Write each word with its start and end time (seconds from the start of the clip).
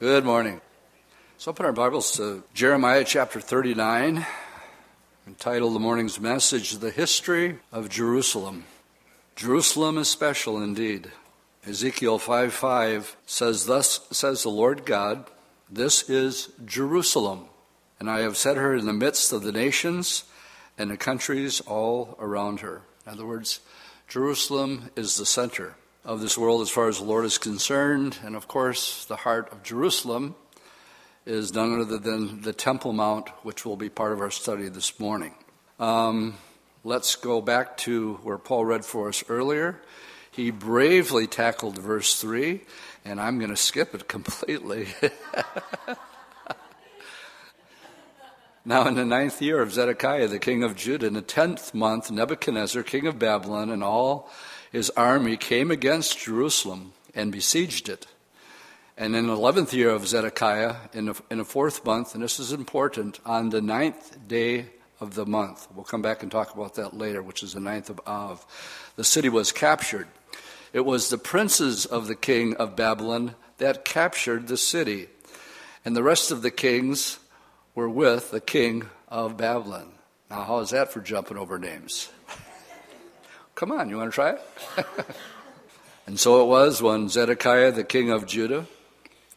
Good 0.00 0.24
morning. 0.24 0.62
So 1.36 1.50
open 1.50 1.66
our 1.66 1.74
Bibles 1.74 2.12
to 2.12 2.42
Jeremiah 2.54 3.04
chapter 3.04 3.38
39, 3.38 4.24
entitled 5.26 5.74
the 5.74 5.78
morning's 5.78 6.18
message, 6.18 6.78
The 6.78 6.90
History 6.90 7.58
of 7.70 7.90
Jerusalem. 7.90 8.64
Jerusalem 9.36 9.98
is 9.98 10.08
special 10.08 10.62
indeed. 10.62 11.10
Ezekiel 11.66 12.18
5 12.18 12.50
5 12.50 13.16
says, 13.26 13.66
Thus 13.66 14.00
says 14.10 14.42
the 14.42 14.48
Lord 14.48 14.86
God, 14.86 15.26
This 15.70 16.08
is 16.08 16.48
Jerusalem, 16.64 17.44
and 17.98 18.08
I 18.08 18.20
have 18.20 18.38
set 18.38 18.56
her 18.56 18.74
in 18.74 18.86
the 18.86 18.94
midst 18.94 19.34
of 19.34 19.42
the 19.42 19.52
nations 19.52 20.24
and 20.78 20.90
the 20.90 20.96
countries 20.96 21.60
all 21.66 22.16
around 22.18 22.60
her. 22.60 22.80
In 23.04 23.12
other 23.12 23.26
words, 23.26 23.60
Jerusalem 24.08 24.88
is 24.96 25.18
the 25.18 25.26
center 25.26 25.76
of 26.04 26.20
this 26.20 26.38
world 26.38 26.62
as 26.62 26.70
far 26.70 26.88
as 26.88 26.98
the 26.98 27.04
Lord 27.04 27.24
is 27.24 27.38
concerned. 27.38 28.18
And 28.24 28.34
of 28.34 28.48
course, 28.48 29.04
the 29.04 29.16
heart 29.16 29.52
of 29.52 29.62
Jerusalem 29.62 30.34
is 31.26 31.54
none 31.54 31.80
other 31.80 31.98
than 31.98 32.42
the 32.42 32.52
Temple 32.52 32.92
Mount, 32.92 33.28
which 33.42 33.64
will 33.64 33.76
be 33.76 33.90
part 33.90 34.12
of 34.12 34.20
our 34.20 34.30
study 34.30 34.68
this 34.68 34.98
morning. 34.98 35.34
Um, 35.78 36.34
let's 36.84 37.16
go 37.16 37.40
back 37.40 37.76
to 37.78 38.14
where 38.22 38.38
Paul 38.38 38.64
read 38.64 38.84
for 38.84 39.08
us 39.08 39.22
earlier. 39.28 39.80
He 40.30 40.50
bravely 40.50 41.26
tackled 41.26 41.76
verse 41.76 42.18
3, 42.20 42.62
and 43.04 43.20
I'm 43.20 43.38
going 43.38 43.50
to 43.50 43.56
skip 43.56 43.94
it 43.94 44.08
completely. 44.08 44.88
now, 48.64 48.86
in 48.86 48.94
the 48.94 49.04
ninth 49.04 49.42
year 49.42 49.60
of 49.60 49.72
Zedekiah, 49.72 50.28
the 50.28 50.38
king 50.38 50.62
of 50.62 50.76
Judah, 50.76 51.06
in 51.06 51.14
the 51.14 51.20
tenth 51.20 51.74
month, 51.74 52.10
Nebuchadnezzar, 52.10 52.82
king 52.84 53.06
of 53.06 53.18
Babylon, 53.18 53.70
and 53.70 53.84
all 53.84 54.30
his 54.70 54.90
army 54.90 55.36
came 55.36 55.70
against 55.70 56.18
Jerusalem 56.18 56.92
and 57.14 57.32
besieged 57.32 57.88
it. 57.88 58.06
And 58.96 59.16
in 59.16 59.26
the 59.26 59.36
11th 59.36 59.72
year 59.72 59.90
of 59.90 60.06
Zedekiah, 60.06 60.76
in 60.92 61.06
the, 61.06 61.20
in 61.30 61.38
the 61.38 61.44
fourth 61.44 61.84
month, 61.84 62.14
and 62.14 62.22
this 62.22 62.38
is 62.38 62.52
important, 62.52 63.18
on 63.24 63.48
the 63.48 63.62
ninth 63.62 64.28
day 64.28 64.66
of 65.00 65.14
the 65.14 65.24
month, 65.24 65.66
we'll 65.74 65.84
come 65.84 66.02
back 66.02 66.22
and 66.22 66.30
talk 66.30 66.54
about 66.54 66.74
that 66.74 66.94
later, 66.94 67.22
which 67.22 67.42
is 67.42 67.54
the 67.54 67.60
ninth 67.60 67.88
of 67.88 68.00
Av, 68.06 68.44
the 68.96 69.04
city 69.04 69.28
was 69.28 69.52
captured. 69.52 70.06
It 70.72 70.84
was 70.84 71.08
the 71.08 71.18
princes 71.18 71.86
of 71.86 72.06
the 72.06 72.14
king 72.14 72.54
of 72.56 72.76
Babylon 72.76 73.34
that 73.58 73.84
captured 73.84 74.46
the 74.46 74.56
city, 74.56 75.08
and 75.84 75.96
the 75.96 76.02
rest 76.02 76.30
of 76.30 76.42
the 76.42 76.50
kings 76.50 77.18
were 77.74 77.88
with 77.88 78.30
the 78.30 78.40
king 78.40 78.88
of 79.08 79.36
Babylon. 79.36 79.92
Now, 80.28 80.44
how 80.44 80.58
is 80.60 80.70
that 80.70 80.92
for 80.92 81.00
jumping 81.00 81.38
over 81.38 81.58
names? 81.58 82.10
Come 83.60 83.72
on, 83.72 83.90
you 83.90 83.98
want 83.98 84.10
to 84.10 84.14
try 84.14 84.30
it? 84.30 84.86
and 86.06 86.18
so 86.18 86.40
it 86.40 86.46
was 86.46 86.80
when 86.80 87.10
Zedekiah, 87.10 87.72
the 87.72 87.84
king 87.84 88.08
of 88.08 88.24
Judah, 88.24 88.66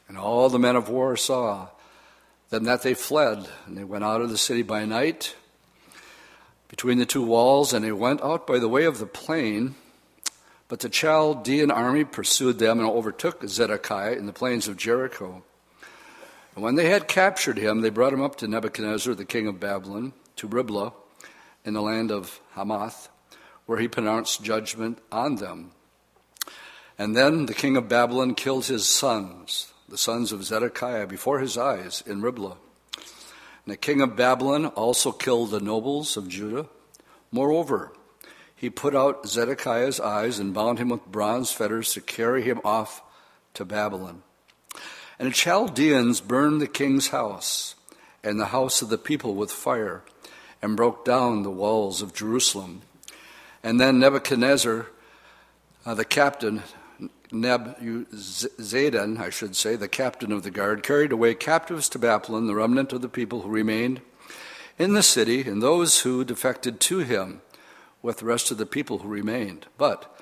and 0.08 0.18
all 0.18 0.48
the 0.48 0.58
men 0.58 0.78
of 0.78 0.88
war 0.88 1.18
saw 1.18 1.68
them 2.50 2.64
that 2.64 2.84
they 2.84 2.94
fled, 2.94 3.50
and 3.66 3.78
they 3.78 3.84
went 3.84 4.06
out 4.06 4.22
of 4.22 4.30
the 4.30 4.38
city 4.38 4.62
by 4.62 4.86
night 4.86 5.36
between 6.70 7.00
the 7.00 7.06
two 7.06 7.22
walls, 7.22 7.74
and 7.74 7.84
they 7.84 7.92
went 7.92 8.22
out 8.22 8.48
by 8.48 8.60
the 8.60 8.70
way 8.70 8.86
of 8.86 9.00
the 9.00 9.06
plain. 9.06 9.76
But 10.70 10.80
the 10.80 10.88
Chaldean 10.88 11.70
army 11.70 12.06
pursued 12.06 12.60
them 12.60 12.80
and 12.80 12.88
overtook 12.88 13.46
Zedekiah 13.46 14.14
in 14.14 14.26
the 14.26 14.32
plains 14.32 14.70
of 14.70 14.78
Jericho. 14.78 15.44
And 16.56 16.64
when 16.64 16.76
they 16.76 16.90
had 16.90 17.10
captured 17.10 17.58
him, 17.58 17.82
they 17.82 17.90
brought 17.90 18.14
him 18.14 18.24
up 18.24 18.38
to 18.38 18.48
Nebuchadnezzar, 18.48 19.16
the 19.16 19.26
king 19.26 19.48
of 19.48 19.60
Babylon, 19.60 20.14
to 20.38 20.48
Riblah 20.48 20.94
in 21.66 21.74
the 21.74 21.82
land 21.82 22.10
of 22.10 22.40
Hamath 22.54 23.10
where 23.66 23.80
he 23.80 23.88
pronounced 23.88 24.44
judgment 24.44 25.00
on 25.12 25.36
them. 25.36 25.72
And 26.98 27.16
then 27.16 27.46
the 27.46 27.54
king 27.54 27.76
of 27.78 27.90
Babylon 27.90 28.36
killed 28.36 28.66
his 28.66 28.88
sons, 28.88 29.74
the 29.90 29.98
sons 29.98 30.32
of 30.32 30.44
Zedekiah, 30.44 31.08
before 31.08 31.40
his 31.40 31.58
eyes 31.58 32.04
in 32.06 32.22
Riblah. 32.22 32.58
And 33.66 33.74
the 33.74 33.78
king 33.78 34.02
of 34.02 34.16
Babylon 34.16 34.68
also 34.68 35.12
killed 35.12 35.52
the 35.52 35.60
nobles 35.60 36.18
of 36.18 36.28
Judah. 36.28 36.68
Moreover, 37.32 37.94
he 38.56 38.70
put 38.70 38.96
out 38.96 39.28
Zedekiah's 39.28 40.00
eyes 40.00 40.40
and 40.40 40.54
bound 40.54 40.80
him 40.80 40.90
with 40.90 41.06
bronze 41.06 41.52
fetters 41.52 41.94
to 41.94 42.02
carry 42.02 42.44
him 42.44 42.62
off 42.64 43.02
to 43.56 43.66
Babylon. 43.66 44.24
And 45.18 45.30
the 45.30 45.34
Chaldeans 45.34 46.22
burned 46.22 46.62
the 46.62 46.68
king's 46.68 47.10
house 47.10 47.76
and 48.24 48.40
the 48.40 48.48
house 48.48 48.82
of 48.82 48.90
the 48.90 48.98
people 48.98 49.36
with 49.36 49.52
fire 49.52 50.04
and 50.62 50.78
broke 50.78 51.04
down 51.06 51.44
the 51.44 51.52
walls 51.52 52.02
of 52.02 52.14
Jerusalem 52.14 52.82
and 53.64 53.80
then 53.80 54.00
Nebuchadnezzar, 54.00 54.88
uh, 55.86 55.94
the 55.94 56.06
captain, 56.06 56.64
Nebuzaradan, 57.32 59.20
I 59.20 59.30
should 59.30 59.56
say, 59.56 59.76
the 59.76 59.88
captain 59.88 60.32
of 60.32 60.44
the 60.44 60.52
guard, 60.52 60.84
carried 60.84 61.12
away 61.12 61.34
captives 61.34 61.88
to 61.90 62.00
Babylon 62.00 62.48
the 62.48 62.56
remnant 62.56 62.94
of 62.94 63.02
the 63.02 63.10
people 63.10 63.42
who 63.42 63.50
remained 63.50 64.02
in 64.78 64.94
the 64.94 65.04
city 65.04 65.42
and 65.42 65.62
those 65.62 66.02
who 66.02 66.24
defected 66.24 66.80
to 66.82 67.00
him 67.00 67.42
with 68.02 68.18
the 68.18 68.26
rest 68.26 68.52
of 68.52 68.58
the 68.58 68.66
people 68.66 69.00
who 69.00 69.08
remained. 69.08 69.66
But 69.78 70.14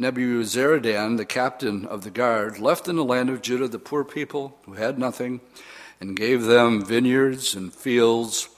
Nebuzaradan, 0.00 1.16
the 1.16 1.24
captain 1.24 1.86
of 1.86 2.04
the 2.04 2.10
guard, 2.10 2.58
left 2.58 2.88
in 2.88 2.96
the 2.96 3.04
land 3.04 3.30
of 3.30 3.42
Judah 3.42 3.68
the 3.68 3.78
poor 3.78 4.04
people 4.04 4.58
who 4.64 4.74
had 4.74 4.98
nothing 4.98 5.40
and 6.00 6.16
gave 6.16 6.44
them 6.44 6.84
vineyards 6.84 7.54
and 7.54 7.72
fields 7.72 8.48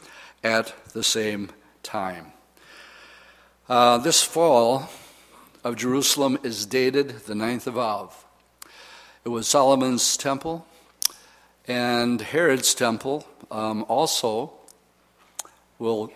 at 0.43 0.75
the 0.93 1.03
same 1.03 1.51
time. 1.83 2.33
Uh, 3.71 3.99
this 3.99 4.21
fall 4.21 4.91
of 5.63 5.77
Jerusalem 5.77 6.37
is 6.43 6.67
dated 6.67 7.11
the 7.27 7.37
ninth 7.37 7.69
of 7.69 7.79
Av. 7.79 8.25
It 9.25 9.29
was 9.29 9.47
Solomon's 9.47 10.17
temple, 10.17 10.67
and 11.69 12.21
Herod's 12.21 12.75
temple 12.75 13.25
um, 13.49 13.85
also, 13.87 14.51
we'll 15.79 16.13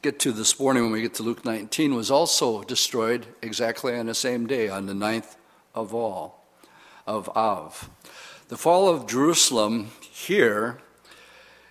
get 0.00 0.20
to 0.20 0.30
this 0.30 0.60
morning 0.60 0.84
when 0.84 0.92
we 0.92 1.02
get 1.02 1.14
to 1.14 1.24
Luke 1.24 1.44
19, 1.44 1.92
was 1.92 2.08
also 2.08 2.62
destroyed 2.62 3.26
exactly 3.42 3.98
on 3.98 4.06
the 4.06 4.14
same 4.14 4.46
day, 4.46 4.68
on 4.68 4.86
the 4.86 4.94
ninth 4.94 5.36
of 5.74 5.92
all, 5.92 6.44
of 7.04 7.28
Av. 7.36 7.90
The 8.46 8.56
fall 8.56 8.88
of 8.88 9.08
Jerusalem 9.08 9.90
here 10.00 10.78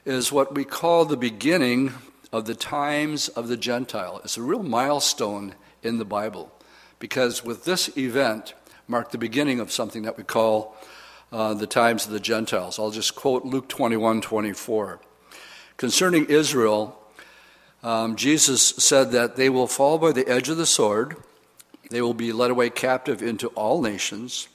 is 0.03 0.33
what 0.33 0.53
we 0.53 0.65
call 0.65 1.05
the 1.05 1.15
beginning 1.15 1.93
of 2.35 2.43
the 2.43 2.53
times 2.53 3.29
of 3.29 3.47
the 3.47 3.55
Gentile. 3.55 4.19
It's 4.25 4.35
a 4.35 4.41
real 4.41 4.61
milestone 4.61 5.55
in 5.81 5.99
the 5.99 6.05
Bible 6.05 6.51
because 6.99 7.45
with 7.45 7.63
this 7.63 7.95
event 7.97 8.53
marked 8.89 9.13
the 9.13 9.17
beginning 9.17 9.61
of 9.61 9.71
something 9.71 10.01
that 10.01 10.17
we 10.17 10.25
call 10.25 10.75
uh, 11.31 11.53
the 11.53 11.65
times 11.65 12.05
of 12.05 12.11
the 12.11 12.19
Gentiles. 12.19 12.77
I'll 12.77 12.91
just 12.91 13.15
quote 13.15 13.45
Luke 13.45 13.69
21 13.69 14.19
24. 14.19 14.99
Concerning 15.77 16.25
Israel, 16.25 17.01
um, 17.81 18.17
Jesus 18.17 18.61
said 18.61 19.11
that 19.11 19.37
they 19.37 19.49
will 19.49 19.65
fall 19.65 19.97
by 19.97 20.11
the 20.11 20.27
edge 20.27 20.49
of 20.49 20.57
the 20.57 20.65
sword, 20.65 21.15
they 21.89 22.01
will 22.01 22.13
be 22.13 22.33
led 22.33 22.51
away 22.51 22.69
captive 22.69 23.23
into 23.23 23.47
all 23.49 23.81
nations, 23.81 24.49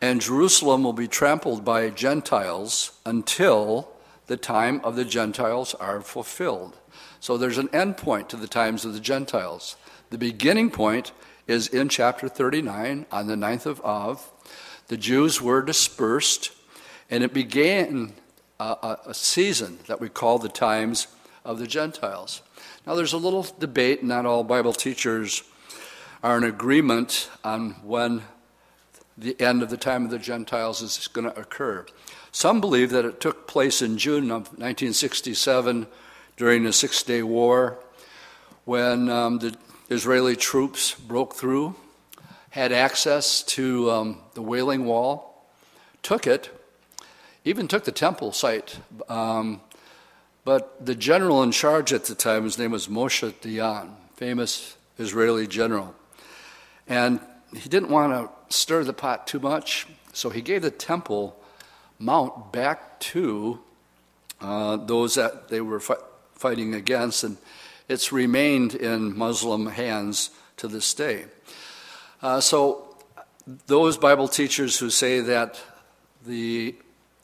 and 0.00 0.22
Jerusalem 0.22 0.82
will 0.82 0.94
be 0.94 1.08
trampled 1.08 1.66
by 1.66 1.90
Gentiles 1.90 2.92
until 3.04 3.90
the 4.26 4.38
time 4.38 4.80
of 4.82 4.96
the 4.96 5.04
Gentiles 5.04 5.74
are 5.74 6.00
fulfilled. 6.00 6.78
So 7.24 7.38
there's 7.38 7.56
an 7.56 7.70
end 7.72 7.96
point 7.96 8.28
to 8.28 8.36
the 8.36 8.46
times 8.46 8.84
of 8.84 8.92
the 8.92 9.00
Gentiles. 9.00 9.76
The 10.10 10.18
beginning 10.18 10.70
point 10.70 11.12
is 11.46 11.68
in 11.68 11.88
chapter 11.88 12.28
39 12.28 13.06
on 13.10 13.26
the 13.28 13.34
9th 13.34 13.64
of 13.64 13.80
Av. 13.82 14.30
The 14.88 14.98
Jews 14.98 15.40
were 15.40 15.62
dispersed, 15.62 16.50
and 17.08 17.24
it 17.24 17.32
began 17.32 18.12
uh, 18.60 18.96
a, 19.06 19.08
a 19.08 19.14
season 19.14 19.78
that 19.86 20.02
we 20.02 20.10
call 20.10 20.38
the 20.38 20.50
times 20.50 21.06
of 21.46 21.58
the 21.58 21.66
Gentiles. 21.66 22.42
Now, 22.86 22.94
there's 22.94 23.14
a 23.14 23.16
little 23.16 23.46
debate, 23.58 24.04
not 24.04 24.26
all 24.26 24.44
Bible 24.44 24.74
teachers 24.74 25.44
are 26.22 26.36
in 26.36 26.44
agreement 26.44 27.30
on 27.42 27.70
when 27.82 28.24
the 29.16 29.40
end 29.40 29.62
of 29.62 29.70
the 29.70 29.78
time 29.78 30.04
of 30.04 30.10
the 30.10 30.18
Gentiles 30.18 30.82
is 30.82 31.08
going 31.08 31.30
to 31.30 31.40
occur. 31.40 31.86
Some 32.32 32.60
believe 32.60 32.90
that 32.90 33.06
it 33.06 33.18
took 33.18 33.46
place 33.46 33.80
in 33.80 33.96
June 33.96 34.24
of 34.24 34.48
1967 34.58 35.86
during 36.36 36.64
the 36.64 36.72
Six 36.72 37.02
Day 37.02 37.22
War 37.22 37.78
when 38.64 39.08
um, 39.08 39.38
the 39.38 39.56
Israeli 39.90 40.36
troops 40.36 40.94
broke 40.94 41.34
through, 41.34 41.74
had 42.50 42.72
access 42.72 43.42
to 43.42 43.90
um, 43.90 44.18
the 44.34 44.42
Wailing 44.42 44.86
Wall, 44.86 45.46
took 46.02 46.26
it, 46.26 46.50
even 47.44 47.68
took 47.68 47.84
the 47.84 47.92
temple 47.92 48.32
site. 48.32 48.78
Um, 49.08 49.60
but 50.44 50.84
the 50.84 50.94
general 50.94 51.42
in 51.42 51.52
charge 51.52 51.92
at 51.92 52.04
the 52.04 52.14
time, 52.14 52.44
his 52.44 52.58
name 52.58 52.70
was 52.70 52.88
Moshe 52.88 53.32
Dayan, 53.40 53.90
famous 54.16 54.76
Israeli 54.98 55.46
general. 55.46 55.94
And 56.86 57.20
he 57.54 57.68
didn't 57.68 57.90
want 57.90 58.12
to 58.12 58.54
stir 58.54 58.84
the 58.84 58.92
pot 58.92 59.26
too 59.26 59.40
much, 59.40 59.86
so 60.12 60.30
he 60.30 60.40
gave 60.40 60.62
the 60.62 60.70
temple 60.70 61.36
mount 61.98 62.52
back 62.52 63.00
to 63.00 63.60
uh, 64.40 64.76
those 64.76 65.14
that 65.14 65.48
they 65.48 65.60
were 65.60 65.80
fighting 66.34 66.74
against, 66.74 67.24
and 67.24 67.36
it's 67.88 68.12
remained 68.12 68.74
in 68.74 69.16
Muslim 69.16 69.66
hands 69.66 70.30
to 70.56 70.68
this 70.68 70.92
day. 70.94 71.26
Uh, 72.22 72.40
so, 72.40 72.96
those 73.66 73.98
Bible 73.98 74.28
teachers 74.28 74.78
who 74.78 74.88
say 74.88 75.20
that 75.20 75.60
the 76.26 76.74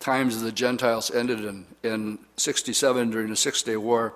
times 0.00 0.36
of 0.36 0.42
the 0.42 0.52
Gentiles 0.52 1.10
ended 1.10 1.44
in, 1.44 1.66
in 1.82 2.18
67 2.36 3.10
during 3.10 3.30
the 3.30 3.36
Six 3.36 3.62
Day 3.62 3.76
War, 3.76 4.14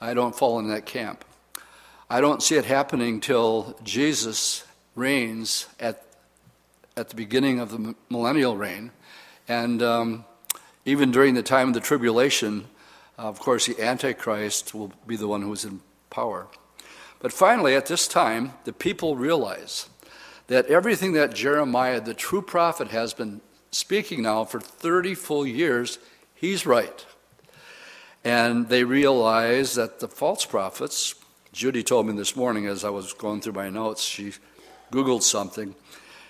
I 0.00 0.14
don't 0.14 0.36
fall 0.36 0.58
in 0.58 0.68
that 0.68 0.84
camp. 0.84 1.24
I 2.10 2.20
don't 2.20 2.42
see 2.42 2.56
it 2.56 2.66
happening 2.66 3.20
till 3.20 3.78
Jesus 3.82 4.64
reigns 4.94 5.66
at, 5.80 6.04
at 6.96 7.08
the 7.08 7.16
beginning 7.16 7.58
of 7.60 7.70
the 7.70 7.94
millennial 8.10 8.56
reign. 8.56 8.90
And 9.48 9.82
um, 9.82 10.24
even 10.84 11.10
during 11.10 11.34
the 11.34 11.42
time 11.42 11.68
of 11.68 11.74
the 11.74 11.80
tribulation, 11.80 12.66
Uh, 13.18 13.22
of 13.22 13.38
course, 13.38 13.66
the 13.66 13.80
Antichrist 13.80 14.74
will 14.74 14.92
be 15.06 15.16
the 15.16 15.28
one 15.28 15.42
who 15.42 15.52
is 15.52 15.64
in 15.64 15.80
power. 16.10 16.46
But 17.20 17.32
finally, 17.32 17.74
at 17.74 17.86
this 17.86 18.08
time, 18.08 18.52
the 18.64 18.72
people 18.72 19.16
realize 19.16 19.88
that 20.48 20.66
everything 20.66 21.12
that 21.12 21.34
Jeremiah, 21.34 22.00
the 22.00 22.14
true 22.14 22.42
prophet, 22.42 22.88
has 22.88 23.14
been 23.14 23.40
speaking 23.70 24.22
now 24.22 24.44
for 24.44 24.60
30 24.60 25.14
full 25.14 25.46
years, 25.46 25.98
he's 26.34 26.66
right. 26.66 27.06
And 28.24 28.68
they 28.68 28.84
realize 28.84 29.74
that 29.74 30.00
the 30.00 30.08
false 30.08 30.44
prophets, 30.44 31.14
Judy 31.52 31.82
told 31.82 32.06
me 32.06 32.14
this 32.14 32.36
morning 32.36 32.66
as 32.66 32.84
I 32.84 32.90
was 32.90 33.12
going 33.12 33.40
through 33.40 33.52
my 33.52 33.70
notes, 33.70 34.02
she 34.02 34.32
Googled 34.92 35.22
something, 35.22 35.74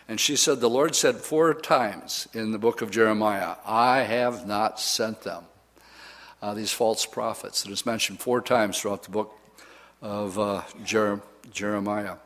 and 0.09 0.21
she 0.21 0.37
said, 0.37 0.61
The 0.61 0.71
Lord 0.71 0.95
said 0.95 1.17
four 1.17 1.55
times 1.55 2.29
in 2.33 2.53
the 2.53 2.59
book 2.59 2.83
of 2.83 2.91
Jeremiah, 2.91 3.57
I 3.67 4.01
have 4.01 4.47
not 4.47 4.81
sent 4.81 5.23
them. 5.23 5.45
Uh, 6.45 6.53
these 6.53 6.73
false 6.73 7.07
prophets. 7.07 7.65
It 7.65 7.71
is 7.71 7.87
mentioned 7.87 8.21
four 8.21 8.43
times 8.43 8.79
throughout 8.79 9.03
the 9.03 9.11
book 9.11 9.35
of 10.03 10.39
uh, 10.39 10.61
Jer- 10.85 11.23
Jeremiah. 11.51 12.17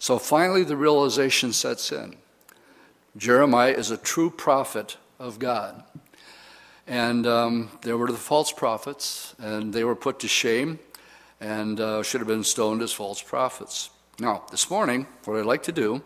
So 0.00 0.18
finally, 0.18 0.64
the 0.64 0.76
realization 0.76 1.52
sets 1.52 1.92
in 1.92 2.16
Jeremiah 3.16 3.70
is 3.70 3.92
a 3.92 3.96
true 3.96 4.28
prophet 4.28 4.96
of 5.20 5.38
God. 5.38 5.84
And 6.88 7.28
um, 7.28 7.70
there 7.82 7.96
were 7.96 8.08
the 8.08 8.18
false 8.18 8.50
prophets, 8.50 9.36
and 9.38 9.72
they 9.72 9.84
were 9.84 9.94
put 9.94 10.18
to 10.18 10.26
shame 10.26 10.80
and 11.40 11.78
uh, 11.78 12.02
should 12.02 12.22
have 12.22 12.26
been 12.26 12.42
stoned 12.42 12.82
as 12.82 12.92
false 12.92 13.22
prophets. 13.22 13.88
Now, 14.18 14.42
this 14.50 14.68
morning, 14.68 15.06
what 15.26 15.38
I'd 15.38 15.46
like 15.46 15.62
to 15.62 15.72
do 15.72 16.02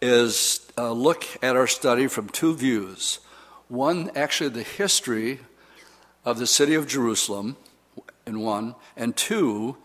is 0.00 0.70
uh, 0.78 0.92
look 0.92 1.24
at 1.42 1.56
our 1.56 1.66
study 1.66 2.06
from 2.06 2.28
two 2.28 2.54
views. 2.54 3.18
One, 3.66 4.12
actually, 4.14 4.50
the 4.50 4.62
history 4.62 5.40
of 6.24 6.38
the 6.38 6.46
city 6.46 6.74
of 6.74 6.86
Jerusalem, 6.86 7.56
in 8.26 8.40
one, 8.40 8.74
and 8.96 9.16
two, 9.16 9.76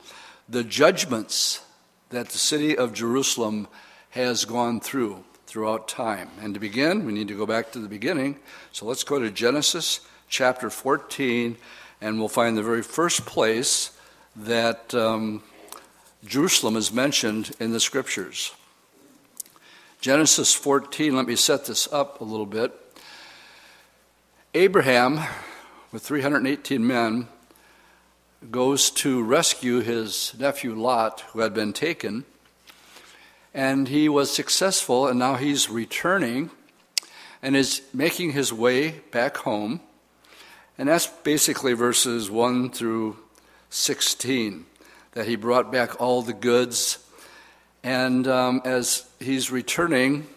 the 0.47 0.63
judgments 0.63 1.61
that 2.09 2.29
the 2.29 2.37
city 2.37 2.77
of 2.77 2.93
Jerusalem 2.93 3.67
has 4.11 4.45
gone 4.45 4.79
through 4.79 5.23
throughout 5.45 5.87
time. 5.87 6.29
And 6.41 6.53
to 6.53 6.59
begin, 6.59 7.05
we 7.05 7.13
need 7.13 7.27
to 7.29 7.37
go 7.37 7.45
back 7.45 7.71
to 7.71 7.79
the 7.79 7.87
beginning. 7.87 8.37
So 8.71 8.85
let's 8.85 9.03
go 9.03 9.19
to 9.19 9.31
Genesis 9.31 10.01
chapter 10.29 10.69
14, 10.69 11.57
and 12.01 12.19
we'll 12.19 12.27
find 12.27 12.57
the 12.57 12.63
very 12.63 12.83
first 12.83 13.25
place 13.25 13.97
that 14.35 14.93
um, 14.93 15.41
Jerusalem 16.25 16.75
is 16.75 16.91
mentioned 16.91 17.51
in 17.59 17.71
the 17.71 17.79
scriptures. 17.79 18.53
Genesis 19.99 20.53
14, 20.53 21.15
let 21.15 21.25
me 21.25 21.35
set 21.35 21.65
this 21.65 21.91
up 21.91 22.21
a 22.21 22.23
little 22.23 22.45
bit. 22.45 22.73
Abraham, 24.53 25.19
with 25.97 26.05
318 26.05 26.85
men, 26.85 27.27
goes 28.51 28.91
to 28.91 29.23
rescue 29.23 29.79
his 29.79 30.31
nephew 30.37 30.75
Lot, 30.75 31.21
who 31.31 31.39
had 31.39 31.55
been 31.55 31.73
taken 31.73 32.23
and 33.51 33.87
he 33.87 34.07
was 34.07 34.31
successful, 34.31 35.07
and 35.07 35.17
now 35.17 35.37
he's 35.37 35.71
returning 35.71 36.51
and 37.41 37.55
is 37.55 37.81
making 37.95 38.33
his 38.33 38.53
way 38.53 38.91
back 39.09 39.37
home. 39.37 39.79
And 40.77 40.87
that's 40.87 41.07
basically 41.07 41.73
verses 41.73 42.29
1 42.29 42.69
through 42.69 43.17
16 43.71 44.67
that 45.13 45.25
he 45.25 45.35
brought 45.35 45.71
back 45.71 45.99
all 45.99 46.21
the 46.21 46.31
goods. 46.31 46.99
And 47.83 48.27
um, 48.27 48.61
as 48.65 49.09
he's 49.19 49.49
returning, 49.49 50.27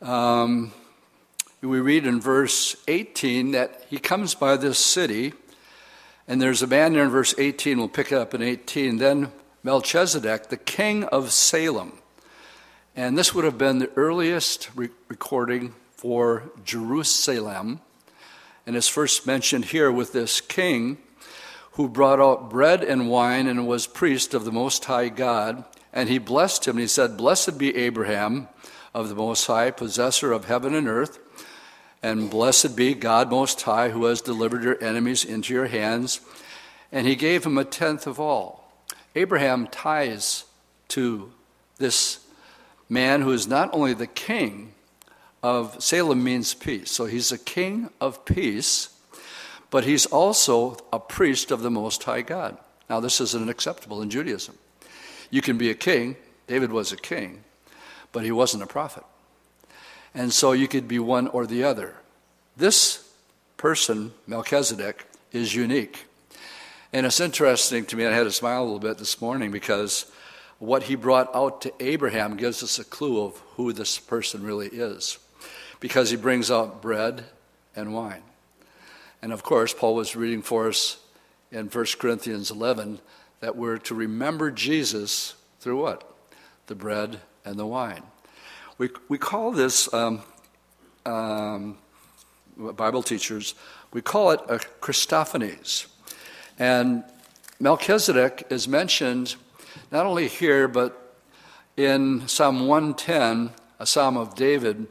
um, 0.00 0.72
we 1.62 1.78
read 1.78 2.06
in 2.06 2.20
verse 2.20 2.74
18 2.88 3.52
that 3.52 3.84
he 3.88 3.98
comes 3.98 4.34
by 4.34 4.56
this 4.56 4.78
city, 4.78 5.32
and 6.26 6.42
there's 6.42 6.62
a 6.62 6.66
man 6.66 6.92
there 6.92 7.04
in 7.04 7.10
verse 7.10 7.34
18, 7.38 7.78
we'll 7.78 7.88
pick 7.88 8.10
it 8.10 8.18
up 8.18 8.34
in 8.34 8.42
18. 8.42 8.96
Then 8.96 9.30
Melchizedek, 9.62 10.48
the 10.48 10.56
king 10.56 11.04
of 11.04 11.32
Salem, 11.32 11.98
and 12.96 13.16
this 13.16 13.32
would 13.32 13.44
have 13.44 13.58
been 13.58 13.78
the 13.78 13.90
earliest 13.94 14.70
re- 14.74 14.88
recording 15.08 15.74
for 15.92 16.50
Jerusalem. 16.64 17.80
And 18.66 18.74
it's 18.74 18.88
first 18.88 19.24
mentioned 19.24 19.66
here 19.66 19.90
with 19.90 20.12
this 20.12 20.40
king 20.40 20.98
who 21.72 21.88
brought 21.88 22.20
out 22.20 22.50
bread 22.50 22.82
and 22.82 23.08
wine 23.08 23.46
and 23.46 23.68
was 23.68 23.86
priest 23.86 24.34
of 24.34 24.44
the 24.44 24.52
Most 24.52 24.84
High 24.84 25.08
God. 25.08 25.64
And 25.92 26.08
he 26.08 26.18
blessed 26.18 26.66
him. 26.66 26.72
And 26.72 26.80
he 26.80 26.86
said, 26.88 27.16
Blessed 27.16 27.56
be 27.56 27.76
Abraham 27.76 28.48
of 28.92 29.08
the 29.08 29.14
Most 29.14 29.46
High, 29.46 29.70
possessor 29.70 30.32
of 30.32 30.46
heaven 30.46 30.74
and 30.74 30.86
earth. 30.86 31.18
And 32.02 32.28
blessed 32.28 32.74
be 32.74 32.94
God 32.94 33.30
Most 33.30 33.62
High, 33.62 33.90
who 33.90 34.06
has 34.06 34.20
delivered 34.20 34.64
your 34.64 34.82
enemies 34.82 35.24
into 35.24 35.54
your 35.54 35.66
hands. 35.66 36.20
And 36.90 37.06
he 37.06 37.14
gave 37.14 37.46
him 37.46 37.58
a 37.58 37.64
tenth 37.64 38.06
of 38.06 38.18
all. 38.18 38.72
Abraham 39.14 39.66
ties 39.66 40.44
to 40.88 41.32
this 41.78 42.20
man 42.88 43.22
who 43.22 43.30
is 43.30 43.46
not 43.46 43.70
only 43.72 43.94
the 43.94 44.06
king 44.06 44.74
of 45.42 45.82
Salem 45.82 46.22
means 46.22 46.54
peace. 46.54 46.90
So 46.90 47.06
he's 47.06 47.32
a 47.32 47.38
king 47.38 47.90
of 48.00 48.24
peace, 48.24 48.90
but 49.70 49.84
he's 49.84 50.06
also 50.06 50.76
a 50.92 50.98
priest 50.98 51.50
of 51.50 51.62
the 51.62 51.70
Most 51.70 52.02
High 52.04 52.22
God. 52.22 52.56
Now, 52.88 53.00
this 53.00 53.20
isn't 53.20 53.48
acceptable 53.48 54.02
in 54.02 54.10
Judaism. 54.10 54.56
You 55.30 55.40
can 55.40 55.56
be 55.56 55.70
a 55.70 55.74
king, 55.74 56.16
David 56.46 56.72
was 56.72 56.92
a 56.92 56.96
king, 56.96 57.42
but 58.12 58.24
he 58.24 58.30
wasn't 58.30 58.62
a 58.62 58.66
prophet. 58.66 59.04
And 60.14 60.32
so 60.32 60.52
you 60.52 60.68
could 60.68 60.88
be 60.88 60.98
one 60.98 61.28
or 61.28 61.46
the 61.46 61.64
other. 61.64 61.94
This 62.56 63.08
person, 63.56 64.12
Melchizedek, 64.26 65.06
is 65.32 65.54
unique. 65.54 66.06
And 66.92 67.06
it's 67.06 67.20
interesting 67.20 67.86
to 67.86 67.96
me, 67.96 68.06
I 68.06 68.12
had 68.12 68.24
to 68.24 68.32
smile 68.32 68.62
a 68.62 68.64
little 68.64 68.78
bit 68.78 68.98
this 68.98 69.20
morning 69.20 69.50
because 69.50 70.10
what 70.58 70.84
he 70.84 70.94
brought 70.94 71.34
out 71.34 71.62
to 71.62 71.72
Abraham 71.80 72.36
gives 72.36 72.62
us 72.62 72.78
a 72.78 72.84
clue 72.84 73.24
of 73.24 73.38
who 73.56 73.72
this 73.72 73.98
person 73.98 74.42
really 74.42 74.68
is 74.68 75.18
because 75.80 76.10
he 76.10 76.16
brings 76.16 76.50
out 76.50 76.82
bread 76.82 77.24
and 77.74 77.94
wine. 77.94 78.22
And 79.22 79.32
of 79.32 79.42
course, 79.42 79.72
Paul 79.72 79.94
was 79.94 80.14
reading 80.14 80.42
for 80.42 80.68
us 80.68 80.98
in 81.50 81.66
1 81.66 81.86
Corinthians 81.98 82.50
11 82.50 83.00
that 83.40 83.56
we're 83.56 83.78
to 83.78 83.94
remember 83.94 84.50
Jesus 84.50 85.34
through 85.60 85.82
what? 85.82 86.08
The 86.66 86.74
bread 86.74 87.20
and 87.44 87.58
the 87.58 87.66
wine. 87.66 88.02
We, 88.82 88.90
we 89.08 89.16
call 89.16 89.52
this, 89.52 89.94
um, 89.94 90.22
um, 91.06 91.78
Bible 92.56 93.04
teachers, 93.04 93.54
we 93.92 94.02
call 94.02 94.32
it 94.32 94.40
a 94.48 94.58
Christophanies. 94.80 95.86
And 96.58 97.04
Melchizedek 97.60 98.48
is 98.50 98.66
mentioned 98.66 99.36
not 99.92 100.04
only 100.04 100.26
here, 100.26 100.66
but 100.66 101.16
in 101.76 102.26
Psalm 102.26 102.66
110, 102.66 103.52
a 103.78 103.86
psalm 103.86 104.16
of 104.16 104.34
David, 104.34 104.88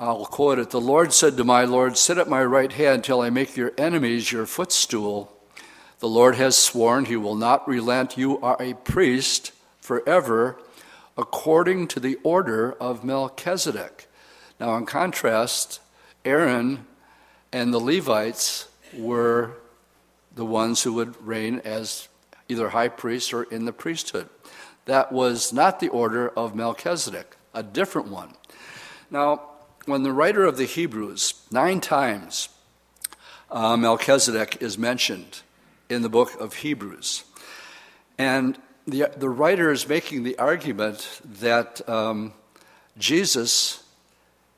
I'll 0.00 0.26
quote 0.26 0.58
it 0.58 0.70
The 0.70 0.80
Lord 0.80 1.12
said 1.12 1.36
to 1.36 1.44
my 1.44 1.64
Lord, 1.66 1.96
Sit 1.96 2.18
at 2.18 2.28
my 2.28 2.42
right 2.44 2.72
hand 2.72 3.04
till 3.04 3.20
I 3.20 3.30
make 3.30 3.56
your 3.56 3.74
enemies 3.78 4.32
your 4.32 4.44
footstool. 4.44 5.32
The 6.00 6.08
Lord 6.08 6.34
has 6.34 6.58
sworn 6.58 7.04
he 7.04 7.14
will 7.14 7.36
not 7.36 7.68
relent. 7.68 8.18
You 8.18 8.40
are 8.40 8.56
a 8.58 8.74
priest 8.74 9.52
forever, 9.80 10.58
according 11.16 11.88
to 11.88 12.00
the 12.00 12.18
order 12.22 12.72
of 12.72 13.04
Melchizedek. 13.04 14.06
Now, 14.60 14.76
in 14.76 14.86
contrast, 14.86 15.80
Aaron 16.24 16.86
and 17.52 17.72
the 17.72 17.78
Levites 17.78 18.68
were 18.94 19.52
the 20.34 20.44
ones 20.44 20.82
who 20.82 20.92
would 20.94 21.16
reign 21.24 21.60
as 21.64 22.08
either 22.48 22.70
high 22.70 22.88
priest 22.88 23.32
or 23.32 23.44
in 23.44 23.64
the 23.64 23.72
priesthood. 23.72 24.28
That 24.84 25.10
was 25.10 25.52
not 25.52 25.80
the 25.80 25.88
order 25.88 26.28
of 26.28 26.54
Melchizedek, 26.54 27.36
a 27.54 27.62
different 27.62 28.08
one. 28.08 28.34
Now, 29.10 29.42
when 29.86 30.02
the 30.02 30.12
writer 30.12 30.44
of 30.44 30.56
the 30.56 30.64
Hebrews, 30.64 31.34
nine 31.50 31.80
times 31.80 32.48
uh, 33.50 33.76
Melchizedek 33.76 34.58
is 34.60 34.76
mentioned 34.76 35.42
in 35.88 36.02
the 36.02 36.08
book 36.08 36.38
of 36.40 36.56
Hebrews. 36.56 37.24
And 38.18 38.58
the, 38.86 39.10
the 39.16 39.28
writer 39.28 39.72
is 39.72 39.88
making 39.88 40.22
the 40.22 40.38
argument 40.38 41.20
that 41.40 41.86
um, 41.88 42.32
Jesus 42.98 43.82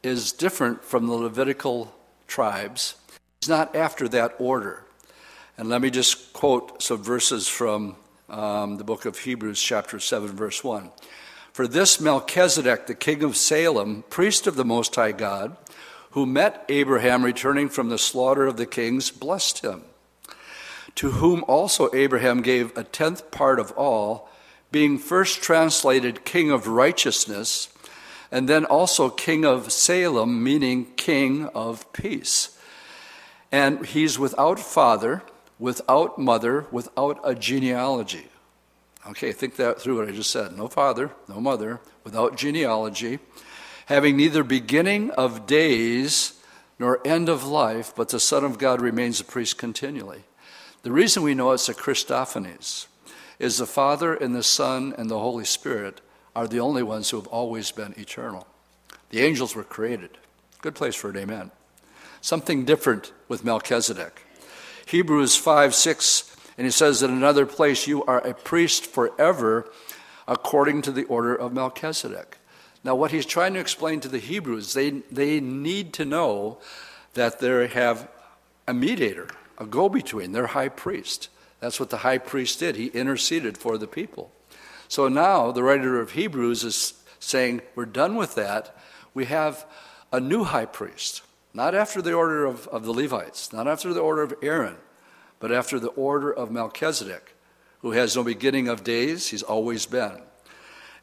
is 0.03 0.33
different 0.33 0.85
from 0.85 1.07
the 1.07 1.15
Levitical 1.15 1.95
tribes. 2.27 2.95
He's 3.41 3.49
not 3.49 3.75
after 3.75 4.09
that 4.09 4.35
order. 4.39 4.85
And 5.57 5.69
let 5.69 5.81
me 5.81 5.91
just 5.91 6.33
quote 6.33 6.83
some 6.83 7.03
verses 7.03 7.49
from 7.49 7.97
um, 8.29 8.77
the 8.77 8.85
book 8.85 9.07
of 9.07 9.19
Hebrews, 9.19 9.61
chapter 9.61 9.99
7, 9.99 10.29
verse 10.29 10.63
1. 10.63 10.91
For 11.53 11.67
this 11.67 12.01
Melchizedek, 12.01 12.87
the 12.87 12.95
king 12.95 13.23
of 13.25 13.37
Salem, 13.37 14.05
priest 14.11 14.47
of 14.47 14.55
the 14.55 14.65
Most 14.65 14.95
High 14.95 15.13
God, 15.13 15.57
who 16.13 16.27
met 16.27 16.65
Abraham 16.69 17.25
returning 17.25 17.69
from 17.69 17.89
the 17.89 17.99
slaughter 17.99 18.47
of 18.47 18.57
the 18.57 18.67
kings, 18.67 19.11
blessed 19.11 19.65
him. 19.65 19.83
To 20.99 21.13
whom 21.13 21.45
also 21.47 21.95
Abraham 21.95 22.43
gave 22.43 22.77
a 22.77 22.83
tenth 22.83 23.31
part 23.31 23.61
of 23.61 23.71
all, 23.77 24.29
being 24.73 24.99
first 24.99 25.41
translated 25.41 26.25
king 26.25 26.51
of 26.51 26.67
righteousness, 26.67 27.69
and 28.33 28.49
then 28.49 28.65
also 28.65 29.09
king 29.09 29.45
of 29.45 29.71
Salem, 29.71 30.43
meaning 30.43 30.87
king 30.97 31.47
of 31.55 31.93
peace. 31.93 32.59
And 33.53 33.87
he's 33.87 34.19
without 34.19 34.59
father, 34.59 35.23
without 35.61 36.19
mother, 36.19 36.67
without 36.73 37.21
a 37.23 37.33
genealogy. 37.33 38.27
Okay, 39.07 39.31
think 39.31 39.55
that 39.55 39.81
through 39.81 39.99
what 39.99 40.09
I 40.09 40.11
just 40.11 40.33
said. 40.33 40.57
No 40.57 40.67
father, 40.67 41.13
no 41.29 41.41
mother, 41.41 41.79
without 42.03 42.37
genealogy, 42.37 43.21
having 43.87 44.17
neither 44.17 44.43
beginning 44.43 45.13
of 45.13 45.47
days 45.47 46.43
nor 46.77 47.01
end 47.07 47.29
of 47.29 47.45
life, 47.45 47.93
but 47.95 48.09
the 48.09 48.19
Son 48.19 48.45
of 48.45 48.59
God 48.59 48.81
remains 48.81 49.21
a 49.21 49.25
priest 49.25 49.59
continually. 49.59 50.25
The 50.83 50.93
reason 50.93 51.23
we 51.23 51.35
know 51.35 51.51
it's 51.53 51.69
a 51.69 51.75
Christophanies 51.75 52.87
is 53.39 53.59
the 53.59 53.67
Father 53.67 54.15
and 54.15 54.35
the 54.35 54.43
Son 54.43 54.95
and 54.97 55.11
the 55.11 55.19
Holy 55.19 55.45
Spirit 55.45 56.01
are 56.37 56.47
the 56.47 56.61
only 56.61 56.83
ones 56.83 57.11
who 57.11 57.17
have 57.17 57.27
always 57.27 57.73
been 57.73 57.95
eternal. 57.99 58.47
The 59.11 59.21
angels 59.21 59.57
were 59.57 59.65
created. 59.65 60.11
Good 60.63 60.75
place 60.75 60.95
for 60.95 61.11
an 61.11 61.17
amen. 61.17 61.51
Something 62.21 62.65
different 62.65 63.13
with 63.29 63.45
Melchizedek. 63.45 64.25
Hebrews 64.87 65.37
5 65.37 65.75
6, 65.75 66.37
and 66.57 66.65
he 66.65 66.71
says 66.71 67.03
in 67.03 67.11
another 67.11 67.45
place, 67.45 67.87
You 67.87 68.05
are 68.05 68.27
a 68.27 68.35
priest 68.35 68.87
forever 68.87 69.71
according 70.27 70.83
to 70.83 70.93
the 70.93 71.05
order 71.05 71.35
of 71.35 71.53
Melchizedek. 71.53 72.39
Now, 72.85 72.95
what 72.95 73.11
he's 73.11 73.27
trying 73.27 73.55
to 73.55 73.61
explain 73.61 74.01
to 74.01 74.09
the 74.09 74.19
Hebrews, 74.19 74.75
they, 74.75 74.91
they 75.11 75.41
need 75.41 75.93
to 75.95 76.05
know 76.05 76.59
that 77.15 77.41
they 77.41 77.67
have 77.67 78.09
a 78.67 78.75
mediator, 78.75 79.29
a 79.59 79.67
go 79.67 79.89
between, 79.89 80.33
their 80.33 80.49
high 80.49 80.69
priest. 80.69 81.29
That's 81.61 81.79
what 81.79 81.91
the 81.91 81.99
high 81.99 82.19
priest 82.19 82.61
did. 82.61 82.77
He 82.77 82.87
interceded 82.87 83.59
for 83.59 83.77
the 83.77 83.87
people. 83.87 84.31
So 84.89 85.09
now 85.09 85.51
the 85.51 85.63
writer 85.63 86.01
of 86.01 86.13
Hebrews 86.13 86.65
is 86.65 86.95
saying, 87.19 87.63
We're 87.75 87.85
done 87.85 88.15
with 88.15 88.35
that. 88.37 88.75
We 89.13 89.27
have 89.27 89.67
a 90.13 90.21
new 90.21 90.45
high 90.45 90.65
priest, 90.65 91.23
not 91.53 91.75
after 91.75 92.01
the 92.01 92.15
order 92.15 92.47
of, 92.47 92.69
of 92.69 92.85
the 92.85 92.93
Levites, 92.93 93.53
not 93.53 93.69
after 93.69 93.93
the 93.93 94.01
order 94.01 94.23
of 94.23 94.35
Aaron, 94.43 94.77
but 95.41 95.53
after 95.53 95.79
the 95.79 95.89
order 95.89 96.33
of 96.33 96.51
Melchizedek, 96.51 97.35
who 97.81 97.93
has 97.93 98.17
no 98.17 98.25
beginning 98.25 98.69
of 98.69 98.85
days, 98.85 99.29
he's 99.29 99.43
always 99.43 99.87
been. 99.87 100.23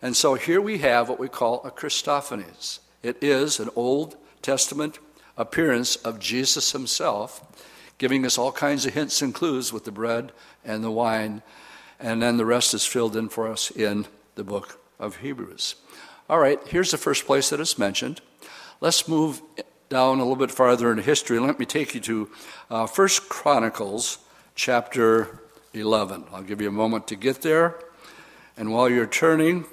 And 0.02 0.16
so 0.16 0.36
here 0.36 0.62
we 0.62 0.80
have 0.80 1.10
what 1.10 1.20
we 1.20 1.30
call 1.30 1.64
a 1.64 1.72
Christophanies. 1.72 2.80
It 3.04 3.18
is 3.22 3.60
an 3.60 3.70
Old 3.76 4.18
Testament 4.42 5.00
appearance 5.38 5.96
of 5.98 6.20
Jesus 6.20 6.72
himself, 6.72 7.42
giving 7.98 8.26
us 8.26 8.38
all 8.38 8.52
kinds 8.52 8.86
of 8.86 8.94
hints 8.94 9.22
and 9.22 9.34
clues 9.34 9.72
with 9.72 9.86
the 9.86 9.92
bread 9.92 10.32
and 10.64 10.84
the 10.84 10.92
wine, 10.92 11.42
and 12.00 12.22
then 12.22 12.38
the 12.38 12.46
rest 12.46 12.74
is 12.74 12.86
filled 12.86 13.16
in 13.16 13.30
for 13.30 13.48
us 13.48 13.72
in 13.72 14.06
the 14.36 14.44
book 14.44 14.80
of 15.00 15.18
Hebrews. 15.18 15.76
All 16.30 16.40
right, 16.40 16.60
here's 16.68 16.92
the 16.92 16.98
first 16.98 17.26
place 17.26 17.50
that 17.50 17.60
it's 17.60 17.78
mentioned. 17.78 18.22
Let's 18.82 19.08
move 19.08 19.42
down 19.90 20.18
a 20.18 20.24
little 20.24 20.36
bit 20.36 20.52
farther 20.52 20.92
in 20.92 20.98
history. 20.98 21.40
Let 21.40 21.60
me 21.60 21.66
take 21.66 21.94
you 21.94 22.02
to 22.02 22.30
uh, 22.70 22.88
First 22.88 23.30
Chronicles 23.30 24.18
chapter 24.56 25.40
11. 25.74 26.26
I'll 26.34 26.42
give 26.42 26.62
you 26.62 26.68
a 26.68 26.72
moment 26.72 27.08
to 27.08 27.16
get 27.16 27.42
there. 27.42 27.76
And 28.58 28.74
while 28.74 28.90
you're 28.90 29.06
turning, 29.06 29.66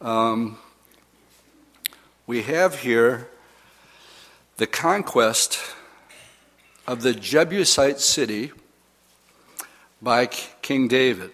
um, 0.00 0.58
we 2.26 2.42
have 2.42 2.80
here 2.80 3.28
the 4.56 4.66
conquest 4.66 5.60
of 6.86 7.02
the 7.02 7.12
Jebusite 7.12 8.00
city 8.00 8.52
by 10.00 10.26
King 10.26 10.88
David. 10.88 11.32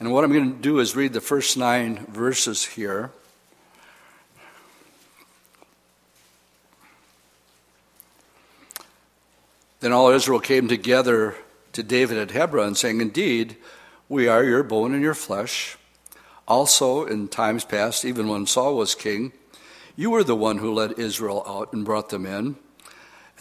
And 0.00 0.10
what 0.12 0.24
I'm 0.24 0.32
going 0.32 0.52
to 0.52 0.60
do 0.60 0.80
is 0.80 0.96
read 0.96 1.12
the 1.12 1.20
first 1.20 1.56
nine 1.56 2.06
verses 2.06 2.64
here. 2.64 3.12
Then 9.78 9.92
all 9.92 10.10
Israel 10.10 10.40
came 10.40 10.68
together 10.68 11.36
to 11.72 11.82
David 11.82 12.18
at 12.18 12.30
Hebron, 12.30 12.74
saying, 12.74 13.00
Indeed, 13.00 13.56
we 14.08 14.28
are 14.28 14.44
your 14.44 14.62
bone 14.62 14.92
and 14.92 15.02
your 15.02 15.14
flesh. 15.14 15.76
Also, 16.46 17.04
in 17.04 17.28
times 17.28 17.64
past, 17.64 18.04
even 18.04 18.28
when 18.28 18.46
Saul 18.46 18.76
was 18.76 18.94
king, 18.94 19.32
you 19.96 20.10
were 20.10 20.24
the 20.24 20.36
one 20.36 20.58
who 20.58 20.72
led 20.72 20.98
Israel 20.98 21.44
out 21.46 21.72
and 21.72 21.84
brought 21.84 22.10
them 22.10 22.26
in. 22.26 22.56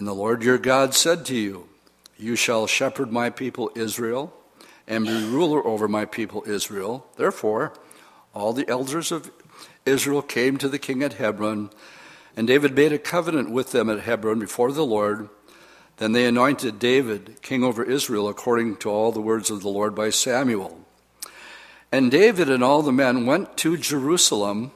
And 0.01 0.07
the 0.07 0.15
Lord 0.15 0.41
your 0.41 0.57
God 0.57 0.95
said 0.95 1.27
to 1.27 1.35
you, 1.35 1.69
You 2.17 2.35
shall 2.35 2.65
shepherd 2.65 3.11
my 3.11 3.29
people 3.29 3.69
Israel 3.75 4.33
and 4.87 5.05
be 5.05 5.25
ruler 5.25 5.63
over 5.63 5.87
my 5.87 6.05
people 6.05 6.43
Israel. 6.47 7.05
Therefore, 7.17 7.73
all 8.33 8.51
the 8.51 8.67
elders 8.67 9.11
of 9.11 9.29
Israel 9.85 10.23
came 10.23 10.57
to 10.57 10.67
the 10.67 10.79
king 10.79 11.03
at 11.03 11.13
Hebron, 11.13 11.69
and 12.35 12.47
David 12.47 12.75
made 12.75 12.91
a 12.91 12.97
covenant 12.97 13.51
with 13.51 13.73
them 13.73 13.91
at 13.91 13.99
Hebron 13.99 14.39
before 14.39 14.71
the 14.71 14.83
Lord. 14.83 15.29
Then 15.97 16.13
they 16.13 16.25
anointed 16.25 16.79
David 16.79 17.39
king 17.43 17.63
over 17.63 17.83
Israel 17.83 18.27
according 18.27 18.77
to 18.77 18.89
all 18.89 19.11
the 19.11 19.21
words 19.21 19.51
of 19.51 19.61
the 19.61 19.69
Lord 19.69 19.93
by 19.93 20.09
Samuel. 20.09 20.79
And 21.91 22.09
David 22.09 22.49
and 22.49 22.63
all 22.63 22.81
the 22.81 22.91
men 22.91 23.27
went 23.27 23.55
to 23.57 23.77
Jerusalem, 23.77 24.71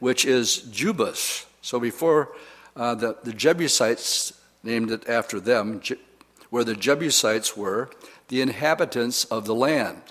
which 0.00 0.24
is 0.24 0.58
Jebus. 0.72 1.46
So 1.62 1.78
before 1.78 2.32
uh, 2.74 2.96
the, 2.96 3.16
the 3.22 3.32
Jebusites 3.32 4.32
named 4.66 4.90
it 4.90 5.08
after 5.08 5.40
them, 5.40 5.80
where 6.50 6.64
the 6.64 6.74
Jebusites 6.74 7.56
were, 7.56 7.88
the 8.28 8.42
inhabitants 8.42 9.24
of 9.26 9.46
the 9.46 9.54
land. 9.54 10.02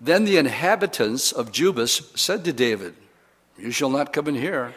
Then 0.00 0.24
the 0.24 0.38
inhabitants 0.38 1.32
of 1.32 1.52
Jebus 1.52 2.16
said 2.16 2.44
to 2.44 2.52
David, 2.52 2.94
You 3.58 3.72
shall 3.72 3.90
not 3.90 4.12
come 4.12 4.28
in 4.28 4.36
here. 4.36 4.74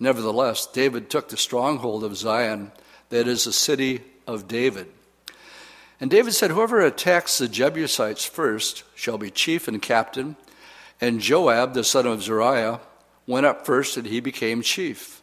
Nevertheless, 0.00 0.66
David 0.66 1.08
took 1.08 1.28
the 1.28 1.36
stronghold 1.36 2.04
of 2.04 2.16
Zion, 2.16 2.72
that 3.08 3.28
is 3.28 3.44
the 3.44 3.52
city 3.52 4.02
of 4.26 4.48
David. 4.48 4.88
And 6.00 6.10
David 6.10 6.34
said, 6.34 6.50
Whoever 6.50 6.80
attacks 6.80 7.38
the 7.38 7.48
Jebusites 7.48 8.24
first 8.24 8.82
shall 8.94 9.16
be 9.16 9.30
chief 9.30 9.68
and 9.68 9.80
captain. 9.80 10.36
And 11.00 11.20
Joab, 11.20 11.74
the 11.74 11.84
son 11.84 12.06
of 12.06 12.22
Zeruiah, 12.22 12.80
went 13.26 13.46
up 13.46 13.64
first, 13.64 13.96
and 13.96 14.06
he 14.06 14.20
became 14.20 14.60
chief. 14.62 15.15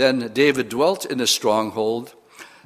Then 0.00 0.30
David 0.32 0.70
dwelt 0.70 1.04
in 1.04 1.20
a 1.20 1.26
stronghold. 1.26 2.14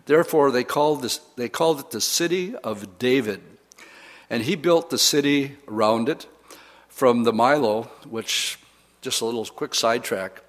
Therefore, 0.06 0.52
they 0.52 0.62
called, 0.62 1.02
this, 1.02 1.18
they 1.34 1.48
called 1.48 1.80
it 1.80 1.90
the 1.90 2.00
city 2.00 2.54
of 2.62 2.96
David. 2.96 3.40
And 4.30 4.44
he 4.44 4.54
built 4.54 4.88
the 4.88 4.98
city 4.98 5.56
around 5.66 6.08
it 6.08 6.28
from 6.86 7.24
the 7.24 7.32
Millo, 7.32 7.86
which, 8.08 8.60
just 9.00 9.20
a 9.20 9.24
little 9.24 9.44
quick 9.46 9.74
sidetrack, 9.74 10.42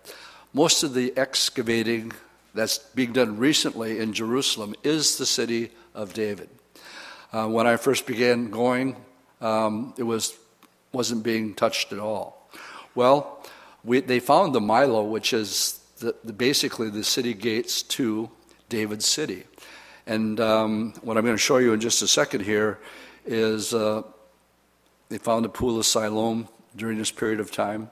most 0.53 0.83
of 0.83 0.93
the 0.93 1.11
excavating 1.17 2.11
that's 2.53 2.77
being 2.77 3.13
done 3.13 3.39
recently 3.39 3.97
in 3.97 4.13
Jerusalem 4.13 4.75
is 4.83 5.17
the 5.17 5.25
city 5.25 5.71
of 5.95 6.13
David. 6.13 6.49
Uh, 7.33 7.47
when 7.47 7.65
I 7.65 7.77
first 7.77 8.05
began 8.05 8.51
going, 8.51 8.95
um, 9.41 9.95
it 9.97 10.03
was, 10.03 10.37
wasn't 10.91 11.23
being 11.23 11.55
touched 11.55 11.91
at 11.91 11.97
all. 11.97 12.47
Well, 12.93 13.43
we, 13.83 14.01
they 14.01 14.19
found 14.19 14.53
the 14.53 14.59
Millo, 14.59 15.09
which 15.09 15.33
is 15.33 15.81
the, 15.99 16.15
the, 16.23 16.33
basically 16.33 16.89
the 16.89 17.03
city 17.03 17.33
gates 17.33 17.81
to 17.81 18.29
David's 18.69 19.05
city. 19.05 19.43
And 20.07 20.39
um, 20.39 20.93
what 21.01 21.17
I'm 21.17 21.23
going 21.23 21.35
to 21.35 21.41
show 21.41 21.57
you 21.57 21.73
in 21.73 21.79
just 21.79 22.01
a 22.01 22.07
second 22.07 22.41
here 22.41 22.79
is 23.25 23.73
uh, 23.73 24.03
they 25.09 25.17
found 25.17 25.45
the 25.45 25.49
pool 25.49 25.79
of 25.79 25.85
Siloam 25.85 26.47
during 26.75 26.97
this 26.97 27.11
period 27.11 27.39
of 27.39 27.51
time. 27.51 27.89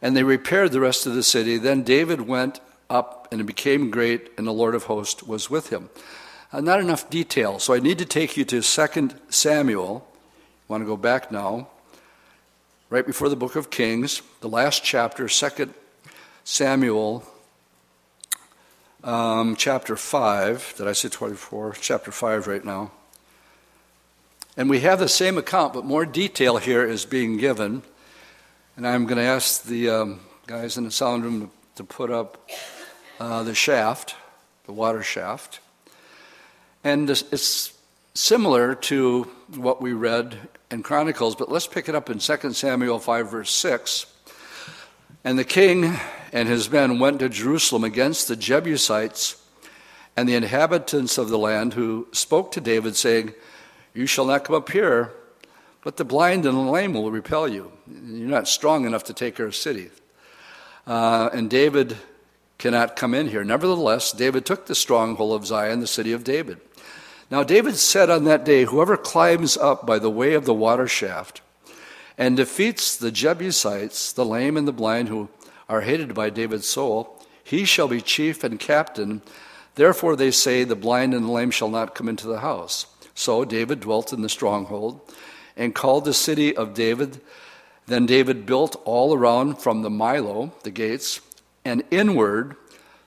And 0.00 0.16
they 0.16 0.22
repaired 0.22 0.72
the 0.72 0.80
rest 0.80 1.06
of 1.06 1.14
the 1.14 1.22
city. 1.22 1.58
Then 1.58 1.82
David 1.82 2.22
went 2.22 2.60
up 2.90 3.28
and 3.32 3.40
it 3.40 3.44
became 3.44 3.90
great, 3.90 4.30
and 4.36 4.46
the 4.46 4.52
Lord 4.52 4.74
of 4.74 4.84
hosts 4.84 5.22
was 5.22 5.48
with 5.48 5.70
him. 5.70 5.88
Uh, 6.52 6.60
not 6.60 6.80
enough 6.80 7.08
detail, 7.08 7.58
so 7.58 7.72
I 7.72 7.78
need 7.78 7.98
to 7.98 8.04
take 8.04 8.36
you 8.36 8.44
to 8.44 8.60
2 8.60 9.10
Samuel. 9.30 10.06
I 10.68 10.72
want 10.72 10.82
to 10.82 10.86
go 10.86 10.98
back 10.98 11.32
now, 11.32 11.68
right 12.90 13.06
before 13.06 13.30
the 13.30 13.36
book 13.36 13.56
of 13.56 13.70
Kings, 13.70 14.20
the 14.40 14.48
last 14.48 14.84
chapter, 14.84 15.28
2 15.28 15.72
Samuel, 16.44 17.24
um, 19.04 19.54
chapter 19.54 19.94
5. 19.94 20.74
Did 20.76 20.88
I 20.88 20.92
say 20.92 21.08
24? 21.08 21.76
Chapter 21.80 22.10
5 22.10 22.48
right 22.48 22.64
now. 22.64 22.90
And 24.56 24.68
we 24.68 24.80
have 24.80 24.98
the 24.98 25.08
same 25.08 25.38
account, 25.38 25.72
but 25.72 25.84
more 25.84 26.04
detail 26.04 26.56
here 26.56 26.84
is 26.84 27.06
being 27.06 27.36
given. 27.36 27.82
And 28.76 28.86
I'm 28.88 29.06
going 29.06 29.18
to 29.18 29.24
ask 29.24 29.62
the 29.62 29.88
um, 29.88 30.20
guys 30.48 30.76
in 30.76 30.82
the 30.82 30.90
sound 30.90 31.24
room 31.24 31.52
to 31.76 31.84
put 31.84 32.10
up 32.10 32.50
uh, 33.20 33.44
the 33.44 33.54
shaft, 33.54 34.16
the 34.66 34.72
water 34.72 35.02
shaft. 35.02 35.60
And 36.82 37.08
it's 37.08 37.72
similar 38.14 38.74
to 38.74 39.22
what 39.54 39.80
we 39.80 39.92
read 39.92 40.36
in 40.72 40.82
Chronicles, 40.82 41.36
but 41.36 41.50
let's 41.50 41.68
pick 41.68 41.88
it 41.88 41.94
up 41.94 42.10
in 42.10 42.18
2 42.18 42.52
Samuel 42.52 42.98
5, 42.98 43.30
verse 43.30 43.50
6. 43.52 44.11
And 45.24 45.38
the 45.38 45.44
king 45.44 45.98
and 46.32 46.48
his 46.48 46.70
men 46.70 46.98
went 46.98 47.20
to 47.20 47.28
Jerusalem 47.28 47.84
against 47.84 48.26
the 48.26 48.36
Jebusites 48.36 49.36
and 50.16 50.28
the 50.28 50.34
inhabitants 50.34 51.16
of 51.16 51.28
the 51.28 51.38
land 51.38 51.74
who 51.74 52.08
spoke 52.12 52.52
to 52.52 52.60
David, 52.60 52.96
saying, 52.96 53.34
You 53.94 54.06
shall 54.06 54.26
not 54.26 54.44
come 54.44 54.56
up 54.56 54.70
here, 54.70 55.12
but 55.82 55.96
the 55.96 56.04
blind 56.04 56.44
and 56.44 56.56
the 56.56 56.60
lame 56.60 56.94
will 56.94 57.10
repel 57.10 57.48
you. 57.48 57.72
You're 57.86 58.28
not 58.28 58.48
strong 58.48 58.84
enough 58.84 59.04
to 59.04 59.14
take 59.14 59.38
our 59.38 59.52
city. 59.52 59.90
Uh, 60.86 61.30
and 61.32 61.48
David 61.48 61.96
cannot 62.58 62.96
come 62.96 63.14
in 63.14 63.28
here. 63.28 63.44
Nevertheless, 63.44 64.12
David 64.12 64.44
took 64.44 64.66
the 64.66 64.74
stronghold 64.74 65.40
of 65.40 65.46
Zion, 65.46 65.80
the 65.80 65.86
city 65.86 66.12
of 66.12 66.24
David. 66.24 66.60
Now, 67.30 67.42
David 67.42 67.76
said 67.76 68.10
on 68.10 68.24
that 68.24 68.44
day, 68.44 68.64
Whoever 68.64 68.96
climbs 68.96 69.56
up 69.56 69.86
by 69.86 69.98
the 69.98 70.10
way 70.10 70.34
of 70.34 70.44
the 70.44 70.54
water 70.54 70.86
shaft 70.86 71.40
and 72.18 72.36
defeats 72.36 72.96
the 72.96 73.10
Jebusites, 73.10 74.12
the 74.12 74.24
lame 74.24 74.56
and 74.56 74.68
the 74.68 74.72
blind, 74.72 75.08
who 75.08 75.28
are 75.68 75.80
hated 75.80 76.14
by 76.14 76.30
David's 76.30 76.66
soul, 76.66 77.18
he 77.42 77.64
shall 77.64 77.88
be 77.88 78.00
chief 78.00 78.44
and 78.44 78.58
captain. 78.58 79.22
Therefore, 79.74 80.16
they 80.16 80.30
say, 80.30 80.64
The 80.64 80.76
blind 80.76 81.14
and 81.14 81.26
the 81.26 81.30
lame 81.30 81.50
shall 81.50 81.70
not 81.70 81.94
come 81.94 82.08
into 82.08 82.26
the 82.26 82.40
house. 82.40 82.86
So 83.14 83.44
David 83.44 83.80
dwelt 83.80 84.12
in 84.12 84.22
the 84.22 84.28
stronghold 84.28 85.00
and 85.56 85.74
called 85.74 86.04
the 86.04 86.14
city 86.14 86.56
of 86.56 86.74
David. 86.74 87.20
Then 87.86 88.06
David 88.06 88.46
built 88.46 88.80
all 88.84 89.14
around 89.14 89.58
from 89.58 89.82
the 89.82 89.90
Millo, 89.90 90.52
the 90.62 90.70
gates, 90.70 91.20
and 91.64 91.82
inward. 91.90 92.56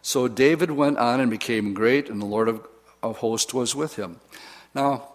So 0.02 0.28
David 0.28 0.72
went 0.72 0.98
on 0.98 1.20
and 1.20 1.32
became 1.32 1.74
great, 1.74 2.10
and 2.10 2.22
the 2.22 2.26
Lord 2.26 2.48
of, 2.48 2.68
of 3.02 3.18
hosts 3.18 3.54
was 3.54 3.76
with 3.76 3.96
him. 3.96 4.20
Now, 4.74 5.10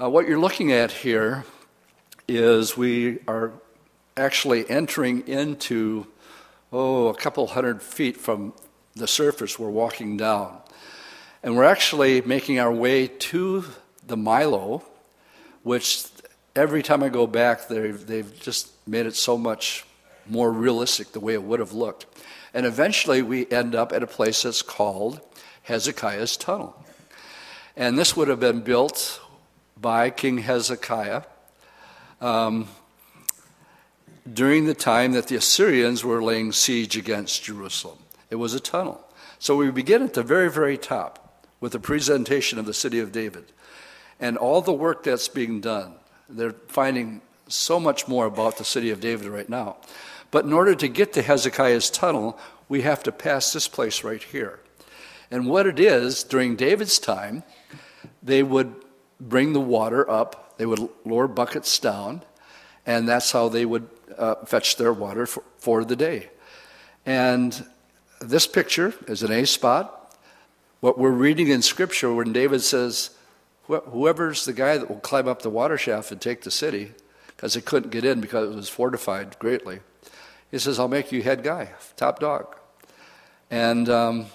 uh, 0.00 0.10
what 0.10 0.26
you're 0.26 0.38
looking 0.38 0.72
at 0.72 0.90
here 0.90 1.44
is 2.28 2.76
we 2.76 3.18
are 3.28 3.52
actually 4.16 4.68
entering 4.68 5.26
into, 5.28 6.06
oh, 6.72 7.08
a 7.08 7.14
couple 7.14 7.46
hundred 7.46 7.82
feet 7.82 8.16
from 8.16 8.52
the 8.94 9.06
surface 9.06 9.58
we're 9.58 9.68
walking 9.68 10.16
down. 10.16 10.58
And 11.42 11.56
we're 11.56 11.64
actually 11.64 12.22
making 12.22 12.58
our 12.58 12.72
way 12.72 13.06
to 13.06 13.64
the 14.06 14.16
Millo, 14.16 14.82
which 15.62 16.06
every 16.54 16.82
time 16.82 17.02
I 17.02 17.08
go 17.08 17.26
back, 17.26 17.68
they've, 17.68 18.04
they've 18.06 18.40
just 18.40 18.70
made 18.86 19.06
it 19.06 19.14
so 19.14 19.36
much 19.36 19.84
more 20.26 20.50
realistic 20.50 21.12
the 21.12 21.20
way 21.20 21.34
it 21.34 21.42
would 21.42 21.60
have 21.60 21.72
looked. 21.72 22.06
And 22.54 22.66
eventually 22.66 23.22
we 23.22 23.46
end 23.50 23.74
up 23.74 23.92
at 23.92 24.02
a 24.02 24.06
place 24.06 24.42
that's 24.42 24.62
called 24.62 25.20
Hezekiah's 25.62 26.36
Tunnel. 26.36 26.82
And 27.76 27.98
this 27.98 28.16
would 28.16 28.28
have 28.28 28.40
been 28.40 28.62
built 28.62 29.20
by 29.78 30.08
King 30.10 30.38
Hezekiah 30.38 31.22
um, 32.20 32.68
during 34.32 34.66
the 34.66 34.74
time 34.74 35.12
that 35.12 35.28
the 35.28 35.36
Assyrians 35.36 36.04
were 36.04 36.22
laying 36.22 36.52
siege 36.52 36.96
against 36.96 37.44
Jerusalem. 37.44 37.98
It 38.30 38.36
was 38.36 38.54
a 38.54 38.60
tunnel. 38.60 39.02
So 39.38 39.56
we 39.56 39.70
begin 39.70 40.02
at 40.02 40.14
the 40.14 40.22
very, 40.22 40.50
very 40.50 40.78
top 40.78 41.44
with 41.60 41.72
the 41.72 41.78
presentation 41.78 42.58
of 42.58 42.66
the 42.66 42.74
city 42.74 42.98
of 42.98 43.12
David 43.12 43.52
and 44.18 44.36
all 44.36 44.62
the 44.62 44.72
work 44.72 45.02
that's 45.02 45.28
being 45.28 45.60
done. 45.60 45.94
They're 46.28 46.54
finding 46.68 47.20
so 47.48 47.78
much 47.78 48.08
more 48.08 48.26
about 48.26 48.58
the 48.58 48.64
city 48.64 48.90
of 48.90 49.00
David 49.00 49.28
right 49.28 49.48
now. 49.48 49.76
But 50.30 50.44
in 50.44 50.52
order 50.52 50.74
to 50.74 50.88
get 50.88 51.12
to 51.12 51.22
Hezekiah's 51.22 51.90
tunnel, 51.90 52.38
we 52.68 52.82
have 52.82 53.02
to 53.04 53.12
pass 53.12 53.52
this 53.52 53.68
place 53.68 54.02
right 54.02 54.22
here. 54.22 54.60
And 55.30 55.46
what 55.46 55.66
it 55.66 55.78
is, 55.78 56.24
during 56.24 56.56
David's 56.56 56.98
time, 56.98 57.42
they 58.22 58.42
would 58.42 58.74
bring 59.20 59.52
the 59.52 59.60
water 59.60 60.08
up, 60.10 60.45
they 60.56 60.66
would 60.66 60.88
lower 61.04 61.28
buckets 61.28 61.78
down, 61.78 62.22
and 62.86 63.08
that's 63.08 63.32
how 63.32 63.48
they 63.48 63.64
would 63.64 63.88
uh, 64.16 64.36
fetch 64.46 64.76
their 64.76 64.92
water 64.92 65.26
for, 65.26 65.42
for 65.58 65.84
the 65.84 65.96
day. 65.96 66.30
And 67.04 67.64
this 68.20 68.46
picture 68.46 68.94
is 69.06 69.22
an 69.22 69.32
A 69.32 69.46
spot. 69.46 70.16
What 70.80 70.98
we're 70.98 71.10
reading 71.10 71.48
in 71.48 71.62
Scripture 71.62 72.12
when 72.12 72.32
David 72.32 72.62
says, 72.62 73.10
Whoever's 73.66 74.44
the 74.44 74.52
guy 74.52 74.78
that 74.78 74.88
will 74.88 75.00
climb 75.00 75.26
up 75.26 75.42
the 75.42 75.50
water 75.50 75.76
shaft 75.76 76.12
and 76.12 76.20
take 76.20 76.42
the 76.42 76.52
city, 76.52 76.92
because 77.28 77.54
they 77.54 77.60
couldn't 77.60 77.90
get 77.90 78.04
in 78.04 78.20
because 78.20 78.52
it 78.52 78.54
was 78.54 78.68
fortified 78.68 79.36
greatly. 79.40 79.80
He 80.52 80.58
says, 80.58 80.78
I'll 80.78 80.86
make 80.86 81.10
you 81.10 81.22
head 81.22 81.42
guy, 81.42 81.70
top 81.96 82.20
dog. 82.20 82.56
And 83.50 83.88
um, 83.88 84.26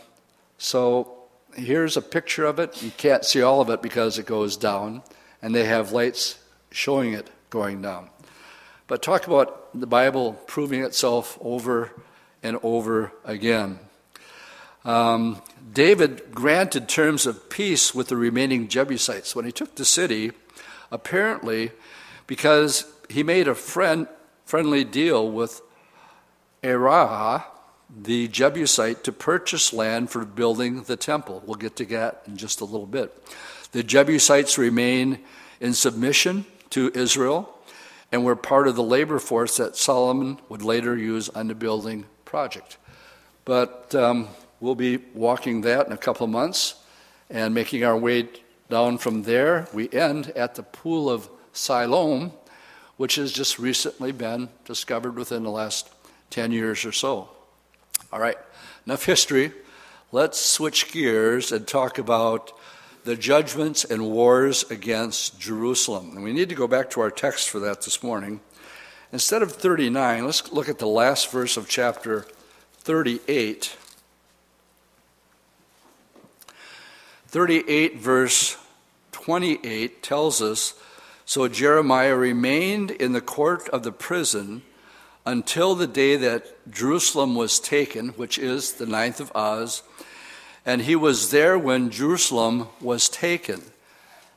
so 0.57 1.17
here's 1.55 1.95
a 1.97 2.01
picture 2.01 2.45
of 2.45 2.59
it. 2.59 2.83
You 2.83 2.91
can't 2.91 3.23
see 3.23 3.41
all 3.41 3.61
of 3.61 3.69
it 3.69 3.81
because 3.81 4.19
it 4.19 4.25
goes 4.25 4.57
down, 4.57 5.01
and 5.41 5.53
they 5.53 5.65
have 5.65 5.91
lights 5.91 6.39
showing 6.71 7.13
it 7.13 7.29
going 7.49 7.81
down. 7.81 8.09
But 8.87 9.01
talk 9.01 9.27
about 9.27 9.79
the 9.79 9.87
Bible 9.87 10.33
proving 10.47 10.83
itself 10.83 11.37
over 11.41 11.91
and 12.43 12.57
over 12.63 13.11
again. 13.23 13.79
Um, 14.83 15.41
David 15.73 16.31
granted 16.33 16.89
terms 16.89 17.25
of 17.25 17.49
peace 17.49 17.93
with 17.93 18.07
the 18.07 18.17
remaining 18.17 18.67
Jebusites 18.67 19.35
when 19.35 19.45
he 19.45 19.51
took 19.51 19.75
the 19.75 19.85
city, 19.85 20.31
apparently 20.91 21.71
because 22.27 22.85
he 23.09 23.23
made 23.23 23.47
a 23.47 23.55
friend, 23.55 24.07
friendly 24.45 24.83
deal 24.83 25.29
with 25.29 25.61
Arah, 26.63 27.43
the 27.89 28.27
Jebusite, 28.27 29.03
to 29.03 29.11
purchase 29.11 29.73
land 29.73 30.09
for 30.09 30.25
building 30.25 30.83
the 30.83 30.95
temple. 30.95 31.43
We'll 31.45 31.55
get 31.55 31.75
to 31.77 31.85
that 31.85 32.23
in 32.27 32.37
just 32.37 32.61
a 32.61 32.65
little 32.65 32.87
bit. 32.87 33.15
The 33.71 33.83
Jebusites 33.83 34.57
remain 34.57 35.19
in 35.59 35.73
submission 35.73 36.45
to 36.71 36.91
Israel 36.93 37.57
and 38.11 38.25
were 38.25 38.35
part 38.35 38.67
of 38.67 38.75
the 38.75 38.83
labor 38.83 39.19
force 39.19 39.57
that 39.57 39.77
Solomon 39.77 40.39
would 40.49 40.61
later 40.61 40.97
use 40.97 41.29
on 41.29 41.47
the 41.47 41.55
building 41.55 42.05
project. 42.25 42.77
But 43.45 43.95
um, 43.95 44.27
we'll 44.59 44.75
be 44.75 44.97
walking 45.13 45.61
that 45.61 45.87
in 45.87 45.93
a 45.93 45.97
couple 45.97 46.25
of 46.25 46.31
months 46.31 46.75
and 47.29 47.53
making 47.53 47.83
our 47.83 47.97
way 47.97 48.27
down 48.69 48.97
from 48.97 49.23
there. 49.23 49.67
We 49.73 49.89
end 49.91 50.29
at 50.31 50.55
the 50.55 50.63
pool 50.63 51.09
of 51.09 51.29
Siloam, 51.53 52.33
which 52.97 53.15
has 53.15 53.31
just 53.31 53.57
recently 53.57 54.11
been 54.11 54.49
discovered 54.65 55.15
within 55.15 55.43
the 55.43 55.49
last 55.49 55.89
10 56.29 56.51
years 56.51 56.83
or 56.83 56.91
so. 56.91 57.29
All 58.11 58.19
right, 58.19 58.37
enough 58.85 59.05
history. 59.05 59.53
Let's 60.11 60.39
switch 60.39 60.91
gears 60.91 61.53
and 61.53 61.65
talk 61.65 61.97
about 61.97 62.51
the 63.03 63.15
judgments 63.15 63.83
and 63.83 64.11
wars 64.11 64.69
against 64.69 65.39
Jerusalem. 65.39 66.11
And 66.15 66.23
we 66.23 66.33
need 66.33 66.49
to 66.49 66.55
go 66.55 66.67
back 66.67 66.89
to 66.91 67.01
our 67.01 67.11
text 67.11 67.49
for 67.49 67.59
that 67.59 67.81
this 67.81 68.03
morning. 68.03 68.41
Instead 69.11 69.41
of 69.41 69.51
39, 69.51 70.25
let's 70.25 70.51
look 70.51 70.69
at 70.69 70.79
the 70.79 70.87
last 70.87 71.31
verse 71.31 71.57
of 71.57 71.67
chapter 71.67 72.25
38. 72.79 73.75
38, 77.27 77.97
verse 77.97 78.57
28, 79.11 80.03
tells 80.03 80.41
us 80.41 80.73
So 81.25 81.47
Jeremiah 81.47 82.15
remained 82.15 82.91
in 82.91 83.13
the 83.13 83.21
court 83.21 83.67
of 83.69 83.83
the 83.83 83.91
prison 83.91 84.61
until 85.25 85.75
the 85.75 85.87
day 85.87 86.15
that 86.17 86.71
Jerusalem 86.71 87.35
was 87.35 87.59
taken, 87.59 88.09
which 88.09 88.37
is 88.37 88.73
the 88.73 88.85
ninth 88.85 89.19
of 89.19 89.31
Oz, 89.35 89.83
and 90.65 90.81
he 90.81 90.95
was 90.95 91.31
there 91.31 91.57
when 91.57 91.89
Jerusalem 91.89 92.67
was 92.79 93.09
taken. 93.09 93.61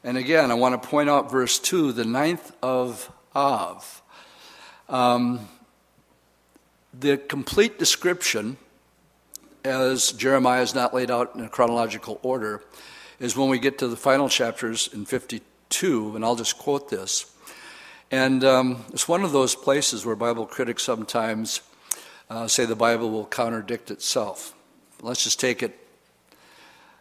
And 0.03 0.17
again, 0.17 0.51
I 0.51 0.55
want 0.55 0.81
to 0.81 0.89
point 0.89 1.09
out 1.09 1.31
verse 1.31 1.59
2, 1.59 1.93
the 1.93 2.05
ninth 2.05 2.53
of 2.63 3.11
Av. 3.35 4.03
Um, 4.89 5.49
the 6.93 7.17
complete 7.17 7.79
description, 7.79 8.57
as 9.65 10.13
Jeremiah 10.13 10.63
is 10.63 10.75
not 10.75 10.95
laid 10.95 11.11
out 11.11 11.35
in 11.35 11.43
a 11.43 11.49
chronological 11.49 12.21
order, 12.23 12.63
is 13.19 13.37
when 13.37 13.49
we 13.49 13.59
get 13.59 13.79
to 13.79 13.89
the 13.89 13.97
final 13.97 14.29
chapters 14.29 14.89
in 14.93 15.05
52, 15.05 16.15
and 16.15 16.25
I'll 16.25 16.37
just 16.37 16.59
quote 16.59 16.91
this. 16.91 17.31
And 18.11 18.45
um, 18.45 18.85
it's 18.93 19.09
one 19.09 19.25
of 19.25 19.33
those 19.33 19.55
places 19.55 20.05
where 20.05 20.15
Bible 20.15 20.47
critics 20.47 20.83
sometimes 20.83 21.61
uh, 22.31 22.47
say 22.47 22.65
the 22.65 22.77
Bible 22.77 23.11
will 23.11 23.25
contradict 23.25 23.91
itself. 23.91 24.55
Let's 25.03 25.25
just 25.25 25.41
take 25.41 25.63
it, 25.63 25.79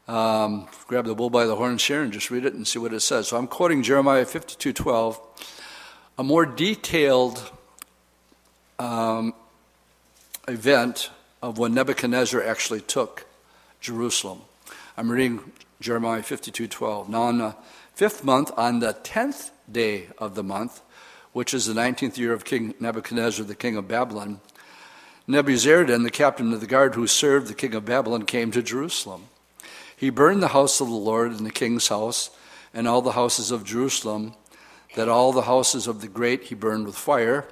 um, 0.07 0.67
grab 0.87 1.05
the 1.05 1.15
bull 1.15 1.29
by 1.29 1.45
the 1.45 1.55
horns 1.55 1.83
here, 1.83 2.01
and 2.01 2.11
just 2.11 2.29
read 2.29 2.45
it 2.45 2.53
and 2.53 2.67
see 2.67 2.79
what 2.79 2.93
it 2.93 2.99
says. 2.99 3.27
So 3.27 3.37
I'm 3.37 3.47
quoting 3.47 3.83
Jeremiah 3.83 4.25
52:12, 4.25 5.19
a 6.17 6.23
more 6.23 6.45
detailed 6.45 7.51
um, 8.79 9.33
event 10.47 11.09
of 11.41 11.57
when 11.57 11.73
Nebuchadnezzar 11.73 12.41
actually 12.43 12.81
took 12.81 13.25
Jerusalem. 13.79 14.41
I'm 14.97 15.11
reading 15.11 15.51
Jeremiah 15.79 16.21
52:12. 16.21 17.09
Now, 17.09 17.23
on 17.23 17.37
the 17.37 17.55
fifth 17.93 18.23
month, 18.23 18.51
on 18.57 18.79
the 18.79 18.93
tenth 18.93 19.51
day 19.71 20.07
of 20.17 20.35
the 20.35 20.43
month, 20.43 20.81
which 21.31 21.53
is 21.53 21.65
the 21.65 21.73
19th 21.73 22.17
year 22.17 22.33
of 22.33 22.45
King 22.45 22.75
Nebuchadnezzar, 22.79 23.45
the 23.45 23.55
king 23.55 23.75
of 23.75 23.87
Babylon, 23.87 24.39
Nebuzaradan, 25.27 26.03
the 26.03 26.11
captain 26.11 26.53
of 26.53 26.59
the 26.59 26.67
guard 26.67 26.95
who 26.95 27.07
served 27.07 27.47
the 27.47 27.53
king 27.53 27.73
of 27.73 27.85
Babylon, 27.85 28.23
came 28.23 28.51
to 28.51 28.61
Jerusalem. 28.61 29.27
He 29.95 30.09
burned 30.09 30.43
the 30.43 30.49
house 30.49 30.81
of 30.81 30.87
the 30.87 30.93
Lord 30.93 31.31
and 31.31 31.45
the 31.45 31.51
king's 31.51 31.87
house 31.87 32.29
and 32.73 32.87
all 32.87 33.01
the 33.01 33.11
houses 33.11 33.51
of 33.51 33.63
Jerusalem, 33.63 34.33
that 34.95 35.09
all 35.09 35.31
the 35.31 35.43
houses 35.43 35.87
of 35.87 36.01
the 36.01 36.07
great 36.07 36.45
he 36.45 36.55
burned 36.55 36.85
with 36.85 36.95
fire, 36.95 37.47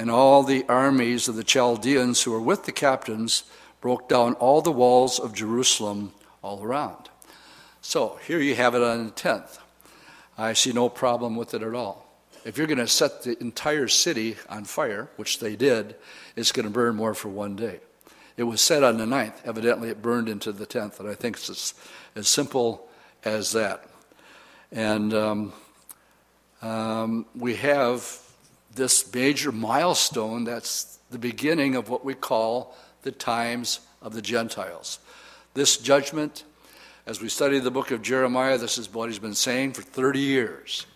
And 0.00 0.10
all 0.10 0.42
the 0.42 0.64
armies 0.66 1.28
of 1.28 1.36
the 1.36 1.44
Chaldeans 1.44 2.22
who 2.22 2.30
were 2.30 2.40
with 2.40 2.64
the 2.64 2.72
captains 2.72 3.44
broke 3.82 4.08
down 4.08 4.32
all 4.34 4.62
the 4.62 4.72
walls 4.72 5.18
of 5.18 5.34
Jerusalem 5.34 6.14
all 6.42 6.62
around. 6.62 7.10
So 7.82 8.18
here 8.26 8.40
you 8.40 8.54
have 8.54 8.74
it 8.74 8.82
on 8.82 9.04
the 9.04 9.12
10th. 9.12 9.58
I 10.38 10.54
see 10.54 10.72
no 10.72 10.88
problem 10.88 11.36
with 11.36 11.52
it 11.52 11.62
at 11.62 11.74
all. 11.74 12.06
If 12.46 12.56
you're 12.56 12.66
going 12.66 12.78
to 12.78 12.86
set 12.86 13.24
the 13.24 13.38
entire 13.42 13.88
city 13.88 14.36
on 14.48 14.64
fire, 14.64 15.10
which 15.16 15.38
they 15.38 15.54
did, 15.54 15.96
it's 16.34 16.50
going 16.50 16.64
to 16.64 16.72
burn 16.72 16.96
more 16.96 17.12
for 17.12 17.28
one 17.28 17.54
day. 17.54 17.80
It 18.36 18.44
was 18.44 18.60
set 18.60 18.82
on 18.82 18.96
the 18.96 19.04
9th. 19.04 19.44
Evidently, 19.44 19.88
it 19.88 20.02
burned 20.02 20.28
into 20.28 20.52
the 20.52 20.66
10th, 20.66 21.00
and 21.00 21.08
I 21.08 21.14
think 21.14 21.36
it's 21.36 21.50
as, 21.50 21.74
as 22.14 22.28
simple 22.28 22.88
as 23.24 23.52
that. 23.52 23.84
And 24.72 25.12
um, 25.12 25.52
um, 26.62 27.26
we 27.34 27.56
have 27.56 28.18
this 28.74 29.12
major 29.12 29.52
milestone 29.52 30.44
that's 30.44 30.98
the 31.10 31.18
beginning 31.18 31.74
of 31.74 31.88
what 31.88 32.04
we 32.04 32.14
call 32.14 32.76
the 33.02 33.10
times 33.10 33.80
of 34.00 34.14
the 34.14 34.22
Gentiles. 34.22 35.00
This 35.54 35.76
judgment, 35.76 36.44
as 37.06 37.20
we 37.20 37.28
study 37.28 37.58
the 37.58 37.70
book 37.70 37.90
of 37.90 38.02
Jeremiah, 38.02 38.58
this 38.58 38.78
is 38.78 38.92
what 38.92 39.08
he's 39.08 39.18
been 39.18 39.34
saying 39.34 39.72
for 39.72 39.82
30 39.82 40.20
years. 40.20 40.86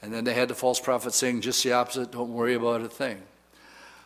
And 0.00 0.12
then 0.12 0.24
they 0.24 0.34
had 0.34 0.48
the 0.48 0.54
false 0.54 0.80
prophet 0.80 1.14
saying 1.14 1.40
just 1.40 1.62
the 1.62 1.72
opposite 1.72 2.12
don't 2.12 2.32
worry 2.32 2.54
about 2.54 2.80
a 2.82 2.88
thing. 2.88 3.22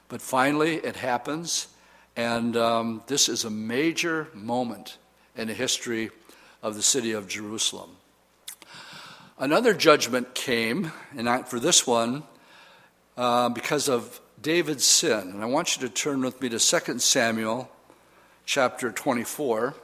But 0.08 0.22
finally, 0.22 0.76
it 0.76 0.96
happens, 0.96 1.68
and 2.16 2.56
um, 2.56 3.02
this 3.06 3.28
is 3.28 3.44
a 3.44 3.50
major 3.50 4.28
moment 4.32 4.96
in 5.36 5.48
the 5.48 5.54
history 5.54 6.10
of 6.62 6.74
the 6.74 6.82
city 6.82 7.12
of 7.12 7.28
Jerusalem. 7.28 7.90
Another 9.38 9.74
judgment 9.74 10.34
came, 10.34 10.92
and 11.14 11.46
for 11.46 11.60
this 11.60 11.86
one, 11.86 12.22
uh, 13.18 13.50
because 13.50 13.88
of 13.88 14.18
David's 14.40 14.84
sin. 14.84 15.30
And 15.30 15.42
I 15.42 15.46
want 15.46 15.76
you 15.76 15.86
to 15.86 15.92
turn 15.92 16.22
with 16.22 16.40
me 16.40 16.48
to 16.48 16.58
2 16.58 16.98
Samuel 16.98 17.70
chapter 18.46 18.90
24. 18.90 19.74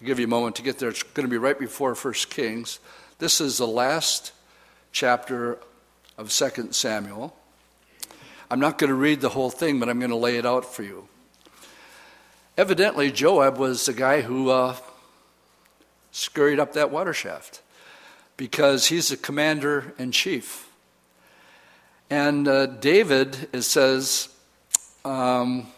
I'll 0.00 0.06
give 0.06 0.18
you 0.18 0.26
a 0.26 0.28
moment 0.28 0.56
to 0.56 0.62
get 0.62 0.78
there. 0.78 0.90
It's 0.90 1.02
going 1.02 1.26
to 1.26 1.30
be 1.30 1.38
right 1.38 1.58
before 1.58 1.94
1 1.94 2.14
Kings. 2.28 2.80
This 3.18 3.40
is 3.40 3.56
the 3.56 3.66
last 3.66 4.32
chapter 4.90 5.58
of 6.18 6.30
2 6.30 6.72
Samuel. 6.72 7.34
I'm 8.52 8.60
not 8.60 8.76
going 8.76 8.90
to 8.90 8.94
read 8.94 9.22
the 9.22 9.30
whole 9.30 9.48
thing, 9.48 9.80
but 9.80 9.88
I'm 9.88 9.98
going 9.98 10.10
to 10.10 10.16
lay 10.16 10.36
it 10.36 10.44
out 10.44 10.66
for 10.66 10.82
you. 10.82 11.08
Evidently, 12.58 13.10
Joab 13.10 13.56
was 13.56 13.86
the 13.86 13.94
guy 13.94 14.20
who 14.20 14.50
uh, 14.50 14.76
scurried 16.10 16.60
up 16.60 16.74
that 16.74 16.90
water 16.90 17.14
shaft 17.14 17.62
because 18.36 18.88
he's 18.88 19.08
the 19.08 19.16
commander 19.16 19.94
in 19.98 20.12
chief. 20.12 20.68
And 22.10 22.46
uh, 22.46 22.66
David, 22.66 23.48
it 23.54 23.62
says, 23.62 24.28
um, 25.02 25.68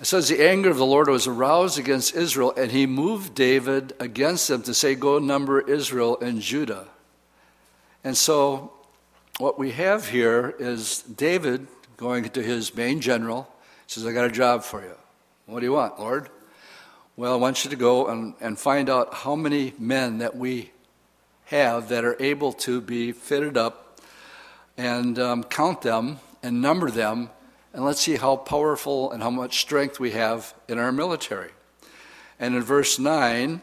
it 0.00 0.06
says, 0.06 0.28
the 0.28 0.44
anger 0.44 0.68
of 0.68 0.78
the 0.78 0.84
Lord 0.84 1.06
was 1.06 1.28
aroused 1.28 1.78
against 1.78 2.12
Israel, 2.16 2.52
and 2.56 2.72
he 2.72 2.86
moved 2.86 3.36
David 3.36 3.92
against 4.00 4.48
them 4.48 4.62
to 4.64 4.74
say, 4.74 4.96
Go 4.96 5.20
number 5.20 5.60
Israel 5.60 6.18
and 6.20 6.40
Judah. 6.40 6.88
And 8.02 8.16
so, 8.16 8.73
what 9.38 9.58
we 9.58 9.72
have 9.72 10.08
here 10.08 10.54
is 10.58 11.02
David 11.02 11.66
going 11.96 12.28
to 12.28 12.42
his 12.42 12.74
main 12.74 13.00
general, 13.00 13.52
says, 13.86 14.06
I 14.06 14.12
got 14.12 14.26
a 14.26 14.30
job 14.30 14.62
for 14.62 14.82
you. 14.82 14.94
What 15.46 15.60
do 15.60 15.66
you 15.66 15.72
want, 15.72 15.98
Lord? 15.98 16.28
Well, 17.16 17.32
I 17.32 17.36
want 17.36 17.64
you 17.64 17.70
to 17.70 17.76
go 17.76 18.06
and, 18.08 18.34
and 18.40 18.58
find 18.58 18.88
out 18.88 19.12
how 19.12 19.34
many 19.34 19.74
men 19.78 20.18
that 20.18 20.36
we 20.36 20.70
have 21.46 21.88
that 21.88 22.04
are 22.04 22.16
able 22.20 22.52
to 22.52 22.80
be 22.80 23.12
fitted 23.12 23.56
up 23.56 24.00
and 24.76 25.18
um, 25.18 25.44
count 25.44 25.82
them 25.82 26.18
and 26.42 26.60
number 26.60 26.90
them, 26.90 27.30
and 27.72 27.84
let's 27.84 28.00
see 28.00 28.16
how 28.16 28.36
powerful 28.36 29.10
and 29.10 29.22
how 29.22 29.30
much 29.30 29.60
strength 29.60 29.98
we 29.98 30.12
have 30.12 30.54
in 30.68 30.78
our 30.78 30.92
military. 30.92 31.50
And 32.38 32.54
in 32.54 32.62
verse 32.62 32.98
9, 32.98 33.62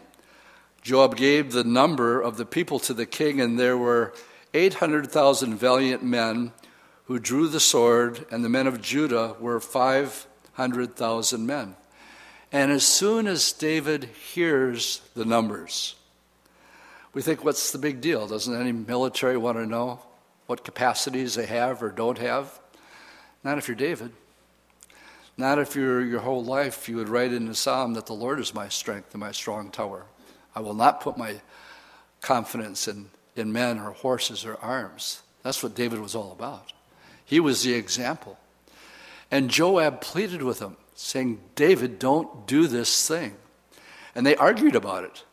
Joab 0.81 1.15
gave 1.15 1.51
the 1.51 1.63
number 1.63 2.19
of 2.19 2.37
the 2.37 2.45
people 2.45 2.79
to 2.79 2.93
the 2.93 3.05
king, 3.05 3.39
and 3.39 3.59
there 3.59 3.77
were 3.77 4.13
800,000 4.53 5.55
valiant 5.55 6.03
men 6.03 6.51
who 7.05 7.19
drew 7.19 7.47
the 7.47 7.59
sword, 7.59 8.25
and 8.31 8.43
the 8.43 8.49
men 8.49 8.67
of 8.67 8.81
Judah 8.81 9.35
were 9.39 9.59
500,000 9.59 11.45
men. 11.45 11.75
And 12.51 12.71
as 12.71 12.85
soon 12.85 13.27
as 13.27 13.51
David 13.53 14.05
hears 14.33 15.01
the 15.15 15.25
numbers, 15.25 15.95
we 17.13 17.21
think, 17.21 17.43
what's 17.43 17.71
the 17.71 17.77
big 17.77 18.01
deal? 18.01 18.27
Doesn't 18.27 18.59
any 18.59 18.71
military 18.71 19.37
want 19.37 19.57
to 19.57 19.65
know 19.65 19.99
what 20.47 20.63
capacities 20.63 21.35
they 21.35 21.45
have 21.45 21.81
or 21.81 21.89
don't 21.89 22.17
have? 22.17 22.59
Not 23.43 23.57
if 23.57 23.67
you're 23.67 23.75
David. 23.75 24.11
Not 25.37 25.59
if 25.59 25.75
you're 25.75 26.03
your 26.03 26.19
whole 26.19 26.43
life 26.43 26.87
you 26.87 26.97
would 26.97 27.09
write 27.09 27.33
in 27.33 27.47
the 27.47 27.55
psalm 27.55 27.93
that 27.93 28.05
the 28.05 28.13
Lord 28.13 28.39
is 28.39 28.53
my 28.53 28.69
strength 28.69 29.13
and 29.13 29.21
my 29.21 29.31
strong 29.31 29.71
tower. 29.71 30.05
I 30.55 30.59
will 30.59 30.73
not 30.73 31.01
put 31.01 31.17
my 31.17 31.41
confidence 32.19 32.87
in, 32.87 33.09
in 33.35 33.51
men 33.51 33.79
or 33.79 33.91
horses 33.91 34.45
or 34.45 34.57
arms. 34.57 35.21
That's 35.43 35.63
what 35.63 35.75
David 35.75 35.99
was 35.99 36.15
all 36.15 36.31
about. 36.31 36.73
He 37.25 37.39
was 37.39 37.63
the 37.63 37.73
example. 37.73 38.37
And 39.29 39.49
Joab 39.49 40.01
pleaded 40.01 40.43
with 40.43 40.59
him 40.59 40.77
saying, 40.95 41.39
David, 41.55 41.97
don't 41.97 42.45
do 42.45 42.67
this 42.67 43.07
thing. 43.07 43.35
And 44.13 44.25
they 44.25 44.35
argued 44.35 44.75
about 44.75 45.03
it. 45.03 45.23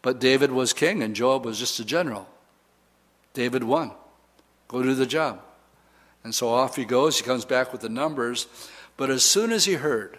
But 0.00 0.20
David 0.20 0.52
was 0.52 0.72
king 0.72 1.02
and 1.02 1.14
Joab 1.14 1.44
was 1.44 1.58
just 1.58 1.80
a 1.80 1.84
general. 1.84 2.28
David 3.34 3.64
won. 3.64 3.92
Go 4.68 4.82
do 4.82 4.94
the 4.94 5.06
job. 5.06 5.40
And 6.24 6.34
so 6.34 6.48
off 6.48 6.76
he 6.76 6.84
goes. 6.84 7.18
He 7.18 7.24
comes 7.24 7.44
back 7.44 7.72
with 7.72 7.80
the 7.80 7.88
numbers. 7.88 8.46
But 8.96 9.10
as 9.10 9.24
soon 9.24 9.52
as 9.52 9.64
he 9.64 9.74
heard, 9.74 10.18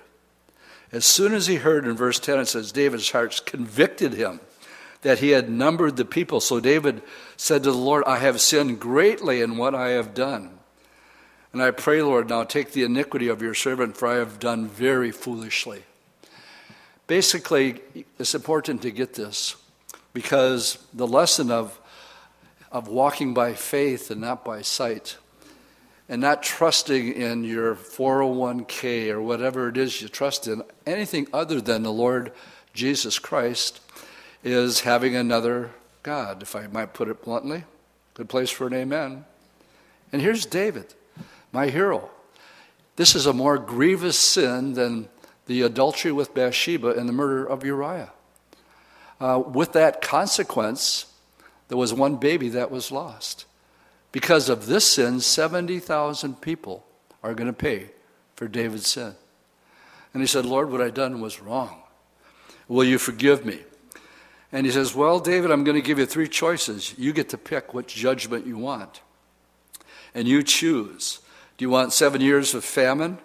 as 0.91 1.05
soon 1.05 1.33
as 1.33 1.47
he 1.47 1.55
heard 1.55 1.85
in 1.85 1.95
verse 1.95 2.19
10, 2.19 2.39
it 2.39 2.45
says, 2.47 2.71
David's 2.71 3.09
heart 3.09 3.41
convicted 3.45 4.13
him 4.13 4.39
that 5.03 5.19
he 5.19 5.29
had 5.29 5.49
numbered 5.49 5.95
the 5.95 6.05
people. 6.05 6.39
So 6.41 6.59
David 6.59 7.01
said 7.37 7.63
to 7.63 7.71
the 7.71 7.77
Lord, 7.77 8.03
I 8.05 8.17
have 8.17 8.41
sinned 8.41 8.79
greatly 8.79 9.41
in 9.41 9.57
what 9.57 9.75
I 9.75 9.89
have 9.89 10.13
done. 10.13 10.59
And 11.51 11.61
I 11.61 11.71
pray, 11.71 12.01
Lord, 12.01 12.29
now 12.29 12.43
take 12.43 12.71
the 12.71 12.83
iniquity 12.83 13.27
of 13.27 13.41
your 13.41 13.53
servant, 13.53 13.95
for 13.95 14.07
I 14.07 14.15
have 14.15 14.39
done 14.39 14.67
very 14.67 15.11
foolishly. 15.11 15.83
Basically, 17.05 17.81
it's 18.17 18.33
important 18.33 18.81
to 18.81 18.91
get 18.91 19.13
this 19.13 19.55
because 20.13 20.83
the 20.93 21.07
lesson 21.07 21.51
of, 21.51 21.79
of 22.71 22.87
walking 22.87 23.33
by 23.33 23.53
faith 23.53 24.09
and 24.09 24.21
not 24.21 24.43
by 24.43 24.61
sight, 24.61 25.17
and 26.09 26.21
not 26.21 26.43
trusting 26.43 27.13
in 27.13 27.43
your 27.43 27.75
401k 27.75 29.09
or 29.09 29.21
whatever 29.21 29.69
it 29.69 29.77
is 29.77 30.01
you 30.01 30.07
trust 30.07 30.47
in, 30.47 30.63
anything 30.85 31.27
other 31.33 31.61
than 31.61 31.83
the 31.83 31.93
Lord 31.93 32.31
Jesus 32.73 33.19
Christ, 33.19 33.79
is 34.43 34.81
having 34.81 35.15
another 35.15 35.71
God, 36.03 36.41
if 36.41 36.55
I 36.55 36.67
might 36.67 36.93
put 36.93 37.07
it 37.07 37.23
bluntly. 37.23 37.63
Good 38.13 38.29
place 38.29 38.49
for 38.49 38.67
an 38.67 38.73
amen. 38.73 39.25
And 40.11 40.21
here's 40.21 40.45
David 40.45 40.93
my 41.51 41.67
hero. 41.69 42.09
This 42.95 43.15
is 43.15 43.25
a 43.25 43.33
more 43.33 43.57
grievous 43.57 44.19
sin 44.19 44.73
than 44.73 45.07
the 45.45 45.61
adultery 45.61 46.11
with 46.11 46.33
Bathsheba 46.33 46.89
and 46.89 47.07
the 47.07 47.13
murder 47.13 47.45
of 47.45 47.63
Uriah. 47.63 48.11
Uh, 49.19 49.41
with 49.45 49.73
that 49.73 50.01
consequence, 50.01 51.05
there 51.67 51.77
was 51.77 51.93
one 51.93 52.17
baby 52.17 52.49
that 52.49 52.71
was 52.71 52.91
lost. 52.91 53.45
Because 54.11 54.49
of 54.49 54.67
this 54.67 54.85
sin, 54.85 55.21
70,000 55.21 56.41
people 56.41 56.85
are 57.23 57.33
going 57.33 57.47
to 57.47 57.53
pay 57.53 57.89
for 58.35 58.47
David's 58.47 58.87
sin. 58.87 59.15
And 60.13 60.21
he 60.21 60.27
said, 60.27 60.45
Lord, 60.45 60.71
what 60.71 60.81
I 60.81 60.89
done 60.89 61.21
was 61.21 61.41
wrong. 61.41 61.81
Will 62.67 62.83
you 62.83 62.97
forgive 62.97 63.45
me? 63.45 63.59
And 64.53 64.67
he 64.67 64.71
says, 64.71 64.93
Well, 64.93 65.19
David, 65.19 65.51
I'm 65.51 65.63
going 65.63 65.75
to 65.75 65.85
give 65.85 65.97
you 65.97 66.05
three 66.05 66.29
choices. 66.29 66.93
You 66.97 67.11
get 67.11 67.29
to 67.29 67.37
pick 67.37 67.73
what 67.73 67.87
judgment 67.87 68.45
you 68.45 68.57
want. 68.57 69.01
And 70.13 70.27
you 70.27 70.43
choose. 70.43 71.19
Do 71.57 71.65
you 71.65 71.71
want 71.71 71.91
seven 71.91 72.21
years 72.21 72.53
of 72.53 72.63
famine? 72.63 73.17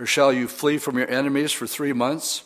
Or 0.00 0.06
shall 0.06 0.32
you 0.32 0.48
flee 0.48 0.78
from 0.78 0.96
your 0.96 1.08
enemies 1.08 1.52
for 1.52 1.66
three 1.66 1.92
months? 1.92 2.44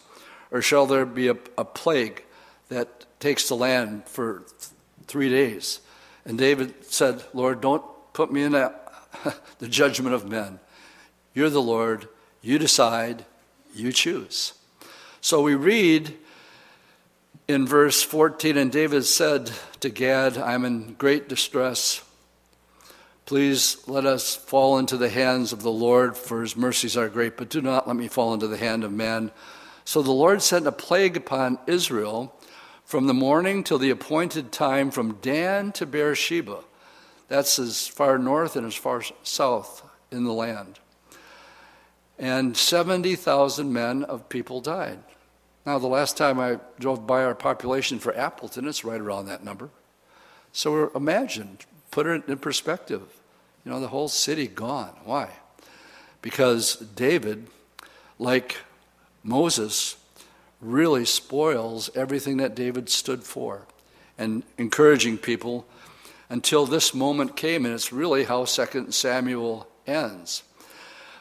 Or 0.51 0.61
shall 0.61 0.85
there 0.85 1.07
be 1.07 1.29
a, 1.29 1.37
a 1.57 1.65
plague 1.65 2.25
that 2.69 3.07
takes 3.21 3.49
the 3.49 3.55
land 3.55 4.03
for 4.07 4.41
th- 4.41 4.73
three 5.07 5.29
days? 5.29 5.81
And 6.25 6.37
David 6.37 6.75
said, 6.87 7.23
Lord, 7.33 7.61
don't 7.61 7.85
put 8.13 8.33
me 8.33 8.43
in 8.43 8.53
the 8.53 9.69
judgment 9.69 10.15
of 10.15 10.29
men. 10.29 10.59
You're 11.35 11.51
the 11.51 11.63
Lord. 11.63 12.09
You 12.43 12.59
decide. 12.59 13.27
You 13.73 13.93
choose. 13.93 14.55
So 15.21 15.41
we 15.41 15.55
read 15.55 16.17
in 17.47 17.67
verse 17.67 18.03
14, 18.03 18.57
and 18.57 18.73
David 18.73 19.05
said 19.05 19.51
to 19.81 19.91
Gad, 19.91 20.39
I'm 20.39 20.65
in 20.65 20.95
great 20.95 21.29
distress. 21.29 22.03
Please 23.27 23.87
let 23.87 24.07
us 24.07 24.35
fall 24.35 24.79
into 24.79 24.97
the 24.97 25.09
hands 25.09 25.53
of 25.53 25.63
the 25.63 25.71
Lord, 25.71 26.17
for 26.17 26.41
his 26.41 26.57
mercies 26.57 26.97
are 26.97 27.09
great, 27.09 27.37
but 27.37 27.51
do 27.51 27.61
not 27.61 27.87
let 27.87 27.97
me 27.97 28.09
fall 28.09 28.35
into 28.35 28.49
the 28.49 28.57
hand 28.57 28.85
of 28.85 28.93
man. 28.93 29.31
So 29.85 30.03
the 30.03 30.11
Lord 30.11 30.43
sent 30.43 30.67
a 30.67 30.73
plague 30.73 31.17
upon 31.17 31.59
Israel 31.67 32.35
from 32.85 33.07
the 33.07 33.15
morning 33.15 33.65
till 33.65 33.79
the 33.79 33.91
appointed 33.91 34.53
time 34.53 34.91
from 34.91 35.19
Dan 35.21 35.73
to 35.73 35.87
Beersheba. 35.87 36.61
That's 37.29 37.59
as 37.59 37.87
far 37.87 38.19
north 38.19 38.57
and 38.57 38.67
as 38.67 38.75
far 38.75 39.03
south 39.23 39.83
in 40.11 40.25
the 40.25 40.33
land. 40.33 40.79
And 42.19 42.57
70,000 42.57 43.73
men 43.73 44.05
of 44.05 44.29
people 44.29 44.61
died. 44.61 45.01
Now, 45.67 45.79
the 45.79 45.87
last 45.87 46.17
time 46.17 46.39
I 46.39 46.59
drove 46.79 47.07
by 47.07 47.25
our 47.25 47.35
population 47.35 47.99
for 47.99 48.15
Appleton, 48.17 48.69
it's 48.69 48.85
right 48.85 49.01
around 49.01 49.27
that 49.27 49.43
number. 49.43 49.71
So 50.53 50.91
imagine, 50.95 51.59
put 51.91 52.07
it 52.07 52.29
in 52.29 52.39
perspective. 52.39 53.03
You 53.65 53.73
know, 53.73 53.81
the 53.81 53.89
whole 53.89 54.09
city 54.09 54.47
gone. 54.47 54.95
Why? 55.05 55.31
Because 56.21 56.77
David, 56.77 57.47
like 58.19 58.59
Moses, 59.23 59.97
really 60.61 61.05
spoils 61.05 61.91
everything 61.95 62.37
that 62.39 62.55
David 62.55 62.89
stood 62.91 63.25
for 63.25 63.67
and 64.19 64.43
encouraging 64.59 65.19
people 65.19 65.67
until 66.29 66.67
this 66.67 66.95
moment 66.95 67.37
came, 67.37 67.65
and 67.65 67.75
it's 67.75 67.93
really 67.93 68.25
how 68.25 68.45
2 68.45 68.91
Samuel 68.91 69.67
ends. 69.87 70.43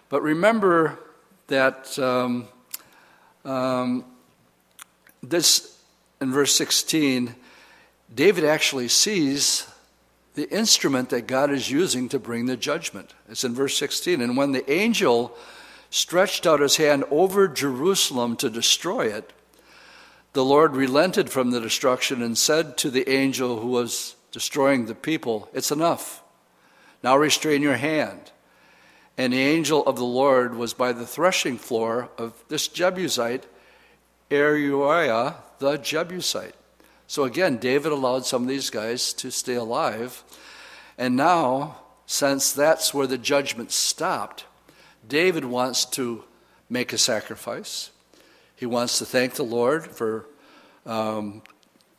But 0.10 0.22
remember 0.22 1.00
that 1.48 1.98
um, 1.98 2.48
um, 3.44 4.06
this, 5.24 5.78
in 6.22 6.32
verse 6.32 6.54
16, 6.56 7.36
David 8.14 8.44
actually 8.44 8.90
sees 8.90 9.66
the 10.36 10.50
instrument 10.50 11.10
that 11.10 11.28
God 11.28 11.52
is 11.52 11.72
using 11.72 12.10
to 12.10 12.20
bring 12.20 12.46
the 12.46 12.58
judgment. 12.58 13.14
It's 13.30 13.44
in 13.44 13.54
verse 13.54 13.78
16. 13.78 14.22
And 14.22 14.36
when 14.36 14.52
the 14.52 14.70
angel 14.72 15.36
stretched 15.90 16.46
out 16.46 16.60
his 16.60 16.78
hand 16.78 17.04
over 17.10 17.48
Jerusalem 17.48 18.36
to 18.38 18.50
destroy 18.50 19.08
it, 19.08 19.32
the 20.34 20.44
Lord 20.44 20.76
relented 20.76 21.30
from 21.30 21.52
the 21.52 21.62
destruction 21.62 22.24
and 22.24 22.38
said 22.38 22.78
to 22.78 22.90
the 22.90 23.08
angel 23.10 23.60
who 23.60 23.68
was 23.68 24.16
destroying 24.32 24.86
the 24.86 24.96
people, 24.96 25.48
It's 25.54 25.72
enough. 25.72 26.24
Now 27.04 27.16
restrain 27.18 27.62
your 27.62 27.76
hand. 27.78 28.32
And 29.16 29.32
the 29.32 29.40
angel 29.40 29.86
of 29.86 29.96
the 29.96 30.04
Lord 30.04 30.56
was 30.56 30.74
by 30.74 30.92
the 30.92 31.06
threshing 31.06 31.58
floor 31.58 32.10
of 32.18 32.34
this 32.48 32.68
Jebusite, 32.68 33.46
Uriah 34.34 35.36
the 35.60 35.78
Jebusite. 35.78 36.56
So 37.08 37.24
again, 37.24 37.58
David 37.58 37.92
allowed 37.92 38.26
some 38.26 38.44
of 38.44 38.48
these 38.48 38.70
guys 38.70 39.14
to 39.14 39.32
stay 39.32 39.56
alive. 39.56 40.24
And 40.98 41.16
now, 41.16 41.78
since 42.06 42.52
that's 42.52 42.94
where 42.94 43.08
the 43.08 43.18
judgment 43.18 43.72
stopped, 43.72 44.46
David 45.08 45.46
wants 45.46 45.86
to 45.86 46.24
make 46.70 46.94
a 46.94 46.98
sacrifice. 46.98 47.92
He 48.56 48.66
wants 48.66 49.00
to 49.00 49.06
thank 49.06 49.34
the 49.34 49.44
Lord 49.44 49.88
for 49.88 50.26
um, 50.86 51.42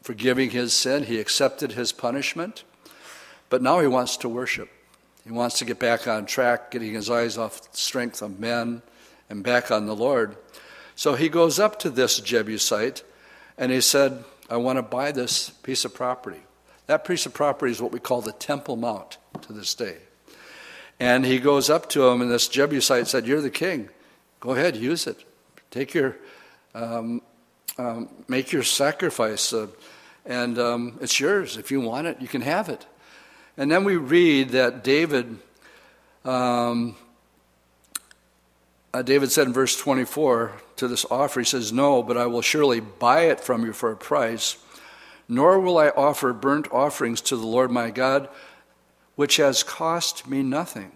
forgiving 0.03 0.51
his 0.51 0.73
sin. 0.73 1.05
He 1.05 1.21
accepted 1.21 1.73
his 1.73 1.93
punishment. 1.93 2.65
But 3.51 3.63
now 3.63 3.81
he 3.81 3.87
wants 3.87 4.17
to 4.19 4.29
worship. 4.29 4.69
He 5.25 5.31
wants 5.31 5.59
to 5.59 5.65
get 5.65 5.79
back 5.79 6.07
on 6.07 6.27
track, 6.27 6.71
getting 6.71 6.93
his 6.93 7.09
eyes 7.09 7.39
off 7.39 7.71
the 7.71 7.77
strength 7.77 8.21
of 8.21 8.39
men 8.39 8.83
and 9.31 9.43
back 9.43 9.71
on 9.71 9.87
the 9.87 9.97
Lord. 9.97 10.37
So 10.97 11.15
he 11.15 11.29
goes 11.29 11.59
up 11.59 11.79
to 11.81 11.91
this 11.91 12.21
Jebusite 12.21 13.03
and 13.59 13.73
he 13.73 13.81
said, 13.81 14.25
I 14.49 14.57
want 14.57 14.77
to 14.79 14.83
buy 14.83 15.13
this 15.13 15.51
piece 15.51 15.85
of 15.85 15.95
property. 15.95 16.41
That 16.87 17.05
piece 17.05 17.27
of 17.27 17.33
property 17.33 17.73
is 17.73 17.81
what 17.81 17.93
we 17.93 17.99
call 17.99 18.21
the 18.21 18.33
Temple 18.33 18.77
Mount 18.77 19.19
to 19.43 19.53
this 19.53 19.75
day. 19.75 19.97
And 21.01 21.25
he 21.25 21.39
goes 21.39 21.71
up 21.71 21.89
to 21.91 22.07
him, 22.07 22.21
and 22.21 22.31
this 22.31 22.47
Jebusite 22.49 23.09
said, 23.09 23.27
You're 23.27 23.41
the 23.41 23.51
king. 23.51 23.89
Go 24.41 24.51
ahead, 24.51 24.77
use 24.77 25.07
it. 25.07 25.25
Take 25.71 25.95
your, 25.95 26.17
um, 26.75 27.21
um, 27.79 28.09
make 28.29 28.53
your 28.53 28.63
sacrifice, 28.63 29.53
uh, 29.53 29.67
and 30.25 30.59
um, 30.59 30.99
it's 31.01 31.19
yours. 31.19 31.57
If 31.57 31.71
you 31.71 31.81
want 31.81 32.07
it, 32.07 32.21
you 32.21 32.29
can 32.29 32.43
have 32.43 32.69
it. 32.69 32.87
And 33.57 33.71
then 33.71 33.85
we 33.85 33.97
read 33.97 34.51
that 34.51 34.85
David, 34.85 35.39
um, 36.25 36.97
uh, 38.95 39.03
David 39.03 39.33
said 39.33 39.49
in 39.49 39.53
verse 39.53 39.77
24 39.77 40.53
to 40.77 40.87
this 40.87 41.05
offer, 41.11 41.41
he 41.41 41.45
says, 41.45 41.73
No, 41.73 42.01
but 42.01 42.17
I 42.17 42.27
will 42.27 42.43
surely 42.43 42.79
buy 42.79 43.23
it 43.23 43.41
from 43.41 43.67
you 43.67 43.73
for 43.73 43.91
a 43.91 43.97
price, 43.97 44.57
nor 45.29 45.59
will 45.59 45.79
I 45.79 45.89
offer 45.89 46.33
burnt 46.33 46.71
offerings 46.71 47.21
to 47.23 47.37
the 47.37 47.45
Lord 47.45 47.73
my 47.73 47.91
God, 47.91 48.29
which 49.17 49.39
has 49.39 49.65
cost 49.65 50.29
me 50.29 50.45
nothing. 50.45 50.93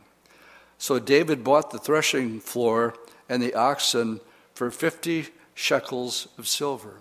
So 0.79 1.01
David 1.01 1.43
bought 1.43 1.73
the 1.73 1.79
threshing 1.79 2.39
floor 2.39 2.95
and 3.29 3.43
the 3.43 3.55
oxen 3.55 4.21
for 4.55 4.71
50 4.71 5.27
shekels 5.55 6.29
of 6.39 6.47
silver. 6.47 7.01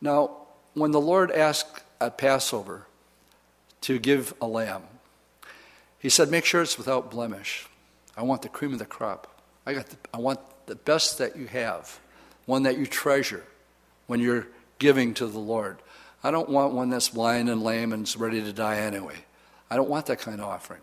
Now, 0.00 0.30
when 0.72 0.92
the 0.92 1.00
Lord 1.02 1.30
asked 1.30 1.82
at 2.00 2.16
Passover 2.16 2.86
to 3.82 3.98
give 3.98 4.32
a 4.40 4.46
lamb, 4.46 4.84
he 5.98 6.08
said, 6.08 6.30
Make 6.30 6.46
sure 6.46 6.62
it's 6.62 6.78
without 6.78 7.10
blemish. 7.10 7.66
I 8.16 8.22
want 8.22 8.40
the 8.40 8.48
cream 8.48 8.72
of 8.72 8.78
the 8.78 8.86
crop. 8.86 9.37
I, 9.68 9.74
got 9.74 9.86
the, 9.90 9.96
I 10.14 10.16
want 10.16 10.40
the 10.64 10.76
best 10.76 11.18
that 11.18 11.36
you 11.36 11.46
have, 11.48 12.00
one 12.46 12.62
that 12.62 12.78
you 12.78 12.86
treasure 12.86 13.44
when 14.06 14.18
you're 14.18 14.46
giving 14.78 15.12
to 15.14 15.26
the 15.26 15.38
Lord. 15.38 15.76
I 16.24 16.30
don't 16.30 16.48
want 16.48 16.72
one 16.72 16.88
that's 16.88 17.10
blind 17.10 17.50
and 17.50 17.62
lame 17.62 17.92
and 17.92 18.10
ready 18.18 18.40
to 18.42 18.54
die 18.54 18.78
anyway. 18.78 19.16
I 19.68 19.76
don't 19.76 19.90
want 19.90 20.06
that 20.06 20.20
kind 20.20 20.40
of 20.40 20.46
offering. 20.46 20.80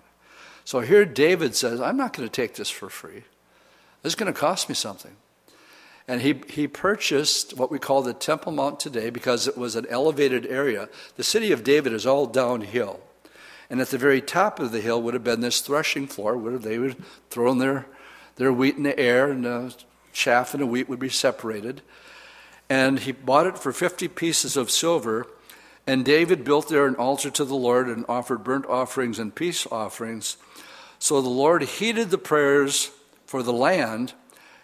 So 0.65 0.81
here 0.81 1.03
David 1.03 1.55
says, 1.55 1.81
I'm 1.81 1.97
not 1.97 2.13
going 2.13 2.29
to 2.29 2.31
take 2.31 2.53
this 2.53 2.69
for 2.69 2.87
free. 2.87 3.23
This 4.03 4.11
is 4.11 4.15
going 4.15 4.31
to 4.31 4.39
cost 4.39 4.69
me 4.69 4.75
something. 4.75 5.15
And 6.07 6.21
he, 6.21 6.39
he 6.47 6.67
purchased 6.67 7.57
what 7.57 7.71
we 7.71 7.79
call 7.79 8.03
the 8.03 8.13
Temple 8.13 8.51
Mount 8.51 8.79
today 8.79 9.09
because 9.09 9.47
it 9.47 9.57
was 9.57 9.75
an 9.75 9.87
elevated 9.89 10.45
area. 10.45 10.89
The 11.15 11.23
city 11.23 11.51
of 11.51 11.63
David 11.63 11.91
is 11.91 12.05
all 12.05 12.27
downhill. 12.27 12.99
And 13.67 13.81
at 13.81 13.87
the 13.87 13.97
very 13.97 14.21
top 14.21 14.59
of 14.59 14.71
the 14.71 14.79
hill 14.79 15.01
would 15.01 15.15
have 15.15 15.23
been 15.23 15.41
this 15.41 15.61
threshing 15.61 16.05
floor 16.05 16.37
where 16.37 16.59
they 16.59 16.77
would 16.77 17.03
throw 17.31 17.51
in 17.51 17.57
their 17.57 17.87
their 18.35 18.51
wheat 18.51 18.75
in 18.75 18.83
the 18.83 18.97
air, 18.99 19.31
and 19.31 19.45
the 19.45 19.75
chaff 20.13 20.53
and 20.53 20.61
the 20.61 20.67
wheat 20.67 20.89
would 20.89 20.99
be 20.99 21.09
separated. 21.09 21.81
And 22.69 22.99
he 22.99 23.11
bought 23.11 23.47
it 23.47 23.57
for 23.57 23.71
50 23.71 24.07
pieces 24.09 24.57
of 24.57 24.71
silver. 24.71 25.27
And 25.87 26.03
David 26.03 26.43
built 26.43 26.69
there 26.69 26.87
an 26.87 26.95
altar 26.95 27.29
to 27.29 27.45
the 27.45 27.55
Lord 27.55 27.87
and 27.87 28.05
offered 28.09 28.43
burnt 28.43 28.65
offerings 28.65 29.19
and 29.19 29.35
peace 29.35 29.67
offerings. 29.67 30.37
So 30.97 31.21
the 31.21 31.29
Lord 31.29 31.61
heeded 31.61 32.09
the 32.09 32.17
prayers 32.17 32.91
for 33.25 33.43
the 33.43 33.53
land, 33.53 34.13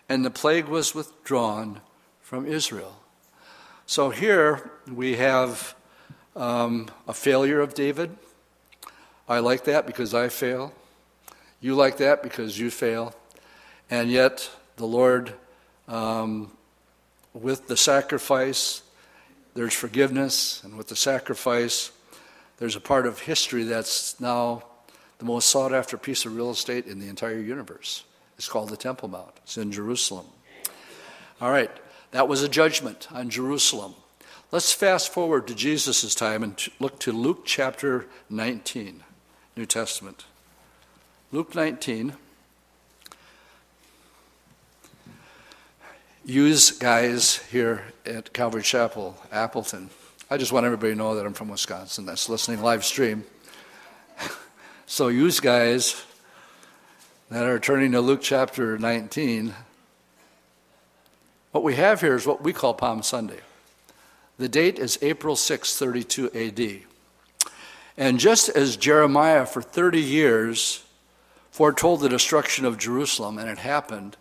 and 0.10 0.26
the 0.26 0.32
plague 0.32 0.66
was 0.66 0.96
withdrawn 0.96 1.82
from 2.22 2.46
Israel. 2.46 2.98
So 3.86 4.10
here 4.10 4.72
we 4.92 5.18
have 5.18 5.76
um, 6.36 6.88
a 7.08 7.14
failure 7.14 7.60
of 7.60 7.74
David. 7.74 8.16
I 9.28 9.40
like 9.40 9.66
that 9.66 9.86
because 9.86 10.14
I 10.14 10.30
fail. 10.30 10.74
You 11.60 11.76
like 11.76 11.98
that 11.98 12.24
because 12.24 12.58
you 12.58 12.72
fail. 12.72 13.14
And 13.92 14.10
yet, 14.10 14.50
the 14.78 14.86
Lord, 14.86 15.34
um, 15.90 16.50
with 17.34 17.68
the 17.68 17.76
sacrifice, 17.76 18.84
there's 19.54 19.74
forgiveness, 19.74 20.64
and 20.64 20.78
with 20.78 20.88
the 20.88 20.96
sacrifice, 20.96 21.92
there's 22.58 22.78
a 22.78 22.80
part 22.80 23.06
of 23.06 23.20
history 23.20 23.66
that's 23.66 24.18
now 24.22 24.64
the 25.18 25.26
most 25.26 25.50
sought 25.50 25.74
after 25.74 25.98
piece 25.98 26.26
of 26.26 26.34
real 26.38 26.52
estate 26.52 26.88
in 26.88 27.00
the 27.00 27.10
entire 27.10 27.40
universe. 27.40 28.06
It's 28.38 28.48
called 28.48 28.70
the 28.70 28.78
Temple 28.78 29.10
Mount, 29.10 29.34
it's 29.44 29.58
in 29.58 29.74
Jerusalem. 29.74 30.26
All 31.42 31.52
right, 31.52 31.72
that 32.12 32.30
was 32.30 32.44
a 32.44 32.50
judgment 32.50 33.10
on 33.12 33.30
Jerusalem. 33.30 33.96
Let's 34.52 34.72
fast 34.72 35.12
forward 35.12 35.48
to 35.48 35.56
Jesus' 35.56 36.16
time 36.16 36.44
and 36.44 36.58
look 36.80 36.98
to 37.02 37.12
Luke 37.12 37.42
chapter 37.44 38.06
19, 38.30 39.04
New 39.58 39.66
Testament. 39.66 40.24
Luke 41.34 41.56
19. 41.56 42.14
Use 46.26 46.72
guys 46.72 47.38
here 47.52 47.84
at 48.06 48.34
Calvary 48.34 48.62
Chapel, 48.62 49.18
Appleton. 49.32 49.90
I 50.30 50.38
just 50.38 50.52
want 50.52 50.66
everybody 50.66 50.94
to 50.94 50.98
know 50.98 51.16
that 51.16 51.26
I'm 51.26 51.34
from 51.34 51.50
Wisconsin 51.50 52.06
that's 52.06 52.30
listening 52.30 52.62
live 52.62 52.86
stream. 52.86 53.24
so, 54.86 55.08
use 55.08 55.40
guys 55.40 56.04
that 57.30 57.46
are 57.46 57.60
turning 57.60 57.92
to 57.94 58.02
Luke 58.02 58.22
chapter 58.22 58.78
19. 58.78 59.54
What 61.52 61.64
we 61.64 61.76
have 61.76 62.02
here 62.02 62.16
is 62.16 62.26
what 62.26 62.44
we 62.44 62.54
call 62.54 62.74
Palm 62.74 63.04
Sunday. 63.04 63.40
The 64.38 64.48
date 64.48 64.80
is 64.80 64.98
April 65.02 65.36
6, 65.36 65.78
32 65.78 66.32
AD. 66.34 67.52
And 67.98 68.20
just 68.20 68.48
as 68.50 68.78
Jeremiah 68.78 69.46
for 69.46 69.62
30 69.62 70.00
years 70.00 70.84
foretold 71.52 72.00
the 72.00 72.10
destruction 72.10 72.64
of 72.64 72.78
Jerusalem, 72.78 73.38
and 73.38 73.50
it 73.50 73.60
happened, 73.60 74.16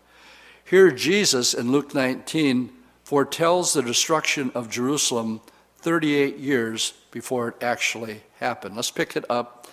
here, 0.70 0.92
Jesus 0.92 1.52
in 1.52 1.72
Luke 1.72 1.96
19 1.96 2.70
foretells 3.02 3.72
the 3.72 3.82
destruction 3.82 4.52
of 4.54 4.70
Jerusalem 4.70 5.40
38 5.78 6.36
years 6.36 6.92
before 7.10 7.48
it 7.48 7.56
actually 7.60 8.22
happened. 8.38 8.76
Let's 8.76 8.92
pick 8.92 9.16
it 9.16 9.24
up 9.28 9.66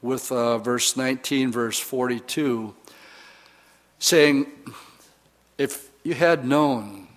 with 0.00 0.32
uh, 0.32 0.56
verse 0.56 0.96
19, 0.96 1.52
verse 1.52 1.78
42, 1.78 2.74
saying, 3.98 4.46
If 5.58 5.90
you 6.02 6.14
had 6.14 6.46
known, 6.46 7.08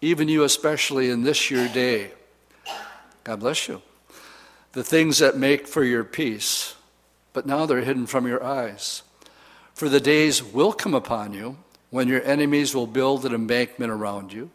even 0.00 0.28
you 0.28 0.42
especially 0.44 1.10
in 1.10 1.22
this 1.22 1.50
your 1.50 1.68
day, 1.68 2.12
God 3.24 3.40
bless 3.40 3.68
you. 3.68 3.82
The 4.72 4.82
things 4.82 5.18
that 5.18 5.36
make 5.36 5.68
for 5.68 5.84
your 5.84 6.02
peace, 6.02 6.76
but 7.34 7.44
now 7.44 7.66
they're 7.66 7.82
hidden 7.82 8.06
from 8.06 8.26
your 8.26 8.42
eyes. 8.42 9.02
For 9.74 9.90
the 9.90 10.00
days 10.00 10.42
will 10.42 10.72
come 10.72 10.94
upon 10.94 11.34
you 11.34 11.58
when 11.90 12.08
your 12.08 12.22
enemies 12.22 12.74
will 12.74 12.86
build 12.86 13.24
an 13.24 13.34
embankment 13.34 13.90
around 13.90 14.32
you, 14.32 14.50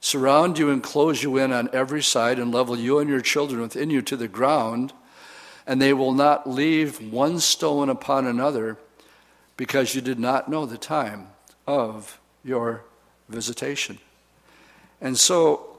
surround 0.00 0.58
you 0.58 0.70
and 0.70 0.82
close 0.82 1.22
you 1.22 1.36
in 1.36 1.52
on 1.52 1.68
every 1.72 2.02
side, 2.02 2.38
and 2.38 2.52
level 2.52 2.78
you 2.78 2.98
and 2.98 3.10
your 3.10 3.20
children 3.20 3.60
within 3.60 3.90
you 3.90 4.00
to 4.02 4.16
the 4.16 4.28
ground, 4.28 4.92
and 5.66 5.80
they 5.80 5.92
will 5.92 6.12
not 6.12 6.48
leave 6.48 7.12
one 7.12 7.38
stone 7.38 7.88
upon 7.88 8.26
another 8.26 8.76
because 9.56 9.94
you 9.94 10.00
did 10.00 10.18
not 10.18 10.48
know 10.48 10.64
the 10.64 10.78
time 10.78 11.26
of 11.66 12.18
your 12.44 12.82
visitation. 13.28 13.98
And 15.00 15.18
so, 15.18 15.78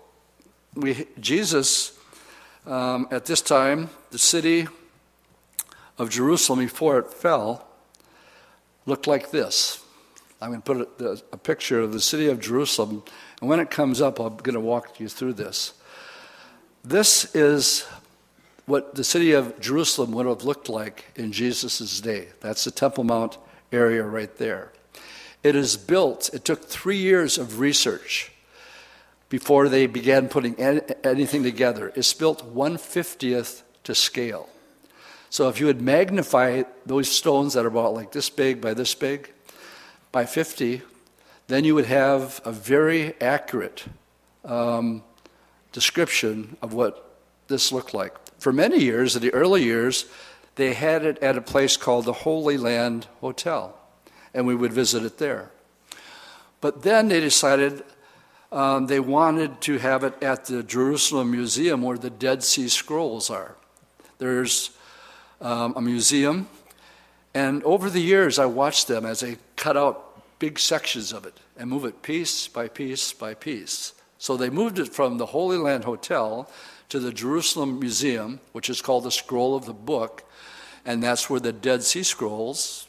we, 0.75 1.07
Jesus, 1.19 1.97
um, 2.65 3.07
at 3.11 3.25
this 3.25 3.41
time, 3.41 3.89
the 4.11 4.19
city 4.19 4.67
of 5.97 6.09
Jerusalem, 6.09 6.59
before 6.59 6.99
it 6.99 7.13
fell, 7.13 7.67
looked 8.85 9.07
like 9.07 9.31
this. 9.31 9.83
I'm 10.41 10.49
going 10.49 10.61
to 10.61 10.85
put 10.85 11.01
a, 11.01 11.23
a 11.33 11.37
picture 11.37 11.79
of 11.79 11.93
the 11.93 12.01
city 12.01 12.27
of 12.27 12.39
Jerusalem, 12.39 13.03
and 13.39 13.49
when 13.49 13.59
it 13.59 13.69
comes 13.69 14.01
up, 14.01 14.19
I'm 14.19 14.37
going 14.37 14.55
to 14.55 14.59
walk 14.59 14.99
you 14.99 15.07
through 15.07 15.33
this. 15.33 15.73
This 16.83 17.35
is 17.35 17.85
what 18.65 18.95
the 18.95 19.03
city 19.03 19.33
of 19.33 19.59
Jerusalem 19.59 20.13
would 20.13 20.25
have 20.25 20.43
looked 20.43 20.67
like 20.67 21.05
in 21.15 21.31
Jesus' 21.31 22.01
day. 22.01 22.29
That's 22.39 22.63
the 22.63 22.71
Temple 22.71 23.03
Mount 23.03 23.37
area 23.71 24.03
right 24.03 24.35
there. 24.37 24.71
It 25.43 25.55
is 25.55 25.77
built, 25.77 26.29
it 26.33 26.43
took 26.43 26.65
three 26.65 26.97
years 26.97 27.37
of 27.37 27.59
research 27.59 28.31
before 29.29 29.69
they 29.69 29.85
began 29.85 30.27
putting 30.27 30.55
anything 30.55 31.43
together. 31.43 31.91
It's 31.95 32.13
built 32.13 32.55
150th 32.55 33.61
to 33.83 33.95
scale. 33.95 34.49
So 35.29 35.49
if 35.49 35.59
you 35.59 35.67
would 35.67 35.81
magnify 35.81 36.63
those 36.85 37.09
stones 37.09 37.53
that 37.53 37.63
are 37.63 37.69
about 37.69 37.93
like 37.93 38.11
this 38.11 38.29
big 38.29 38.59
by 38.59 38.73
this 38.73 38.93
big 38.93 39.31
by 40.11 40.25
50, 40.25 40.81
then 41.47 41.63
you 41.63 41.75
would 41.75 41.85
have 41.85 42.41
a 42.45 42.51
very 42.51 43.19
accurate 43.21 43.85
um, 44.45 45.03
description 45.71 46.57
of 46.61 46.73
what 46.73 47.17
this 47.47 47.71
looked 47.71 47.93
like. 47.93 48.13
For 48.39 48.51
many 48.51 48.79
years, 48.79 49.15
in 49.15 49.21
the 49.21 49.33
early 49.33 49.63
years, 49.63 50.05
they 50.55 50.73
had 50.73 51.05
it 51.05 51.17
at 51.19 51.37
a 51.37 51.41
place 51.41 51.77
called 51.77 52.05
the 52.05 52.13
Holy 52.13 52.57
Land 52.57 53.07
Hotel, 53.19 53.77
and 54.33 54.47
we 54.47 54.55
would 54.55 54.73
visit 54.73 55.03
it 55.03 55.17
there. 55.17 55.51
But 56.59 56.83
then 56.83 57.07
they 57.07 57.19
decided 57.19 57.83
um, 58.51 58.87
they 58.87 58.99
wanted 58.99 59.61
to 59.61 59.77
have 59.77 60.03
it 60.03 60.21
at 60.21 60.45
the 60.45 60.61
Jerusalem 60.63 61.31
Museum 61.31 61.81
where 61.81 61.97
the 61.97 62.09
Dead 62.09 62.43
Sea 62.43 62.67
Scrolls 62.67 63.29
are. 63.29 63.55
There's 64.17 64.71
um, 65.39 65.73
a 65.75 65.81
museum, 65.81 66.47
and 67.33 67.63
over 67.63 67.89
the 67.89 68.01
years 68.01 68.39
I 68.39 68.45
watched 68.45 68.87
them 68.87 69.05
as 69.05 69.21
they 69.21 69.37
cut 69.55 69.77
out 69.77 70.39
big 70.39 70.57
sections 70.57 71.13
of 71.13 71.25
it 71.25 71.39
and 71.55 71.69
move 71.69 71.85
it 71.85 72.01
piece 72.01 72.47
by 72.47 72.67
piece 72.67 73.13
by 73.13 73.33
piece. 73.33 73.93
So 74.17 74.37
they 74.37 74.49
moved 74.49 74.79
it 74.79 74.93
from 74.93 75.17
the 75.17 75.27
Holy 75.27 75.57
Land 75.57 75.83
Hotel 75.83 76.49
to 76.89 76.99
the 76.99 77.11
Jerusalem 77.11 77.79
Museum, 77.79 78.39
which 78.51 78.69
is 78.69 78.81
called 78.81 79.05
the 79.05 79.11
Scroll 79.11 79.55
of 79.55 79.65
the 79.65 79.73
Book, 79.73 80.23
and 80.85 81.01
that's 81.01 81.29
where 81.29 81.39
the 81.39 81.53
Dead 81.53 81.83
Sea 81.83 82.03
Scrolls, 82.03 82.87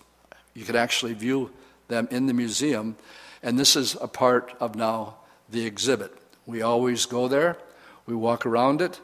you 0.55 0.65
can 0.65 0.77
actually 0.77 1.15
view 1.15 1.51
them 1.89 2.09
in 2.11 2.27
the 2.27 2.35
museum, 2.35 2.97
and 3.43 3.59
this 3.59 3.77
is 3.77 3.97
a 4.01 4.09
part 4.09 4.55
of 4.61 4.75
now 4.75 5.17
the 5.49 5.65
exhibit. 5.65 6.13
We 6.47 6.63
always 6.63 7.07
go 7.07 7.29
there, 7.29 7.59
we 8.07 8.15
walk 8.15 8.45
around 8.45 8.83
it, 8.83 9.01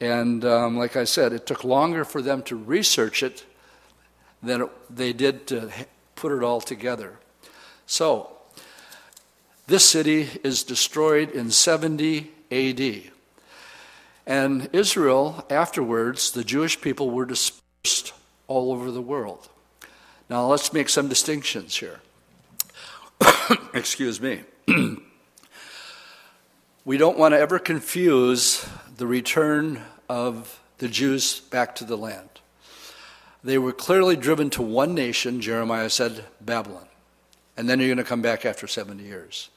and 0.00 0.44
um, 0.44 0.76
like 0.76 0.96
I 0.96 1.04
said, 1.04 1.32
it 1.32 1.46
took 1.46 1.62
longer 1.62 2.04
for 2.04 2.20
them 2.20 2.42
to 2.42 2.56
research 2.56 3.22
it 3.22 3.44
than 4.44 4.68
they 4.90 5.12
did 5.12 5.46
to 5.48 5.70
put 6.16 6.32
it 6.32 6.42
all 6.42 6.60
together. 6.60 7.18
So, 7.86 8.30
this 9.66 9.88
city 9.88 10.28
is 10.42 10.62
destroyed 10.62 11.30
in 11.30 11.50
70 11.50 12.30
AD. 12.50 13.10
And 14.26 14.68
Israel, 14.72 15.44
afterwards, 15.50 16.30
the 16.30 16.44
Jewish 16.44 16.80
people 16.80 17.10
were 17.10 17.26
dispersed 17.26 18.12
all 18.46 18.72
over 18.72 18.90
the 18.90 19.02
world. 19.02 19.48
Now, 20.30 20.46
let's 20.46 20.72
make 20.72 20.88
some 20.88 21.08
distinctions 21.08 21.76
here. 21.76 22.00
Excuse 23.74 24.20
me. 24.20 24.42
we 26.84 26.96
don't 26.96 27.18
want 27.18 27.32
to 27.32 27.38
ever 27.38 27.58
confuse 27.58 28.66
the 28.96 29.06
return 29.06 29.82
of 30.08 30.60
the 30.78 30.88
Jews 30.88 31.40
back 31.40 31.74
to 31.76 31.84
the 31.84 31.96
land. 31.96 32.33
They 33.44 33.58
were 33.58 33.72
clearly 33.72 34.16
driven 34.16 34.48
to 34.50 34.62
one 34.62 34.94
nation, 34.94 35.42
Jeremiah 35.42 35.90
said, 35.90 36.24
Babylon. 36.40 36.86
And 37.56 37.68
then 37.68 37.78
you're 37.78 37.88
going 37.88 37.98
to 37.98 38.04
come 38.04 38.22
back 38.22 38.46
after 38.46 38.66
70 38.66 39.04
years. 39.04 39.50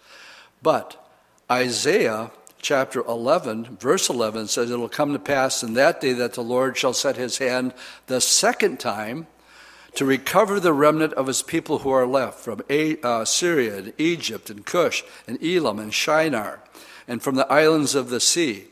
But 0.62 1.04
Isaiah 1.50 2.32
chapter 2.62 3.00
11, 3.06 3.78
verse 3.78 4.10
11 4.10 4.50
says, 4.50 4.70
It'll 4.70 4.90
come 4.90 5.14
to 5.14 5.20
pass 5.20 5.64
in 5.64 5.74
that 5.76 6.02
day 6.02 6.12
that 6.14 6.34
the 6.34 6.44
Lord 6.44 6.76
shall 6.78 6.94
set 6.94 7.16
his 7.16 7.38
hand 7.38 7.74
the 8.08 8.20
second 8.20 8.80
time 8.82 9.28
to 9.96 10.06
recover 10.06 10.60
the 10.60 10.74
remnant 10.74 11.14
of 11.14 11.28
his 11.28 11.42
people 11.42 11.80
who 11.80 11.90
are 11.90 12.06
left 12.06 12.40
from 12.40 12.62
uh, 12.70 13.26
Syria 13.26 13.78
and 13.78 13.94
Egypt 13.98 14.50
and 14.50 14.66
Cush 14.66 15.04
and 15.28 15.42
Elam 15.44 15.80
and 15.80 15.94
Shinar 15.94 16.60
and 17.08 17.24
from 17.24 17.36
the 17.36 17.52
islands 17.52 17.96
of 17.96 18.10
the 18.10 18.20
sea. 18.20 18.66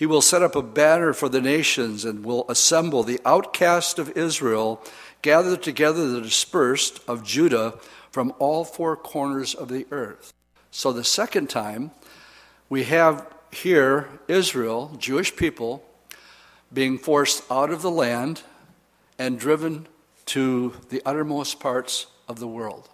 He 0.00 0.06
will 0.06 0.22
set 0.22 0.40
up 0.42 0.56
a 0.56 0.62
banner 0.62 1.12
for 1.12 1.28
the 1.28 1.42
nations 1.42 2.06
and 2.06 2.24
will 2.24 2.46
assemble 2.48 3.02
the 3.02 3.20
outcast 3.26 3.98
of 3.98 4.16
Israel, 4.16 4.82
gather 5.20 5.58
together 5.58 6.08
the 6.08 6.22
dispersed 6.22 7.00
of 7.06 7.22
Judah 7.22 7.78
from 8.10 8.32
all 8.38 8.64
four 8.64 8.96
corners 8.96 9.52
of 9.52 9.68
the 9.68 9.86
earth. 9.90 10.32
So 10.70 10.90
the 10.90 11.04
second 11.04 11.50
time, 11.50 11.90
we 12.70 12.84
have 12.84 13.26
here 13.52 14.08
Israel, 14.26 14.96
Jewish 14.98 15.36
people, 15.36 15.84
being 16.72 16.96
forced 16.96 17.42
out 17.50 17.68
of 17.68 17.82
the 17.82 17.90
land 17.90 18.40
and 19.18 19.38
driven 19.38 19.86
to 20.24 20.72
the 20.88 21.02
uttermost 21.04 21.60
parts 21.60 22.06
of 22.26 22.38
the 22.38 22.48
world. 22.48 22.88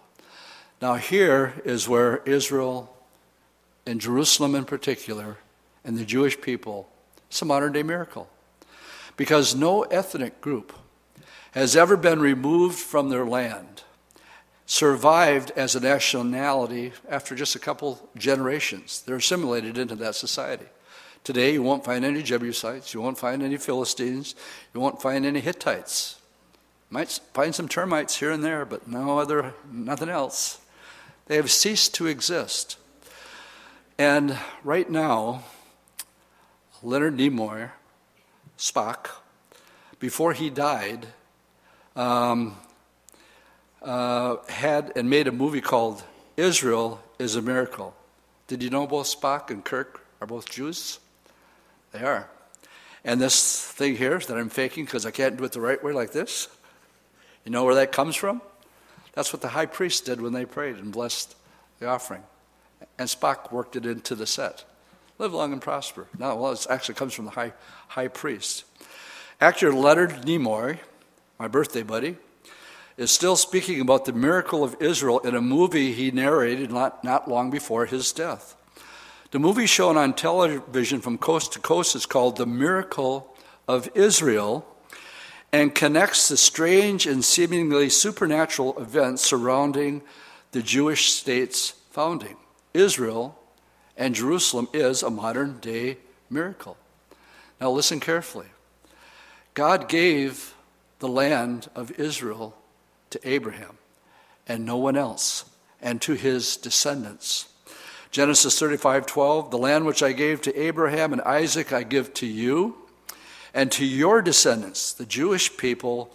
Now, 0.81 0.95
here 0.95 1.53
is 1.63 1.87
where 1.87 2.17
Israel, 2.25 2.93
and 3.85 4.01
Jerusalem 4.01 4.55
in 4.55 4.65
particular, 4.65 5.37
and 5.85 5.97
the 5.97 6.03
Jewish 6.03 6.41
people, 6.41 6.89
it's 7.29 7.41
a 7.41 7.45
modern 7.45 7.73
day 7.73 7.83
miracle. 7.83 8.29
Because 9.15 9.55
no 9.55 9.83
ethnic 9.83 10.41
group 10.41 10.73
has 11.51 11.75
ever 11.75 11.97
been 11.97 12.19
removed 12.19 12.77
from 12.77 13.09
their 13.09 13.25
land, 13.25 13.83
survived 14.65 15.51
as 15.55 15.75
a 15.75 15.79
nationality 15.79 16.93
after 17.09 17.33
just 17.33 17.55
a 17.55 17.59
couple 17.59 18.09
generations. 18.15 19.01
They're 19.01 19.15
assimilated 19.15 19.77
into 19.77 19.95
that 19.95 20.15
society. 20.15 20.67
Today, 21.23 21.53
you 21.53 21.63
won't 21.63 21.83
find 21.83 22.05
any 22.05 22.21
Jebusites, 22.21 22.93
you 22.93 23.01
won't 23.01 23.17
find 23.17 23.41
any 23.43 23.57
Philistines, 23.57 24.35
you 24.73 24.79
won't 24.79 25.01
find 25.01 25.25
any 25.25 25.39
Hittites. 25.39 26.21
Might 26.89 27.19
find 27.33 27.53
some 27.53 27.67
termites 27.67 28.17
here 28.17 28.31
and 28.31 28.43
there, 28.43 28.63
but 28.65 28.87
no 28.87 29.19
other, 29.19 29.53
nothing 29.69 30.09
else. 30.09 30.61
They 31.25 31.35
have 31.35 31.51
ceased 31.51 31.93
to 31.95 32.07
exist. 32.07 32.77
And 33.97 34.37
right 34.63 34.89
now, 34.89 35.43
Leonard 36.83 37.17
Nimoy, 37.17 37.71
Spock, 38.57 39.09
before 39.99 40.33
he 40.33 40.49
died, 40.49 41.07
um, 41.95 42.55
uh, 43.81 44.37
had 44.47 44.93
and 44.95 45.09
made 45.09 45.27
a 45.27 45.31
movie 45.31 45.61
called 45.61 46.03
Israel 46.35 47.01
is 47.17 47.35
a 47.35 47.41
Miracle. 47.41 47.95
Did 48.47 48.61
you 48.61 48.69
know 48.69 48.85
both 48.85 49.07
Spock 49.07 49.49
and 49.49 49.63
Kirk 49.63 50.05
are 50.21 50.27
both 50.27 50.49
Jews? 50.49 50.99
They 51.91 52.03
are. 52.03 52.29
And 53.03 53.19
this 53.19 53.63
thing 53.63 53.95
here 53.95 54.19
that 54.19 54.37
I'm 54.37 54.49
faking 54.49 54.85
because 54.85 55.05
I 55.05 55.11
can't 55.11 55.37
do 55.37 55.43
it 55.45 55.51
the 55.51 55.61
right 55.61 55.83
way 55.83 55.93
like 55.93 56.11
this, 56.11 56.47
you 57.45 57.51
know 57.51 57.63
where 57.63 57.75
that 57.75 57.91
comes 57.91 58.15
from? 58.15 58.41
That's 59.13 59.31
what 59.33 59.41
the 59.41 59.47
high 59.47 59.65
priest 59.65 60.05
did 60.05 60.21
when 60.21 60.33
they 60.33 60.45
prayed 60.45 60.75
and 60.75 60.91
blessed 60.91 61.35
the 61.79 61.87
offering. 61.87 62.23
And 62.99 63.07
Spock 63.07 63.51
worked 63.51 63.75
it 63.75 63.85
into 63.85 64.13
the 64.13 64.27
set. 64.27 64.63
Live 65.19 65.33
long 65.33 65.51
and 65.51 65.61
prosper. 65.61 66.07
No, 66.19 66.35
well, 66.35 66.51
it 66.51 66.67
actually 66.69 66.95
comes 66.95 67.13
from 67.13 67.25
the 67.25 67.31
high, 67.31 67.53
high 67.87 68.07
priest. 68.07 68.65
Actor 69.41 69.73
Leonard 69.73 70.11
Nimoy, 70.23 70.79
my 71.39 71.47
birthday 71.47 71.81
buddy, 71.81 72.17
is 72.97 73.09
still 73.09 73.35
speaking 73.35 73.81
about 73.81 74.05
the 74.05 74.13
miracle 74.13 74.63
of 74.63 74.75
Israel 74.79 75.19
in 75.19 75.35
a 75.35 75.41
movie 75.41 75.91
he 75.93 76.11
narrated 76.11 76.71
not, 76.71 77.03
not 77.03 77.27
long 77.27 77.49
before 77.49 77.85
his 77.87 78.11
death. 78.11 78.55
The 79.31 79.39
movie 79.39 79.65
shown 79.65 79.97
on 79.97 80.13
television 80.13 81.01
from 81.01 81.17
coast 81.17 81.53
to 81.53 81.59
coast 81.59 81.95
is 81.95 82.05
called 82.05 82.37
The 82.37 82.45
Miracle 82.45 83.35
of 83.67 83.89
Israel 83.93 84.65
and 85.51 85.73
connects 85.73 86.27
the 86.27 86.37
strange 86.37 87.05
and 87.07 87.23
seemingly 87.23 87.89
supernatural 87.89 88.79
events 88.79 89.23
surrounding 89.23 90.01
the 90.51 90.61
Jewish 90.61 91.11
state's 91.11 91.71
founding. 91.91 92.37
Israel 92.73 93.36
and 93.97 94.15
Jerusalem 94.15 94.69
is 94.73 95.03
a 95.03 95.09
modern 95.09 95.59
day 95.59 95.97
miracle. 96.29 96.77
Now, 97.59 97.71
listen 97.71 97.99
carefully. 97.99 98.47
God 99.53 99.89
gave 99.89 100.53
the 100.99 101.07
land 101.07 101.69
of 101.75 101.91
Israel 101.99 102.55
to 103.09 103.19
Abraham 103.27 103.77
and 104.47 104.65
no 104.65 104.77
one 104.77 104.95
else, 104.95 105.45
and 105.81 106.01
to 106.01 106.13
his 106.13 106.57
descendants. 106.57 107.49
Genesis 108.11 108.57
35 108.57 109.05
12, 109.05 109.51
the 109.51 109.57
land 109.57 109.85
which 109.85 110.01
I 110.01 110.13
gave 110.13 110.41
to 110.43 110.59
Abraham 110.59 111.11
and 111.11 111.21
Isaac 111.21 111.73
I 111.73 111.83
give 111.83 112.13
to 112.15 112.25
you 112.25 112.75
and 113.53 113.71
to 113.73 113.85
your 113.85 114.21
descendants, 114.21 114.93
the 114.93 115.05
Jewish 115.05 115.57
people, 115.57 116.11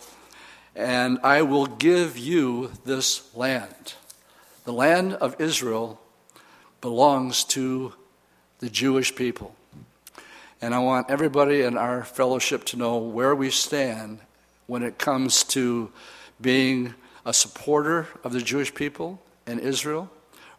and 0.75 1.19
I 1.23 1.43
will 1.43 1.67
give 1.67 2.17
you 2.17 2.71
this 2.85 3.35
land. 3.35 3.95
The 4.65 4.73
land 4.73 5.15
of 5.15 5.41
Israel 5.41 6.01
belongs 6.83 7.45
to 7.45 7.95
the 8.59 8.69
Jewish 8.69 9.15
people. 9.17 9.55
And 10.61 10.75
I 10.75 10.81
want 10.81 11.11
everybody 11.11 11.63
in 11.63 11.79
our 11.79 12.05
fellowship 12.05 12.65
to 12.67 12.77
know 12.77 12.99
where 12.99 13.35
we 13.35 13.51
stand 13.51 14.19
when 14.67 14.83
it 14.83 14.99
comes 14.99 15.43
to 15.45 15.91
being 16.41 16.95
a 17.25 17.33
supporter 17.33 18.07
of 18.23 18.33
the 18.33 18.43
Jewish 18.43 18.75
people 18.75 19.21
in 19.47 19.59
Israel 19.59 20.11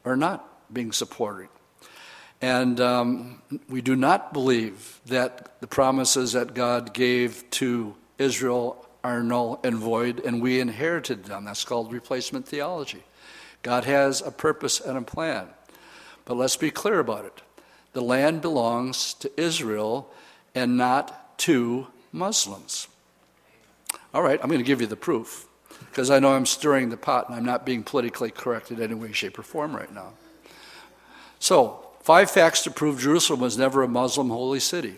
or 0.03 0.17
not 0.17 0.73
being 0.73 0.91
supported. 0.91 1.49
And 2.41 2.81
um, 2.81 3.41
we 3.69 3.81
do 3.81 3.95
not 3.95 4.33
believe 4.33 4.99
that 5.05 5.61
the 5.61 5.67
promises 5.67 6.33
that 6.33 6.53
God 6.53 6.93
gave 6.93 7.49
to 7.51 7.95
Israel 8.17 8.85
are 9.03 9.23
null 9.23 9.59
and 9.63 9.75
void, 9.77 10.21
and 10.25 10.41
we 10.41 10.59
inherited 10.59 11.25
them. 11.25 11.45
That's 11.45 11.63
called 11.63 11.91
replacement 11.91 12.47
theology. 12.47 13.03
God 13.61 13.85
has 13.85 14.21
a 14.21 14.31
purpose 14.31 14.81
and 14.81 14.97
a 14.97 15.01
plan. 15.01 15.47
But 16.25 16.35
let's 16.35 16.57
be 16.57 16.71
clear 16.71 16.99
about 16.99 17.25
it. 17.25 17.41
The 17.93 18.01
land 18.01 18.41
belongs 18.41 19.13
to 19.15 19.31
Israel 19.39 20.09
and 20.55 20.77
not 20.77 21.37
to 21.39 21.87
Muslims. 22.11 22.87
All 24.13 24.21
right, 24.21 24.39
I'm 24.41 24.49
going 24.49 24.59
to 24.59 24.65
give 24.65 24.81
you 24.81 24.87
the 24.87 24.95
proof 24.95 25.47
because 25.89 26.09
I 26.09 26.19
know 26.19 26.33
I'm 26.33 26.45
stirring 26.45 26.89
the 26.89 26.97
pot 26.97 27.27
and 27.27 27.37
I'm 27.37 27.45
not 27.45 27.65
being 27.65 27.83
politically 27.83 28.31
correct 28.31 28.71
in 28.71 28.81
any 28.81 28.93
way, 28.93 29.11
shape, 29.11 29.37
or 29.37 29.43
form 29.43 29.75
right 29.75 29.93
now. 29.93 30.13
So, 31.39 31.87
five 32.01 32.31
facts 32.31 32.63
to 32.63 32.71
prove 32.71 32.99
Jerusalem 32.99 33.39
was 33.39 33.57
never 33.57 33.83
a 33.83 33.87
Muslim 33.87 34.29
holy 34.29 34.59
city. 34.59 34.95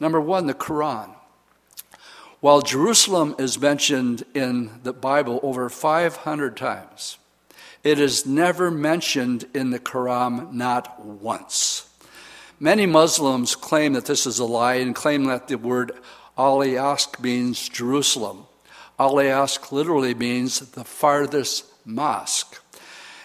Number 0.00 0.20
one, 0.20 0.46
the 0.46 0.54
Quran. 0.54 1.10
While 2.40 2.62
Jerusalem 2.62 3.34
is 3.38 3.60
mentioned 3.60 4.24
in 4.32 4.80
the 4.82 4.92
Bible 4.92 5.40
over 5.42 5.68
500 5.68 6.56
times, 6.56 7.18
it 7.84 7.98
is 7.98 8.26
never 8.26 8.70
mentioned 8.70 9.46
in 9.54 9.70
the 9.70 9.78
Quran, 9.78 10.52
not 10.52 11.04
once. 11.04 11.88
Many 12.60 12.86
Muslims 12.86 13.54
claim 13.54 13.92
that 13.92 14.06
this 14.06 14.26
is 14.26 14.38
a 14.38 14.44
lie 14.44 14.74
and 14.74 14.94
claim 14.94 15.24
that 15.24 15.48
the 15.48 15.56
word 15.56 15.92
Al-Aqsa 16.36 17.20
means 17.20 17.68
Jerusalem. 17.68 18.46
Al-Aqsa 18.98 19.70
literally 19.70 20.14
means 20.14 20.58
the 20.58 20.84
farthest 20.84 21.64
mosque, 21.84 22.60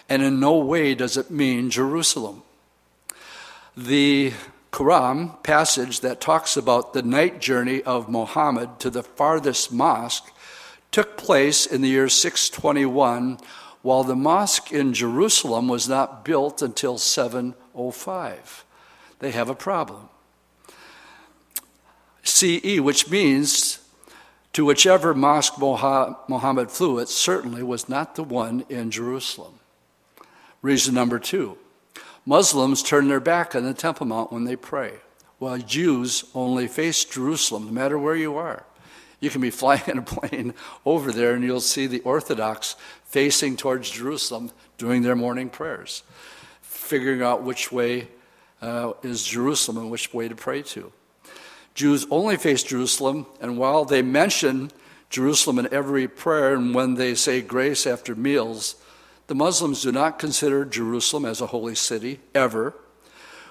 and 0.08 0.22
in 0.22 0.38
no 0.38 0.56
way 0.56 0.94
does 0.94 1.16
it 1.16 1.30
mean 1.30 1.68
Jerusalem. 1.70 2.42
The 3.76 4.32
Quran 4.70 5.42
passage 5.42 6.00
that 6.00 6.20
talks 6.20 6.56
about 6.56 6.92
the 6.92 7.02
night 7.02 7.40
journey 7.40 7.82
of 7.82 8.08
Muhammad 8.08 8.78
to 8.80 8.90
the 8.90 9.02
farthest 9.02 9.72
mosque 9.72 10.32
took 10.92 11.16
place 11.16 11.66
in 11.66 11.82
the 11.82 11.88
year 11.88 12.08
621 12.08 13.38
while 13.84 14.02
the 14.02 14.16
mosque 14.16 14.72
in 14.72 14.94
Jerusalem 14.94 15.68
was 15.68 15.86
not 15.86 16.24
built 16.24 16.62
until 16.62 16.96
705. 16.96 18.64
They 19.18 19.30
have 19.30 19.50
a 19.50 19.54
problem. 19.54 20.08
CE, 22.22 22.80
which 22.80 23.10
means 23.10 23.80
to 24.54 24.64
whichever 24.64 25.12
mosque 25.12 25.58
Muhammad 25.58 26.70
flew, 26.70 26.98
it 26.98 27.10
certainly 27.10 27.62
was 27.62 27.86
not 27.86 28.14
the 28.14 28.24
one 28.24 28.64
in 28.70 28.90
Jerusalem. 28.90 29.60
Reason 30.62 30.94
number 30.94 31.18
two 31.18 31.58
Muslims 32.24 32.82
turn 32.82 33.08
their 33.08 33.20
back 33.20 33.54
on 33.54 33.64
the 33.64 33.74
Temple 33.74 34.06
Mount 34.06 34.32
when 34.32 34.44
they 34.44 34.56
pray, 34.56 34.94
while 35.38 35.58
Jews 35.58 36.24
only 36.34 36.68
face 36.68 37.04
Jerusalem, 37.04 37.66
no 37.66 37.72
matter 37.72 37.98
where 37.98 38.16
you 38.16 38.34
are. 38.38 38.64
You 39.20 39.30
can 39.30 39.40
be 39.40 39.50
flying 39.62 39.82
in 39.86 39.98
a 39.98 40.02
plane 40.02 40.54
over 40.84 41.12
there 41.12 41.34
and 41.34 41.44
you'll 41.44 41.60
see 41.60 41.86
the 41.86 42.00
Orthodox 42.00 42.76
facing 43.14 43.56
towards 43.56 43.88
Jerusalem 43.90 44.50
doing 44.76 45.02
their 45.02 45.14
morning 45.14 45.48
prayers, 45.48 46.02
figuring 46.62 47.22
out 47.22 47.44
which 47.44 47.70
way 47.70 48.08
uh, 48.60 48.92
is 49.04 49.22
Jerusalem 49.22 49.78
and 49.78 49.88
which 49.88 50.12
way 50.12 50.26
to 50.26 50.34
pray 50.34 50.62
to. 50.62 50.92
Jews 51.74 52.08
only 52.10 52.36
face 52.36 52.64
Jerusalem, 52.64 53.26
and 53.40 53.56
while 53.56 53.84
they 53.84 54.02
mention 54.02 54.72
Jerusalem 55.10 55.60
in 55.60 55.72
every 55.72 56.08
prayer 56.08 56.54
and 56.54 56.74
when 56.74 56.94
they 56.94 57.14
say 57.14 57.40
grace 57.40 57.86
after 57.86 58.16
meals, 58.16 58.74
the 59.28 59.36
Muslims 59.36 59.82
do 59.82 59.92
not 59.92 60.18
consider 60.18 60.64
Jerusalem 60.64 61.24
as 61.24 61.40
a 61.40 61.46
holy 61.46 61.76
city, 61.76 62.18
ever. 62.34 62.74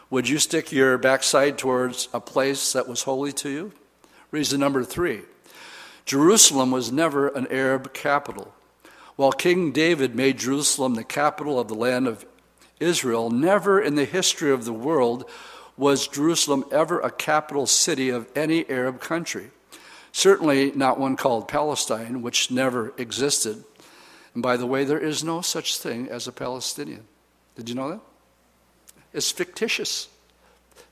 Would 0.10 0.28
you 0.28 0.40
stick 0.40 0.74
your 0.74 0.98
backside 0.98 1.58
towards 1.58 2.10
a 2.14 2.20
place 2.20 2.74
that 2.74 2.90
was 2.90 3.04
holy 3.04 3.32
to 3.32 3.50
you? 3.50 3.72
Reason 4.30 4.60
number 4.60 4.84
three 4.84 5.22
Jerusalem 6.04 6.70
was 6.70 6.92
never 6.92 7.30
an 7.30 7.48
Arab 7.48 7.94
capital. 7.94 8.54
While 9.16 9.32
King 9.32 9.72
David 9.72 10.16
made 10.16 10.40
Jerusalem 10.40 10.96
the 10.96 11.04
capital 11.04 11.60
of 11.60 11.68
the 11.68 11.76
land 11.76 12.08
of 12.08 12.26
Israel, 12.80 13.30
never 13.30 13.80
in 13.80 13.96
the 13.96 14.06
history 14.06 14.52
of 14.52 14.66
the 14.66 14.74
world 14.74 15.30
was 15.78 16.08
Jerusalem 16.08 16.66
ever 16.72 17.00
a 17.00 17.12
capital 17.12 17.68
city 17.68 18.10
of 18.10 18.28
any 18.36 18.68
Arab 18.70 19.00
country. 19.00 19.52
Certainly 20.12 20.72
not 20.76 21.00
one 21.00 21.16
called 21.16 21.48
Palestine, 21.48 22.22
which 22.22 22.52
never 22.52 22.94
existed. 22.98 23.64
And 24.34 24.44
by 24.44 24.58
the 24.58 24.68
way, 24.68 24.84
there 24.84 25.00
is 25.00 25.24
no 25.24 25.42
such 25.42 25.78
thing 25.78 26.08
as 26.10 26.28
a 26.28 26.32
Palestinian. 26.32 27.06
Did 27.56 27.70
you 27.70 27.76
know 27.76 27.90
that? 27.90 28.00
It's 29.14 29.32
fictitious. 29.32 30.08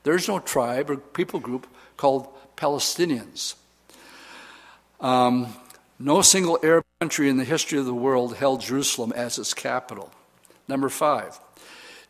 There's 0.04 0.28
no 0.28 0.38
tribe 0.38 0.90
or 0.90 0.96
people 0.96 1.40
group 1.40 1.66
called 1.96 2.28
Palestinians. 2.56 3.54
Um, 5.00 5.54
no 5.98 6.22
single 6.22 6.58
Arab 6.62 6.84
country 7.02 7.28
in 7.28 7.36
the 7.36 7.42
history 7.42 7.80
of 7.80 7.84
the 7.84 7.92
world 7.92 8.36
held 8.36 8.60
Jerusalem 8.60 9.12
as 9.16 9.36
its 9.36 9.54
capital. 9.54 10.12
Number 10.68 10.88
five, 10.88 11.40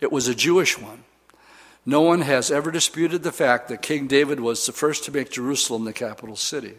it 0.03 0.13
was 0.13 0.29
a 0.29 0.35
Jewish 0.35 0.79
one. 0.79 1.05
No 1.87 2.03
one 2.03 2.21
has 2.21 2.51
ever 2.51 2.71
disputed 2.71 3.23
the 3.23 3.33
fact 3.33 3.69
that 3.69 3.81
King 3.81 4.07
David 4.07 4.39
was 4.39 4.67
the 4.67 4.73
first 4.73 5.05
to 5.05 5.11
make 5.11 5.31
Jerusalem 5.31 5.87
the 5.87 5.95
capital 5.95 6.37
city. 6.37 6.75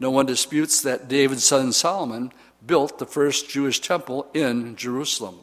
No 0.00 0.10
one 0.10 0.24
disputes 0.24 0.80
that 0.80 1.08
David's 1.08 1.44
son 1.44 1.74
Solomon 1.74 2.32
built 2.64 2.98
the 2.98 3.04
first 3.04 3.50
Jewish 3.50 3.82
temple 3.82 4.26
in 4.32 4.74
Jerusalem. 4.74 5.40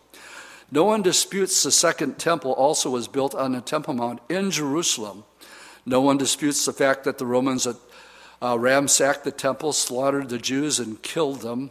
No 0.71 0.85
one 0.85 1.03
disputes 1.03 1.61
the 1.61 1.71
second 1.71 2.17
temple 2.17 2.53
also 2.53 2.89
was 2.89 3.07
built 3.07 3.35
on 3.35 3.51
the 3.51 3.61
Temple 3.61 3.93
Mount 3.93 4.19
in 4.29 4.49
Jerusalem. 4.49 5.25
No 5.85 6.01
one 6.01 6.17
disputes 6.17 6.65
the 6.65 6.73
fact 6.73 7.03
that 7.03 7.19
the 7.19 7.27
Romans 7.27 7.67
uh, 7.67 8.57
ransacked 8.57 9.25
the 9.25 9.31
temple, 9.31 9.73
slaughtered 9.73 10.29
the 10.29 10.39
Jews, 10.39 10.79
and 10.79 10.99
killed 11.03 11.41
them 11.41 11.69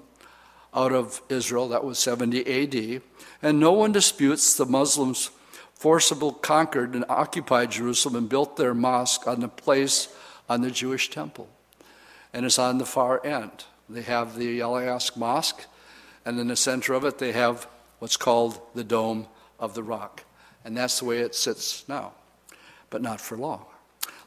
out 0.75 0.93
of 0.93 1.21
Israel. 1.29 1.69
That 1.69 1.85
was 1.85 1.99
70 1.99 2.47
AD. 2.47 3.03
And 3.43 3.61
no 3.61 3.73
one 3.73 3.93
disputes 3.93 4.57
the 4.57 4.67
Muslims 4.67 5.31
forcibly 5.75 6.35
conquered 6.43 6.95
and 6.95 7.05
occupied 7.09 7.71
Jerusalem 7.71 8.17
and 8.17 8.29
built 8.29 8.57
their 8.57 8.75
mosque 8.75 9.27
on 9.27 9.41
the 9.41 9.49
place 9.49 10.09
on 10.49 10.61
the 10.61 10.71
Jewish 10.71 11.11
temple. 11.11 11.49
And 12.33 12.45
it's 12.45 12.59
on 12.59 12.79
the 12.79 12.87
far 12.87 13.25
end. 13.25 13.65
They 13.89 14.03
have 14.03 14.37
the 14.37 14.61
Al-Aqsa 14.61 15.17
Mosque, 15.17 15.65
and 16.25 16.39
in 16.39 16.49
the 16.49 16.57
center 16.57 16.93
of 16.93 17.05
it, 17.05 17.19
they 17.19 17.33
have 17.33 17.67
what's 18.01 18.19
called 18.19 18.61
the 18.75 18.85
Dome 18.85 19.27
of 19.59 19.75
the 19.75 19.83
Rock. 19.83 20.25
And 20.65 20.77
that's 20.77 20.99
the 20.99 21.07
way 21.07 21.21
it 21.21 21.35
sits 21.35 21.89
now, 21.89 22.13
but 22.91 23.01
not 23.01 23.21
for 23.21 23.39
long. 23.39 23.65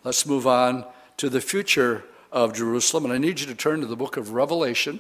Let's 0.04 0.26
move 0.26 0.48
on 0.48 0.86
to 1.18 1.30
the 1.30 1.42
future 1.42 2.04
of 2.32 2.54
Jerusalem. 2.54 3.06
And 3.06 3.14
I 3.14 3.20
need 3.20 3.40
you 3.40 3.46
to 3.48 3.56
turn 3.56 3.82
to 3.82 3.86
the 3.86 3.96
book 3.96 4.18
of 4.18 4.32
Revelation, 4.32 5.00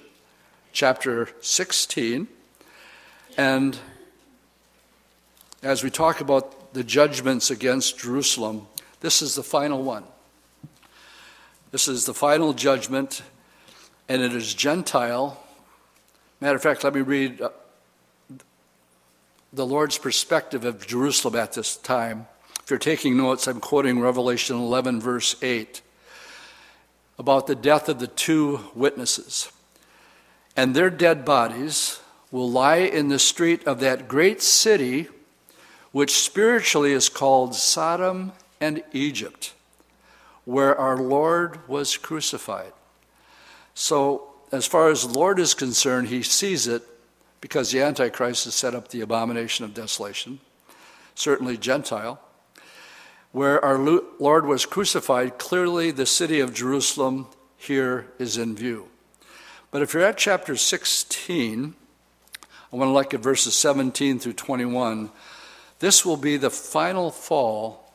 chapter 0.71 1.29
16. 1.41 2.27
And 3.37 3.77
as 5.63 5.83
we 5.83 5.89
talk 5.89 6.21
about 6.21 6.73
the 6.73 6.83
judgments 6.83 7.51
against 7.51 7.99
Jerusalem, 7.99 8.67
this 9.01 9.21
is 9.21 9.35
the 9.35 9.43
final 9.43 9.83
one. 9.83 10.03
This 11.71 11.87
is 11.87 12.05
the 12.05 12.13
final 12.13 12.53
judgment, 12.53 13.21
and 14.09 14.21
it 14.21 14.33
is 14.33 14.53
Gentile. 14.53 15.41
Matter 16.39 16.55
of 16.55 16.61
fact, 16.61 16.83
let 16.83 16.93
me 16.93 17.01
read 17.01 17.41
uh, 17.41 17.49
the 19.53 19.65
Lord's 19.65 19.97
perspective 19.97 20.65
of 20.65 20.85
Jerusalem 20.85 21.35
at 21.35 21.53
this 21.53 21.77
time. 21.77 22.27
If 22.63 22.69
you're 22.69 22.79
taking 22.79 23.17
notes, 23.17 23.47
I'm 23.47 23.59
quoting 23.59 23.99
Revelation 23.99 24.57
11, 24.57 24.99
verse 24.99 25.35
8 25.41 25.81
about 27.17 27.45
the 27.45 27.55
death 27.55 27.87
of 27.87 27.99
the 27.99 28.07
two 28.07 28.59
witnesses. 28.73 29.51
And 30.55 30.75
their 30.75 30.89
dead 30.89 31.23
bodies 31.23 31.99
will 32.31 32.49
lie 32.49 32.77
in 32.77 33.09
the 33.09 33.19
street 33.19 33.65
of 33.67 33.79
that 33.79 34.07
great 34.07 34.41
city, 34.41 35.07
which 35.91 36.11
spiritually 36.11 36.93
is 36.93 37.09
called 37.09 37.55
Sodom 37.55 38.33
and 38.59 38.83
Egypt, 38.93 39.53
where 40.45 40.77
our 40.77 40.97
Lord 40.97 41.67
was 41.67 41.97
crucified. 41.97 42.73
So, 43.73 44.27
as 44.51 44.65
far 44.65 44.89
as 44.89 45.07
the 45.07 45.17
Lord 45.17 45.39
is 45.39 45.53
concerned, 45.53 46.09
he 46.09 46.23
sees 46.23 46.67
it 46.67 46.83
because 47.39 47.71
the 47.71 47.81
Antichrist 47.81 48.45
has 48.45 48.53
set 48.53 48.75
up 48.75 48.89
the 48.89 49.01
abomination 49.01 49.65
of 49.65 49.73
desolation, 49.73 50.39
certainly 51.15 51.57
Gentile. 51.57 52.19
Where 53.31 53.63
our 53.63 53.77
Lord 53.77 54.45
was 54.45 54.65
crucified, 54.65 55.37
clearly 55.37 55.91
the 55.91 56.05
city 56.05 56.41
of 56.41 56.53
Jerusalem 56.53 57.27
here 57.55 58.07
is 58.19 58.37
in 58.37 58.55
view. 58.55 58.90
But 59.71 59.81
if 59.81 59.93
you're 59.93 60.03
at 60.03 60.17
chapter 60.17 60.57
16, 60.57 61.73
I 62.71 62.75
want 62.75 62.89
to 62.89 62.93
look 62.93 63.13
at 63.13 63.21
verses 63.21 63.55
17 63.55 64.19
through 64.19 64.33
21. 64.33 65.09
This 65.79 66.05
will 66.05 66.17
be 66.17 66.35
the 66.35 66.49
final 66.49 67.09
fall 67.09 67.91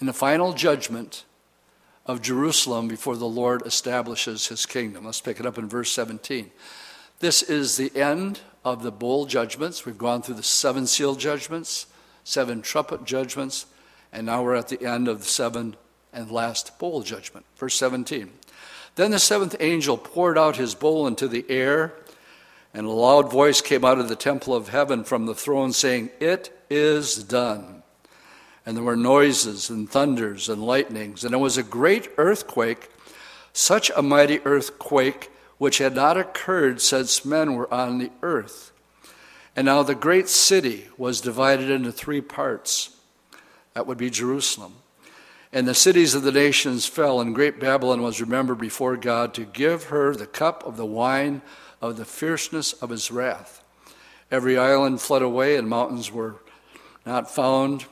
and 0.00 0.08
the 0.08 0.12
final 0.12 0.52
judgment 0.52 1.24
of 2.04 2.20
Jerusalem 2.20 2.88
before 2.88 3.16
the 3.16 3.28
Lord 3.28 3.64
establishes 3.64 4.48
his 4.48 4.66
kingdom. 4.66 5.04
Let's 5.04 5.20
pick 5.20 5.38
it 5.38 5.46
up 5.46 5.56
in 5.56 5.68
verse 5.68 5.92
17. 5.92 6.50
This 7.20 7.42
is 7.42 7.76
the 7.76 7.94
end 7.96 8.40
of 8.64 8.82
the 8.82 8.92
bowl 8.92 9.26
judgments. 9.26 9.86
We've 9.86 9.98
gone 9.98 10.22
through 10.22 10.36
the 10.36 10.42
seven 10.42 10.86
seal 10.86 11.14
judgments, 11.14 11.86
seven 12.24 12.60
trumpet 12.60 13.04
judgments, 13.04 13.66
and 14.12 14.26
now 14.26 14.42
we're 14.42 14.54
at 14.54 14.68
the 14.68 14.84
end 14.84 15.06
of 15.06 15.20
the 15.20 15.26
seven 15.26 15.76
and 16.12 16.30
last 16.30 16.78
bowl 16.78 17.02
judgment. 17.02 17.46
Verse 17.56 17.74
17. 17.74 18.30
Then 18.98 19.12
the 19.12 19.20
seventh 19.20 19.54
angel 19.60 19.96
poured 19.96 20.36
out 20.36 20.56
his 20.56 20.74
bowl 20.74 21.06
into 21.06 21.28
the 21.28 21.44
air, 21.48 21.94
and 22.74 22.84
a 22.84 22.90
loud 22.90 23.30
voice 23.30 23.60
came 23.60 23.84
out 23.84 24.00
of 24.00 24.08
the 24.08 24.16
temple 24.16 24.56
of 24.56 24.70
heaven 24.70 25.04
from 25.04 25.24
the 25.24 25.36
throne, 25.36 25.72
saying, 25.72 26.10
It 26.18 26.50
is 26.68 27.22
done. 27.22 27.84
And 28.66 28.76
there 28.76 28.82
were 28.82 28.96
noises 28.96 29.70
and 29.70 29.88
thunders 29.88 30.48
and 30.48 30.66
lightnings, 30.66 31.22
and 31.22 31.32
it 31.32 31.38
was 31.38 31.56
a 31.56 31.62
great 31.62 32.10
earthquake, 32.18 32.90
such 33.52 33.88
a 33.94 34.02
mighty 34.02 34.40
earthquake 34.40 35.30
which 35.58 35.78
had 35.78 35.94
not 35.94 36.16
occurred 36.16 36.80
since 36.80 37.24
men 37.24 37.54
were 37.54 37.72
on 37.72 37.98
the 37.98 38.10
earth. 38.20 38.72
And 39.54 39.66
now 39.66 39.84
the 39.84 39.94
great 39.94 40.28
city 40.28 40.88
was 40.98 41.20
divided 41.20 41.70
into 41.70 41.92
three 41.92 42.20
parts. 42.20 42.96
That 43.74 43.86
would 43.86 43.98
be 43.98 44.10
Jerusalem. 44.10 44.74
And 45.52 45.66
the 45.66 45.74
cities 45.74 46.14
of 46.14 46.22
the 46.22 46.32
nations 46.32 46.86
fell, 46.86 47.20
and 47.20 47.34
great 47.34 47.58
Babylon 47.58 48.02
was 48.02 48.20
remembered 48.20 48.58
before 48.58 48.96
God 48.96 49.32
to 49.34 49.44
give 49.44 49.84
her 49.84 50.14
the 50.14 50.26
cup 50.26 50.64
of 50.66 50.76
the 50.76 50.86
wine 50.86 51.40
of 51.80 51.96
the 51.96 52.04
fierceness 52.04 52.74
of 52.74 52.90
his 52.90 53.10
wrath. 53.10 53.62
Every 54.30 54.58
island 54.58 55.00
fled 55.00 55.22
away, 55.22 55.56
and 55.56 55.68
mountains 55.68 56.12
were 56.12 56.36
not 57.06 57.30
found. 57.30 57.86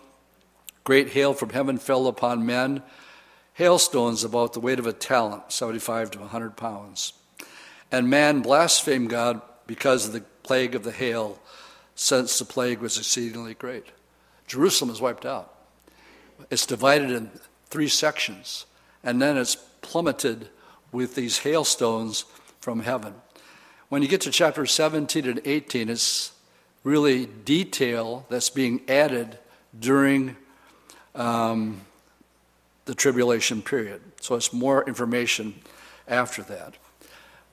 Great 0.85 1.11
hail 1.11 1.33
from 1.33 1.51
heaven 1.51 1.79
fell 1.79 2.07
upon 2.07 2.45
men, 2.45 2.83
hailstones 3.55 4.23
about 4.23 4.53
the 4.53 4.61
weight 4.61 4.79
of 4.79 4.87
a 4.87 4.93
talent, 4.93 5.51
75 5.51 6.11
to 6.13 6.19
100 6.19 6.57
pounds. 6.57 7.15
And 7.91 8.11
man 8.11 8.43
blasphemed 8.43 9.09
God 9.09 9.41
because 9.67 10.07
of 10.07 10.13
the 10.13 10.21
plague 10.43 10.75
of 10.75 10.85
the 10.85 10.93
hail, 10.93 11.41
since 11.95 12.39
the 12.39 12.45
plague 12.45 12.81
was 12.81 12.99
exceedingly 12.99 13.55
great. 13.55 13.87
Jerusalem 14.47 14.91
is 14.91 15.01
wiped 15.01 15.25
out. 15.25 15.56
It's 16.51 16.67
divided 16.67 17.11
in 17.11 17.31
three 17.69 17.89
sections, 17.89 18.67
and 19.03 19.21
then 19.21 19.37
it's 19.37 19.57
plummeted 19.83 20.49
with 20.93 21.15
these 21.15 21.39
hailstones 21.39 22.25
from 22.61 22.81
heaven. 22.81 23.15
When 23.89 24.03
you 24.03 24.09
get 24.09 24.23
to 24.23 24.31
chapter 24.31 24.67
17 24.67 25.27
and 25.27 25.41
18, 25.45 25.89
it's 25.89 26.33
really 26.83 27.27
detail 27.27 28.27
that's 28.29 28.51
being 28.51 28.81
added 28.89 29.39
during 29.79 30.37
um, 31.15 31.81
the 32.85 32.95
tribulation 32.95 33.63
period. 33.63 34.01
So 34.21 34.35
it's 34.35 34.53
more 34.53 34.87
information 34.87 35.55
after 36.09 36.43
that. 36.45 36.75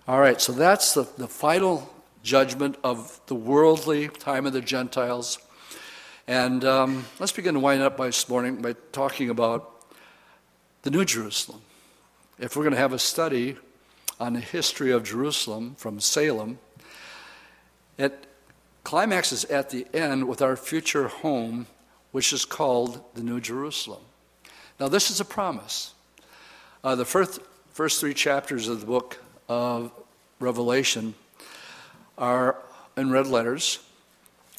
All 0.08 0.20
right, 0.20 0.40
so 0.42 0.52
that's 0.52 0.94
the, 0.94 1.08
the 1.18 1.28
final 1.28 1.94
judgment 2.24 2.78
of 2.84 3.20
the 3.28 3.36
worldly 3.36 4.08
time 4.08 4.46
of 4.46 4.54
the 4.54 4.62
Gentiles. 4.62 5.40
And 6.28 6.64
um, 6.64 7.06
let's 7.20 7.34
begin 7.34 7.56
to 7.56 7.60
wind 7.60 7.82
up 7.82 7.98
by 7.98 8.06
this 8.06 8.30
morning 8.30 8.62
by 8.62 8.76
talking 8.94 9.30
about 9.30 9.84
the 10.84 10.90
New 10.90 11.04
Jerusalem. 11.04 11.62
If 12.40 12.56
we're 12.56 12.64
going 12.64 12.74
to 12.74 12.80
have 12.80 12.94
a 12.94 13.00
study 13.00 13.58
on 14.22 14.32
the 14.32 14.40
history 14.40 14.92
of 14.92 15.04
Jerusalem 15.04 15.76
from 15.76 16.00
Salem, 16.00 16.60
it 17.98 18.26
climaxes 18.86 19.44
at 19.46 19.70
the 19.70 19.86
end 19.94 20.30
with 20.30 20.42
our 20.42 20.56
future 20.56 21.10
home, 21.10 21.68
which 22.14 22.32
is 22.32 22.46
called 22.46 23.04
the 23.16 23.22
New 23.22 23.42
Jerusalem. 23.42 24.04
Now, 24.80 24.88
this 24.88 25.12
is 25.12 25.20
a 25.20 25.26
promise. 25.26 25.94
Uh, 26.86 26.96
the 26.96 27.06
first, 27.06 27.42
first 27.72 28.00
three 28.00 28.14
chapters 28.14 28.70
of 28.70 28.80
the 28.80 28.86
book 28.86 29.22
of 29.50 29.92
Revelation 30.40 31.16
are 32.18 32.56
in 32.96 33.12
red 33.12 33.28
letters. 33.28 33.80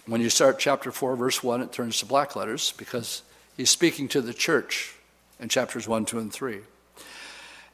When 0.07 0.21
you 0.21 0.29
start 0.29 0.59
chapter 0.59 0.93
4, 0.93 1.17
verse 1.17 1.43
1, 1.43 1.63
it 1.63 1.73
turns 1.73 1.99
to 2.01 2.07
black 2.07 2.37
letters 2.37 2.75
because 2.77 3.23
he's 3.57 3.71
speaking 3.71 4.07
to 4.09 4.21
the 4.21 4.35
church 4.35 4.95
in 5.41 5.49
chapters 5.49 5.89
1, 5.89 6.05
2, 6.05 6.19
and 6.19 6.33
3. 6.33 6.61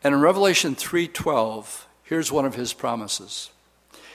And 0.05 0.15
in 0.15 0.21
Revelation 0.21 0.77
3:12, 0.77 1.87
here's 2.05 2.31
one 2.31 2.45
of 2.45 2.55
his 2.55 2.73
promises. 2.73 3.51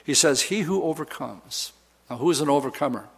He 0.03 0.13
says, 0.13 0.43
"He 0.43 0.61
who 0.61 0.82
overcomes." 0.84 1.74
Now, 2.09 2.18
who 2.18 2.32
is 2.32 2.39
an 2.39 2.49
overcomer? 2.49 3.09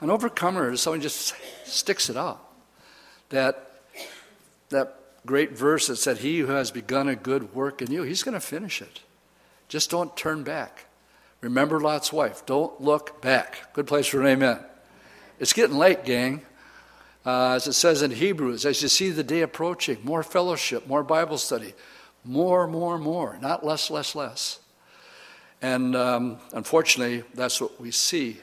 An 0.00 0.10
overcomer 0.10 0.72
is 0.72 0.82
someone 0.82 1.00
who 1.00 1.04
just 1.04 1.34
sticks 1.64 2.10
it 2.10 2.16
out. 2.16 2.44
That 3.30 3.80
that 4.68 5.00
great 5.24 5.52
verse 5.52 5.86
that 5.86 5.96
said, 5.96 6.18
"He 6.18 6.40
who 6.40 6.52
has 6.52 6.70
begun 6.70 7.08
a 7.08 7.16
good 7.16 7.54
work 7.54 7.80
in 7.80 7.90
you, 7.90 8.02
he's 8.02 8.22
going 8.22 8.34
to 8.34 8.40
finish 8.40 8.82
it." 8.82 9.00
Just 9.68 9.90
don't 9.90 10.16
turn 10.16 10.42
back. 10.42 10.84
Remember 11.40 11.80
Lot's 11.80 12.12
wife. 12.12 12.44
Don't 12.46 12.80
look 12.80 13.22
back. 13.22 13.72
Good 13.72 13.86
place 13.86 14.06
for 14.06 14.20
an 14.20 14.26
amen. 14.26 14.58
It's 15.38 15.52
getting 15.52 15.76
late, 15.76 16.04
gang. 16.04 16.42
Uh, 17.24 17.52
as 17.52 17.66
it 17.66 17.74
says 17.74 18.02
in 18.02 18.10
Hebrews, 18.10 18.64
as 18.64 18.82
you 18.82 18.88
see 18.88 19.10
the 19.10 19.22
day 19.22 19.42
approaching, 19.42 19.98
more 20.02 20.22
fellowship, 20.22 20.86
more 20.86 21.04
Bible 21.04 21.38
study, 21.38 21.74
more, 22.24 22.66
more, 22.66 22.98
more, 22.98 23.38
not 23.40 23.64
less, 23.64 23.90
less, 23.90 24.14
less. 24.14 24.60
And 25.60 25.94
um, 25.94 26.38
unfortunately, 26.52 27.24
that's 27.34 27.60
what 27.60 27.80
we 27.80 27.90
see 27.90 28.38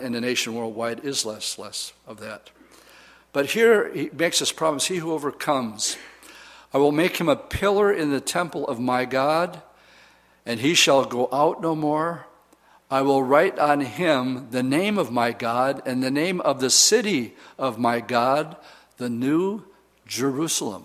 in 0.00 0.12
the 0.12 0.20
nation 0.20 0.54
worldwide 0.54 1.04
is 1.04 1.24
less, 1.24 1.58
less 1.58 1.92
of 2.06 2.20
that. 2.20 2.50
But 3.32 3.46
here 3.46 3.92
he 3.92 4.10
makes 4.12 4.40
this 4.40 4.52
promise, 4.52 4.86
he 4.86 4.96
who 4.96 5.12
overcomes, 5.12 5.96
I 6.74 6.78
will 6.78 6.92
make 6.92 7.18
him 7.18 7.28
a 7.28 7.36
pillar 7.36 7.92
in 7.92 8.10
the 8.10 8.20
temple 8.20 8.66
of 8.66 8.78
my 8.78 9.04
God 9.04 9.62
and 10.44 10.60
he 10.60 10.74
shall 10.74 11.04
go 11.04 11.28
out 11.32 11.60
no 11.60 11.74
more. 11.74 12.26
I 12.90 13.02
will 13.02 13.22
write 13.22 13.58
on 13.58 13.80
him 13.80 14.48
the 14.50 14.62
name 14.62 14.98
of 14.98 15.10
my 15.10 15.32
God 15.32 15.80
and 15.86 16.02
the 16.02 16.10
name 16.10 16.40
of 16.42 16.60
the 16.60 16.70
city 16.70 17.34
of 17.58 17.78
my 17.78 18.00
God, 18.00 18.56
the 18.98 19.08
new 19.08 19.64
Jerusalem, 20.06 20.84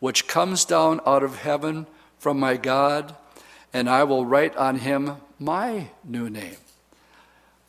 which 0.00 0.26
comes 0.26 0.64
down 0.64 1.00
out 1.04 1.22
of 1.22 1.40
heaven 1.40 1.86
from 2.18 2.40
my 2.40 2.56
God, 2.56 3.14
and 3.72 3.90
I 3.90 4.04
will 4.04 4.24
write 4.24 4.56
on 4.56 4.78
him 4.78 5.16
my 5.38 5.88
new 6.04 6.30
name. 6.30 6.56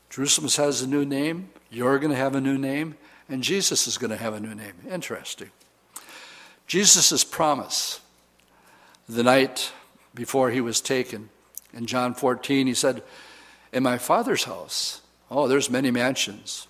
Jerusalem 0.10 0.50
has 0.66 0.82
a 0.82 0.88
new 0.88 1.04
name, 1.04 1.50
you're 1.70 2.00
going 2.00 2.12
to 2.12 2.18
have 2.18 2.36
a 2.36 2.42
new 2.42 2.58
name, 2.58 2.96
and 3.28 3.44
Jesus 3.44 3.88
is 3.88 3.98
going 3.98 4.12
to 4.12 4.18
have 4.18 4.34
a 4.34 4.40
new 4.40 4.56
name. 4.56 4.74
Interesting. 4.90 5.50
Jesus' 6.66 7.24
promise 7.24 8.00
the 9.10 9.24
night 9.24 9.72
before 10.18 10.50
he 10.50 10.60
was 10.60 10.82
taken. 10.82 11.30
In 11.74 11.86
John 11.86 12.16
14, 12.16 12.66
he 12.66 12.74
said, 12.74 13.04
In 13.72 13.84
my 13.84 14.00
Father's 14.00 14.46
house, 14.46 15.02
oh, 15.30 15.48
there's 15.48 15.70
many 15.70 15.92
mansions. 15.92 16.68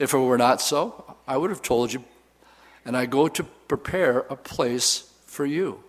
If 0.00 0.12
it 0.12 0.18
were 0.18 0.36
not 0.36 0.60
so, 0.60 1.16
I 1.28 1.36
would 1.36 1.50
have 1.50 1.62
told 1.62 1.92
you, 1.92 2.04
and 2.84 2.96
I 2.96 3.06
go 3.06 3.28
to 3.28 3.44
prepare 3.44 4.20
a 4.28 4.34
place 4.34 5.12
for 5.26 5.46
you. 5.46 5.84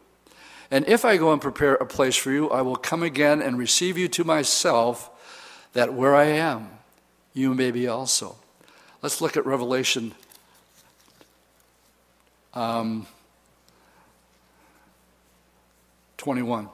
And 0.70 0.88
if 0.88 1.04
I 1.04 1.18
go 1.18 1.34
and 1.34 1.42
prepare 1.42 1.74
a 1.74 1.86
place 1.86 2.16
for 2.16 2.32
you, 2.32 2.52
I 2.52 2.62
will 2.62 2.76
come 2.76 3.02
again 3.02 3.42
and 3.42 3.58
receive 3.58 3.98
you 3.98 4.08
to 4.10 4.24
myself, 4.24 5.10
that 5.74 5.96
where 5.96 6.16
I 6.16 6.26
am, 6.26 6.70
you 7.34 7.56
may 7.56 7.72
be 7.72 7.88
also. 7.88 8.36
Let's 9.02 9.20
look 9.20 9.36
at 9.36 9.48
Revelation 9.48 10.14
um, 12.54 13.08
21. 16.18 16.70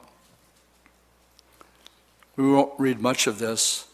We 2.40 2.52
won't 2.52 2.72
read 2.78 3.02
much 3.02 3.26
of 3.26 3.38
this. 3.38 3.86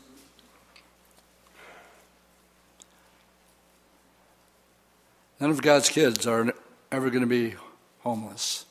None 5.40 5.50
of 5.50 5.60
God's 5.60 5.88
kids 5.88 6.28
are 6.28 6.54
ever 6.92 7.10
going 7.10 7.22
to 7.22 7.26
be 7.26 7.56
homeless. 8.00 8.64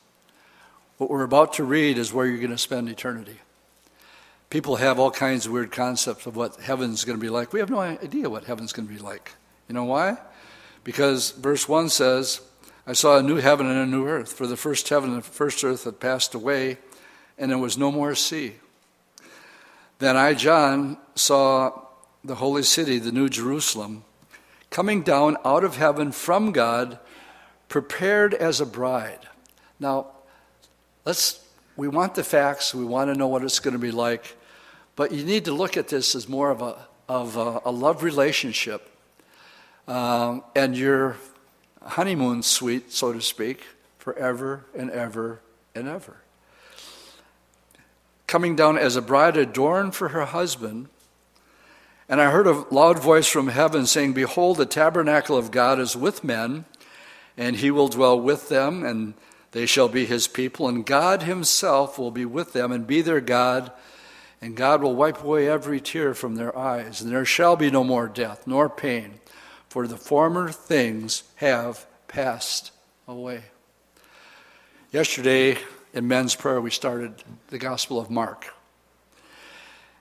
What 0.97 1.09
we're 1.09 1.23
about 1.23 1.53
to 1.55 1.65
read 1.65 1.97
is 1.97 2.13
where 2.13 2.25
you're 2.25 2.37
going 2.37 2.51
to 2.51 2.57
spend 2.57 2.87
eternity. 2.87 3.39
People 4.49 4.77
have 4.77 4.97
all 4.97 5.11
kinds 5.11 5.45
of 5.45 5.51
weird 5.51 5.73
concepts 5.73 6.25
of 6.25 6.37
what 6.37 6.55
heaven's 6.55 7.03
going 7.03 7.19
to 7.19 7.21
be 7.21 7.29
like. 7.29 7.51
We 7.51 7.59
have 7.59 7.69
no 7.69 7.81
idea 7.81 8.29
what 8.29 8.45
heaven's 8.45 8.71
going 8.71 8.87
to 8.87 8.93
be 8.93 9.01
like. 9.01 9.33
You 9.67 9.75
know 9.75 9.83
why? 9.83 10.17
Because 10.85 11.31
verse 11.31 11.67
1 11.67 11.89
says, 11.89 12.39
I 12.87 12.93
saw 12.93 13.17
a 13.17 13.23
new 13.23 13.37
heaven 13.37 13.67
and 13.67 13.79
a 13.79 13.85
new 13.85 14.07
earth, 14.07 14.31
for 14.31 14.47
the 14.47 14.55
first 14.55 14.87
heaven 14.87 15.09
and 15.09 15.19
the 15.19 15.27
first 15.27 15.65
earth 15.65 15.83
had 15.83 15.99
passed 15.99 16.33
away, 16.33 16.77
and 17.37 17.51
there 17.51 17.57
was 17.57 17.77
no 17.77 17.91
more 17.91 18.15
sea. 18.15 18.53
Then 19.99 20.17
I, 20.17 20.33
John, 20.33 20.97
saw 21.15 21.81
the 22.23 22.35
holy 22.35 22.63
city, 22.63 22.99
the 22.99 23.11
new 23.11 23.29
Jerusalem, 23.29 24.03
coming 24.69 25.03
down 25.03 25.37
out 25.45 25.63
of 25.63 25.77
heaven 25.77 26.11
from 26.11 26.51
God, 26.51 26.99
prepared 27.69 28.33
as 28.33 28.59
a 28.59 28.65
bride. 28.65 29.27
Now, 29.79 30.07
let's 31.05 31.41
we 31.77 31.87
want 31.87 32.15
the 32.15 32.23
facts, 32.23 32.73
we 32.73 32.85
want 32.85 33.11
to 33.11 33.17
know 33.17 33.27
what 33.27 33.43
it's 33.43 33.59
going 33.59 33.73
to 33.73 33.79
be 33.79 33.91
like, 33.91 34.37
but 34.95 35.11
you 35.11 35.25
need 35.25 35.45
to 35.45 35.51
look 35.51 35.75
at 35.75 35.89
this 35.89 36.15
as 36.15 36.27
more 36.27 36.49
of 36.49 36.61
a 36.61 36.77
of 37.07 37.37
a, 37.37 37.61
a 37.65 37.71
love 37.71 38.03
relationship 38.03 38.89
um, 39.87 40.43
and 40.55 40.75
your 40.75 41.17
honeymoon 41.83 42.41
suite, 42.41 42.91
so 42.91 43.13
to 43.13 43.21
speak, 43.21 43.63
forever 43.99 44.65
and 44.75 44.89
ever 44.89 45.41
and 45.75 45.87
ever. 45.87 46.17
Coming 48.35 48.57
down 48.57 48.77
as 48.77 48.97
a 48.97 49.01
bride 49.01 49.37
adorned 49.37 49.95
for 49.95 50.09
her 50.09 50.25
husband. 50.25 50.89
And 52.09 52.19
I 52.19 52.31
heard 52.31 52.47
a 52.47 52.65
loud 52.69 52.99
voice 52.99 53.27
from 53.27 53.47
heaven 53.47 53.85
saying, 53.85 54.11
Behold, 54.11 54.57
the 54.57 54.65
tabernacle 54.65 55.37
of 55.37 55.51
God 55.51 55.79
is 55.79 55.95
with 55.95 56.21
men, 56.21 56.65
and 57.37 57.55
he 57.55 57.71
will 57.71 57.87
dwell 57.87 58.19
with 58.19 58.49
them, 58.49 58.83
and 58.83 59.13
they 59.51 59.65
shall 59.65 59.87
be 59.87 60.05
his 60.05 60.27
people, 60.27 60.67
and 60.67 60.85
God 60.85 61.23
himself 61.23 61.97
will 61.97 62.11
be 62.11 62.25
with 62.25 62.51
them 62.51 62.73
and 62.73 62.85
be 62.85 63.01
their 63.01 63.21
God, 63.21 63.71
and 64.41 64.57
God 64.57 64.83
will 64.83 64.97
wipe 64.97 65.23
away 65.23 65.47
every 65.47 65.79
tear 65.79 66.13
from 66.13 66.35
their 66.35 66.57
eyes, 66.57 66.99
and 66.99 67.09
there 67.09 67.23
shall 67.23 67.55
be 67.55 67.71
no 67.71 67.85
more 67.85 68.09
death, 68.09 68.45
nor 68.45 68.67
pain 68.67 69.21
for 69.69 69.87
the 69.87 69.95
former 69.95 70.49
things 70.49 71.23
have 71.35 71.85
passed 72.09 72.73
away. 73.07 73.43
Yesterday 74.91 75.57
in 75.95 76.07
men's 76.07 76.35
prayer, 76.35 76.59
we 76.59 76.69
started 76.69 77.23
the 77.47 77.57
Gospel 77.57 77.99
of 77.99 78.11
Mark. 78.11 78.53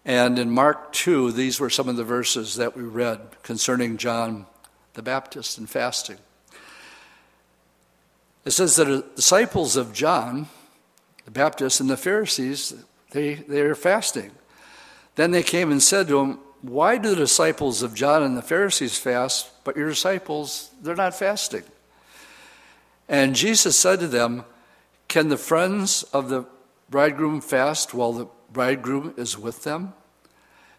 And 0.05 0.39
in 0.39 0.51
Mark 0.51 0.93
2, 0.93 1.33
these 1.33 1.61
were 1.61 1.71
some 1.71 1.89
of 1.89 1.97
the 1.97 2.05
verses 2.05 2.57
that 2.57 2.77
we 2.77 2.83
read 2.83 3.21
concerning 3.43 3.97
John 3.97 4.47
the 4.95 5.03
Baptist 5.03 5.57
and 5.57 5.71
fasting. 5.71 6.19
It 8.45 8.51
says 8.51 8.77
that 8.77 8.85
the 8.85 9.05
disciples 9.17 9.77
of 9.77 9.95
John 9.95 10.49
the 11.25 11.31
Baptist 11.31 11.81
and 11.81 11.89
the 11.89 11.97
Pharisees, 11.97 12.75
they, 13.13 13.35
they 13.35 13.63
are 13.63 13.75
fasting. 13.75 14.33
Then 15.15 15.31
they 15.31 15.43
came 15.43 15.71
and 15.73 15.83
said 15.83 16.09
to 16.09 16.21
him, 16.21 16.39
why 16.61 16.99
do 16.99 17.11
the 17.11 17.17
disciples 17.17 17.83
of 17.83 17.95
John 17.95 18.23
and 18.23 18.37
the 18.37 18.43
Pharisees 18.43 18.99
fast, 18.99 19.51
but 19.65 19.77
your 19.77 19.89
disciples, 19.89 20.71
they're 20.83 20.95
not 20.95 21.15
fasting? 21.15 21.63
And 23.09 23.35
Jesus 23.35 23.79
said 23.79 24.01
to 24.01 24.07
them, 24.07 24.45
Can 25.15 25.29
the 25.29 25.37
friends 25.37 26.03
of 26.13 26.29
the 26.29 26.45
bridegroom 26.91 27.41
fast 27.41 27.95
while 27.95 28.13
the 28.13 28.27
bridegroom 28.53 29.15
is 29.17 29.39
with 29.39 29.63
them? 29.63 29.95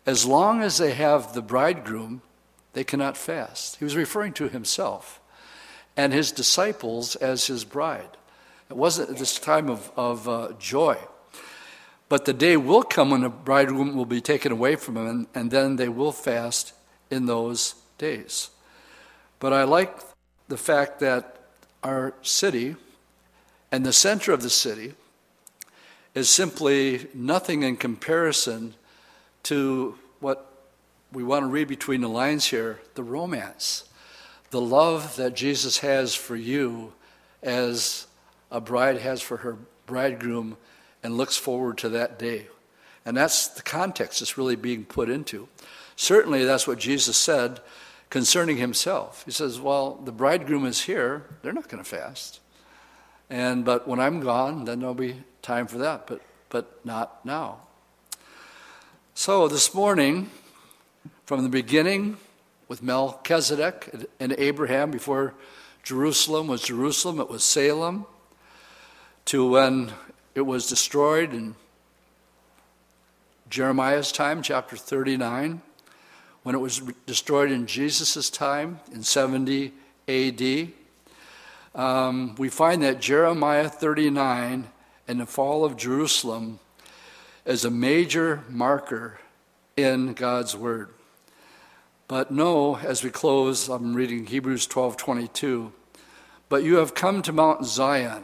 As 0.05 0.25
long 0.25 0.61
as 0.61 0.77
they 0.77 0.91
have 0.91 1.33
the 1.33 1.41
bridegroom, 1.41 2.21
they 2.73 2.83
cannot 2.83 3.15
fast. 3.15 3.77
He 3.77 3.85
was 3.85 3.95
referring 3.95 4.33
to 4.33 4.49
himself 4.49 5.21
and 5.95 6.11
his 6.11 6.33
disciples 6.33 7.15
as 7.15 7.47
his 7.47 7.63
bride. 7.63 8.09
It 8.69 8.75
wasn't 8.75 9.11
at 9.11 9.19
this 9.19 9.39
time 9.39 9.69
of, 9.69 9.89
of 9.95 10.27
uh, 10.27 10.51
joy. 10.59 10.97
But 12.09 12.25
the 12.25 12.33
day 12.33 12.57
will 12.57 12.83
come 12.83 13.11
when 13.11 13.21
the 13.21 13.29
bridegroom 13.29 13.95
will 13.95 14.05
be 14.05 14.19
taken 14.19 14.51
away 14.51 14.75
from 14.75 14.97
him, 14.97 15.07
and, 15.07 15.27
and 15.33 15.49
then 15.49 15.77
they 15.77 15.87
will 15.87 16.11
fast 16.11 16.73
in 17.09 17.25
those 17.25 17.75
days. 17.97 18.49
But 19.39 19.53
I 19.53 19.63
like 19.63 19.97
the 20.49 20.57
fact 20.57 20.99
that 20.99 21.39
our 21.81 22.13
city 22.21 22.75
and 23.75 23.85
the 23.85 23.91
center 23.91 24.31
of 24.31 24.41
the 24.41 24.49
city 24.49 24.93
is 26.13 26.29
simply 26.29 27.07
nothing 27.13 27.61
in 27.61 27.75
comparison 27.75 28.73
to 29.43 29.99
what 30.21 30.49
we 31.11 31.25
want 31.25 31.43
to 31.43 31.47
read 31.47 31.67
between 31.67 31.99
the 31.99 32.07
lines 32.07 32.45
here 32.45 32.79
the 32.93 33.03
romance, 33.03 33.83
the 34.49 34.61
love 34.61 35.17
that 35.17 35.35
Jesus 35.35 35.79
has 35.79 36.15
for 36.15 36.37
you 36.37 36.93
as 37.43 38.07
a 38.49 38.61
bride 38.61 39.01
has 39.01 39.21
for 39.21 39.35
her 39.37 39.57
bridegroom 39.87 40.55
and 41.03 41.17
looks 41.17 41.35
forward 41.35 41.77
to 41.79 41.89
that 41.89 42.17
day. 42.17 42.47
And 43.05 43.17
that's 43.17 43.49
the 43.49 43.61
context 43.61 44.21
it's 44.21 44.37
really 44.37 44.55
being 44.55 44.85
put 44.85 45.09
into. 45.09 45.49
Certainly, 45.97 46.45
that's 46.45 46.65
what 46.65 46.79
Jesus 46.79 47.17
said 47.17 47.59
concerning 48.09 48.55
himself. 48.55 49.25
He 49.25 49.31
says, 49.31 49.59
Well, 49.59 49.95
the 49.95 50.13
bridegroom 50.13 50.65
is 50.65 50.83
here, 50.83 51.25
they're 51.41 51.51
not 51.51 51.67
going 51.67 51.83
to 51.83 51.89
fast. 51.89 52.39
And 53.29 53.65
but 53.65 53.87
when 53.87 53.99
I'm 53.99 54.19
gone, 54.19 54.65
then 54.65 54.79
there'll 54.79 54.93
be 54.93 55.23
time 55.41 55.67
for 55.67 55.77
that, 55.79 56.07
but 56.07 56.21
but 56.49 56.85
not 56.85 57.25
now. 57.25 57.59
So 59.13 59.47
this 59.47 59.73
morning, 59.73 60.29
from 61.25 61.43
the 61.43 61.49
beginning 61.49 62.17
with 62.67 62.83
Melchizedek 62.83 64.07
and 64.19 64.35
Abraham 64.37 64.91
before 64.91 65.33
Jerusalem 65.83 66.47
was 66.47 66.63
Jerusalem, 66.63 67.19
it 67.19 67.29
was 67.29 67.43
Salem, 67.43 68.05
to 69.25 69.47
when 69.47 69.91
it 70.33 70.41
was 70.41 70.67
destroyed 70.67 71.33
in 71.33 71.55
Jeremiah's 73.49 74.11
time, 74.11 74.41
chapter 74.41 74.75
39. 74.75 75.61
When 76.43 76.55
it 76.55 76.59
was 76.59 76.81
destroyed 77.05 77.51
in 77.51 77.67
Jesus' 77.67 78.29
time, 78.29 78.79
in 78.91 79.03
70 79.03 79.71
AD, 80.07 80.69
um, 81.75 82.35
we 82.35 82.49
find 82.49 82.81
that 82.83 83.01
Jeremiah 83.01 83.69
39 83.69 84.69
and 85.07 85.19
the 85.19 85.25
fall 85.25 85.65
of 85.65 85.75
Jerusalem 85.75 86.59
is 87.45 87.65
a 87.65 87.69
major 87.69 88.43
marker 88.49 89.19
in 89.75 90.13
God's 90.13 90.55
Word. 90.55 90.89
But 92.07 92.31
know, 92.31 92.77
as 92.77 93.03
we 93.03 93.09
close, 93.09 93.67
I'm 93.67 93.93
reading 93.93 94.25
Hebrews 94.25 94.67
12 94.67 94.95
22. 94.95 95.73
But 96.47 96.63
you 96.63 96.75
have 96.75 96.95
come 96.95 97.21
to 97.23 97.33
Mount 97.33 97.65
Zion 97.65 98.23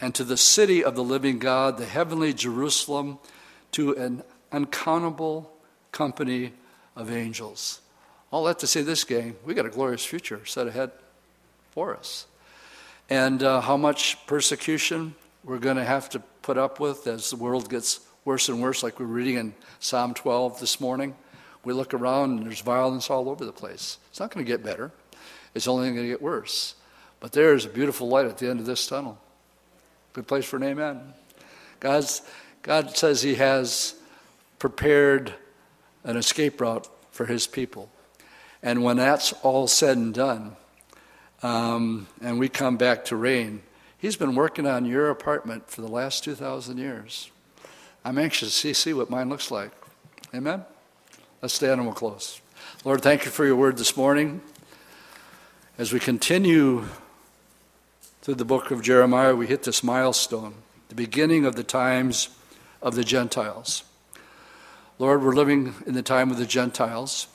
and 0.00 0.14
to 0.14 0.24
the 0.24 0.36
city 0.36 0.84
of 0.84 0.94
the 0.94 1.04
living 1.04 1.38
God, 1.38 1.78
the 1.78 1.86
heavenly 1.86 2.32
Jerusalem, 2.32 3.18
to 3.72 3.96
an 3.96 4.22
uncountable 4.52 5.50
company 5.90 6.52
of 6.94 7.10
angels. 7.10 7.80
All 8.30 8.44
that 8.44 8.58
to 8.60 8.66
say 8.66 8.82
this, 8.82 9.04
gang, 9.04 9.36
we 9.44 9.54
got 9.54 9.66
a 9.66 9.70
glorious 9.70 10.04
future 10.04 10.44
set 10.44 10.66
ahead 10.66 10.92
for 11.70 11.96
us. 11.96 12.26
And 13.12 13.42
uh, 13.42 13.60
how 13.60 13.76
much 13.76 14.16
persecution 14.26 15.14
we're 15.44 15.58
going 15.58 15.76
to 15.76 15.84
have 15.84 16.08
to 16.08 16.20
put 16.40 16.56
up 16.56 16.80
with 16.80 17.06
as 17.06 17.28
the 17.28 17.36
world 17.36 17.68
gets 17.68 18.00
worse 18.24 18.48
and 18.48 18.62
worse, 18.62 18.82
like 18.82 18.98
we're 18.98 19.04
reading 19.04 19.34
in 19.34 19.54
Psalm 19.80 20.14
12 20.14 20.58
this 20.60 20.80
morning. 20.80 21.14
We 21.62 21.74
look 21.74 21.92
around 21.92 22.38
and 22.38 22.46
there's 22.46 22.62
violence 22.62 23.10
all 23.10 23.28
over 23.28 23.44
the 23.44 23.52
place. 23.52 23.98
It's 24.08 24.18
not 24.18 24.32
going 24.32 24.46
to 24.46 24.50
get 24.50 24.64
better, 24.64 24.92
it's 25.54 25.68
only 25.68 25.90
going 25.90 26.04
to 26.04 26.08
get 26.08 26.22
worse. 26.22 26.74
But 27.20 27.32
there's 27.32 27.66
a 27.66 27.68
beautiful 27.68 28.08
light 28.08 28.24
at 28.24 28.38
the 28.38 28.48
end 28.48 28.60
of 28.60 28.64
this 28.64 28.86
tunnel. 28.86 29.18
Good 30.14 30.26
place 30.26 30.46
for 30.46 30.56
an 30.56 30.62
amen. 30.62 31.12
God's, 31.80 32.22
God 32.62 32.96
says 32.96 33.20
He 33.20 33.34
has 33.34 33.94
prepared 34.58 35.34
an 36.02 36.16
escape 36.16 36.62
route 36.62 36.88
for 37.10 37.26
His 37.26 37.46
people. 37.46 37.90
And 38.62 38.82
when 38.82 38.96
that's 38.96 39.34
all 39.42 39.68
said 39.68 39.98
and 39.98 40.14
done, 40.14 40.56
um, 41.42 42.06
and 42.20 42.38
we 42.38 42.48
come 42.48 42.76
back 42.76 43.04
to 43.06 43.16
reign. 43.16 43.62
He's 43.98 44.16
been 44.16 44.34
working 44.34 44.66
on 44.66 44.84
your 44.84 45.10
apartment 45.10 45.68
for 45.68 45.80
the 45.80 45.88
last 45.88 46.24
2,000 46.24 46.78
years. 46.78 47.30
I'm 48.04 48.18
anxious 48.18 48.48
to 48.48 48.54
see, 48.54 48.72
see 48.72 48.92
what 48.92 49.10
mine 49.10 49.28
looks 49.28 49.50
like. 49.50 49.70
Amen? 50.34 50.64
Let's 51.40 51.54
stand 51.54 51.72
and 51.72 51.84
we'll 51.84 51.94
close. 51.94 52.40
Lord, 52.84 53.02
thank 53.02 53.24
you 53.24 53.30
for 53.30 53.44
your 53.44 53.56
word 53.56 53.76
this 53.76 53.96
morning. 53.96 54.40
As 55.78 55.92
we 55.92 56.00
continue 56.00 56.84
through 58.22 58.34
the 58.34 58.44
book 58.44 58.70
of 58.70 58.82
Jeremiah, 58.82 59.34
we 59.34 59.46
hit 59.46 59.64
this 59.64 59.82
milestone, 59.82 60.54
the 60.88 60.94
beginning 60.94 61.44
of 61.44 61.56
the 61.56 61.64
times 61.64 62.28
of 62.80 62.94
the 62.94 63.04
Gentiles. 63.04 63.84
Lord, 64.98 65.22
we're 65.22 65.34
living 65.34 65.74
in 65.86 65.94
the 65.94 66.02
time 66.02 66.30
of 66.30 66.38
the 66.38 66.46
Gentiles, 66.46 67.26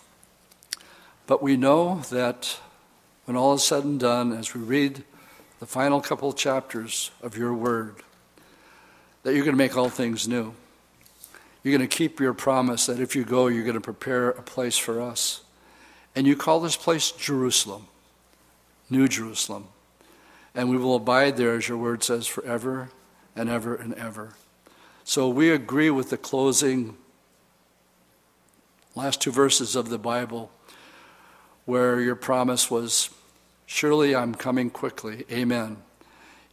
but 1.26 1.41
we 1.41 1.58
know 1.58 2.01
that 2.10 2.60
when 3.28 3.38
all 3.38 3.53
is 3.53 3.63
said 3.63 3.84
and 3.84 3.99
done, 3.99 4.34
as 4.34 4.55
we 4.55 4.61
read 4.61 5.03
the 5.59 5.67
final 5.67 6.01
couple 6.01 6.34
chapters 6.34 7.11
of 7.21 7.38
your 7.38 7.53
word, 7.53 7.97
that 9.21 9.36
you're 9.36 9.45
going 9.45 9.55
to 9.55 9.57
make 9.57 9.78
all 9.78 9.89
things 9.89 10.28
new. 10.28 10.53
You're 11.63 11.78
going 11.78 11.88
to 11.88 11.95
keep 11.95 12.19
your 12.19 12.34
promise 12.34 12.88
that 12.88 12.99
if 12.99 13.15
you 13.15 13.23
go, 13.23 13.47
you're 13.47 13.63
going 13.63 13.75
to 13.75 13.82
prepare 13.82 14.32
a 14.32 14.41
place 14.41 14.78
for 14.78 14.99
us. 14.99 15.41
And 16.15 16.25
you 16.25 16.36
call 16.36 16.59
this 16.59 16.75
place 16.75 17.11
Jerusalem, 17.11 17.88
New 18.89 19.07
Jerusalem 19.07 19.67
and 20.57 20.71
we 20.71 20.78
will 20.78 20.95
abide 20.95 21.38
there, 21.38 21.55
as 21.55 21.67
your 21.67 21.78
word 21.78 22.03
says, 22.03 22.25
forever 22.25 22.89
and 23.36 23.47
ever 23.47 23.75
and 23.75 23.93
ever. 23.93 24.34
So 25.03 25.30
we 25.30 25.51
agree 25.51 25.91
with 25.91 26.09
the 26.09 26.17
closing 26.17 26.97
last 28.95 29.21
two 29.21 29.32
verses 29.32 29.75
of 29.75 29.89
the 29.89 29.99
Bible 29.99 30.51
where 31.65 32.01
your 32.01 32.15
promise 32.15 32.71
was, 32.71 33.11
Surely 33.68 34.15
I'm 34.15 34.34
coming 34.34 34.70
quickly. 34.70 35.26
Amen. 35.32 35.78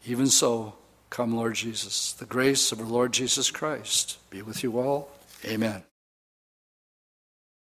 Even 0.05 0.27
so, 0.27 0.75
come, 1.09 1.35
Lord 1.35 1.55
Jesus. 1.55 2.13
The 2.13 2.27
grace 2.27 2.73
of 2.73 2.81
our 2.81 2.87
Lord 2.87 3.13
Jesus 3.13 3.51
Christ 3.51 4.19
be 4.29 4.43
with 4.43 4.63
you 4.63 4.79
all. 4.79 5.09
Amen. 5.47 5.85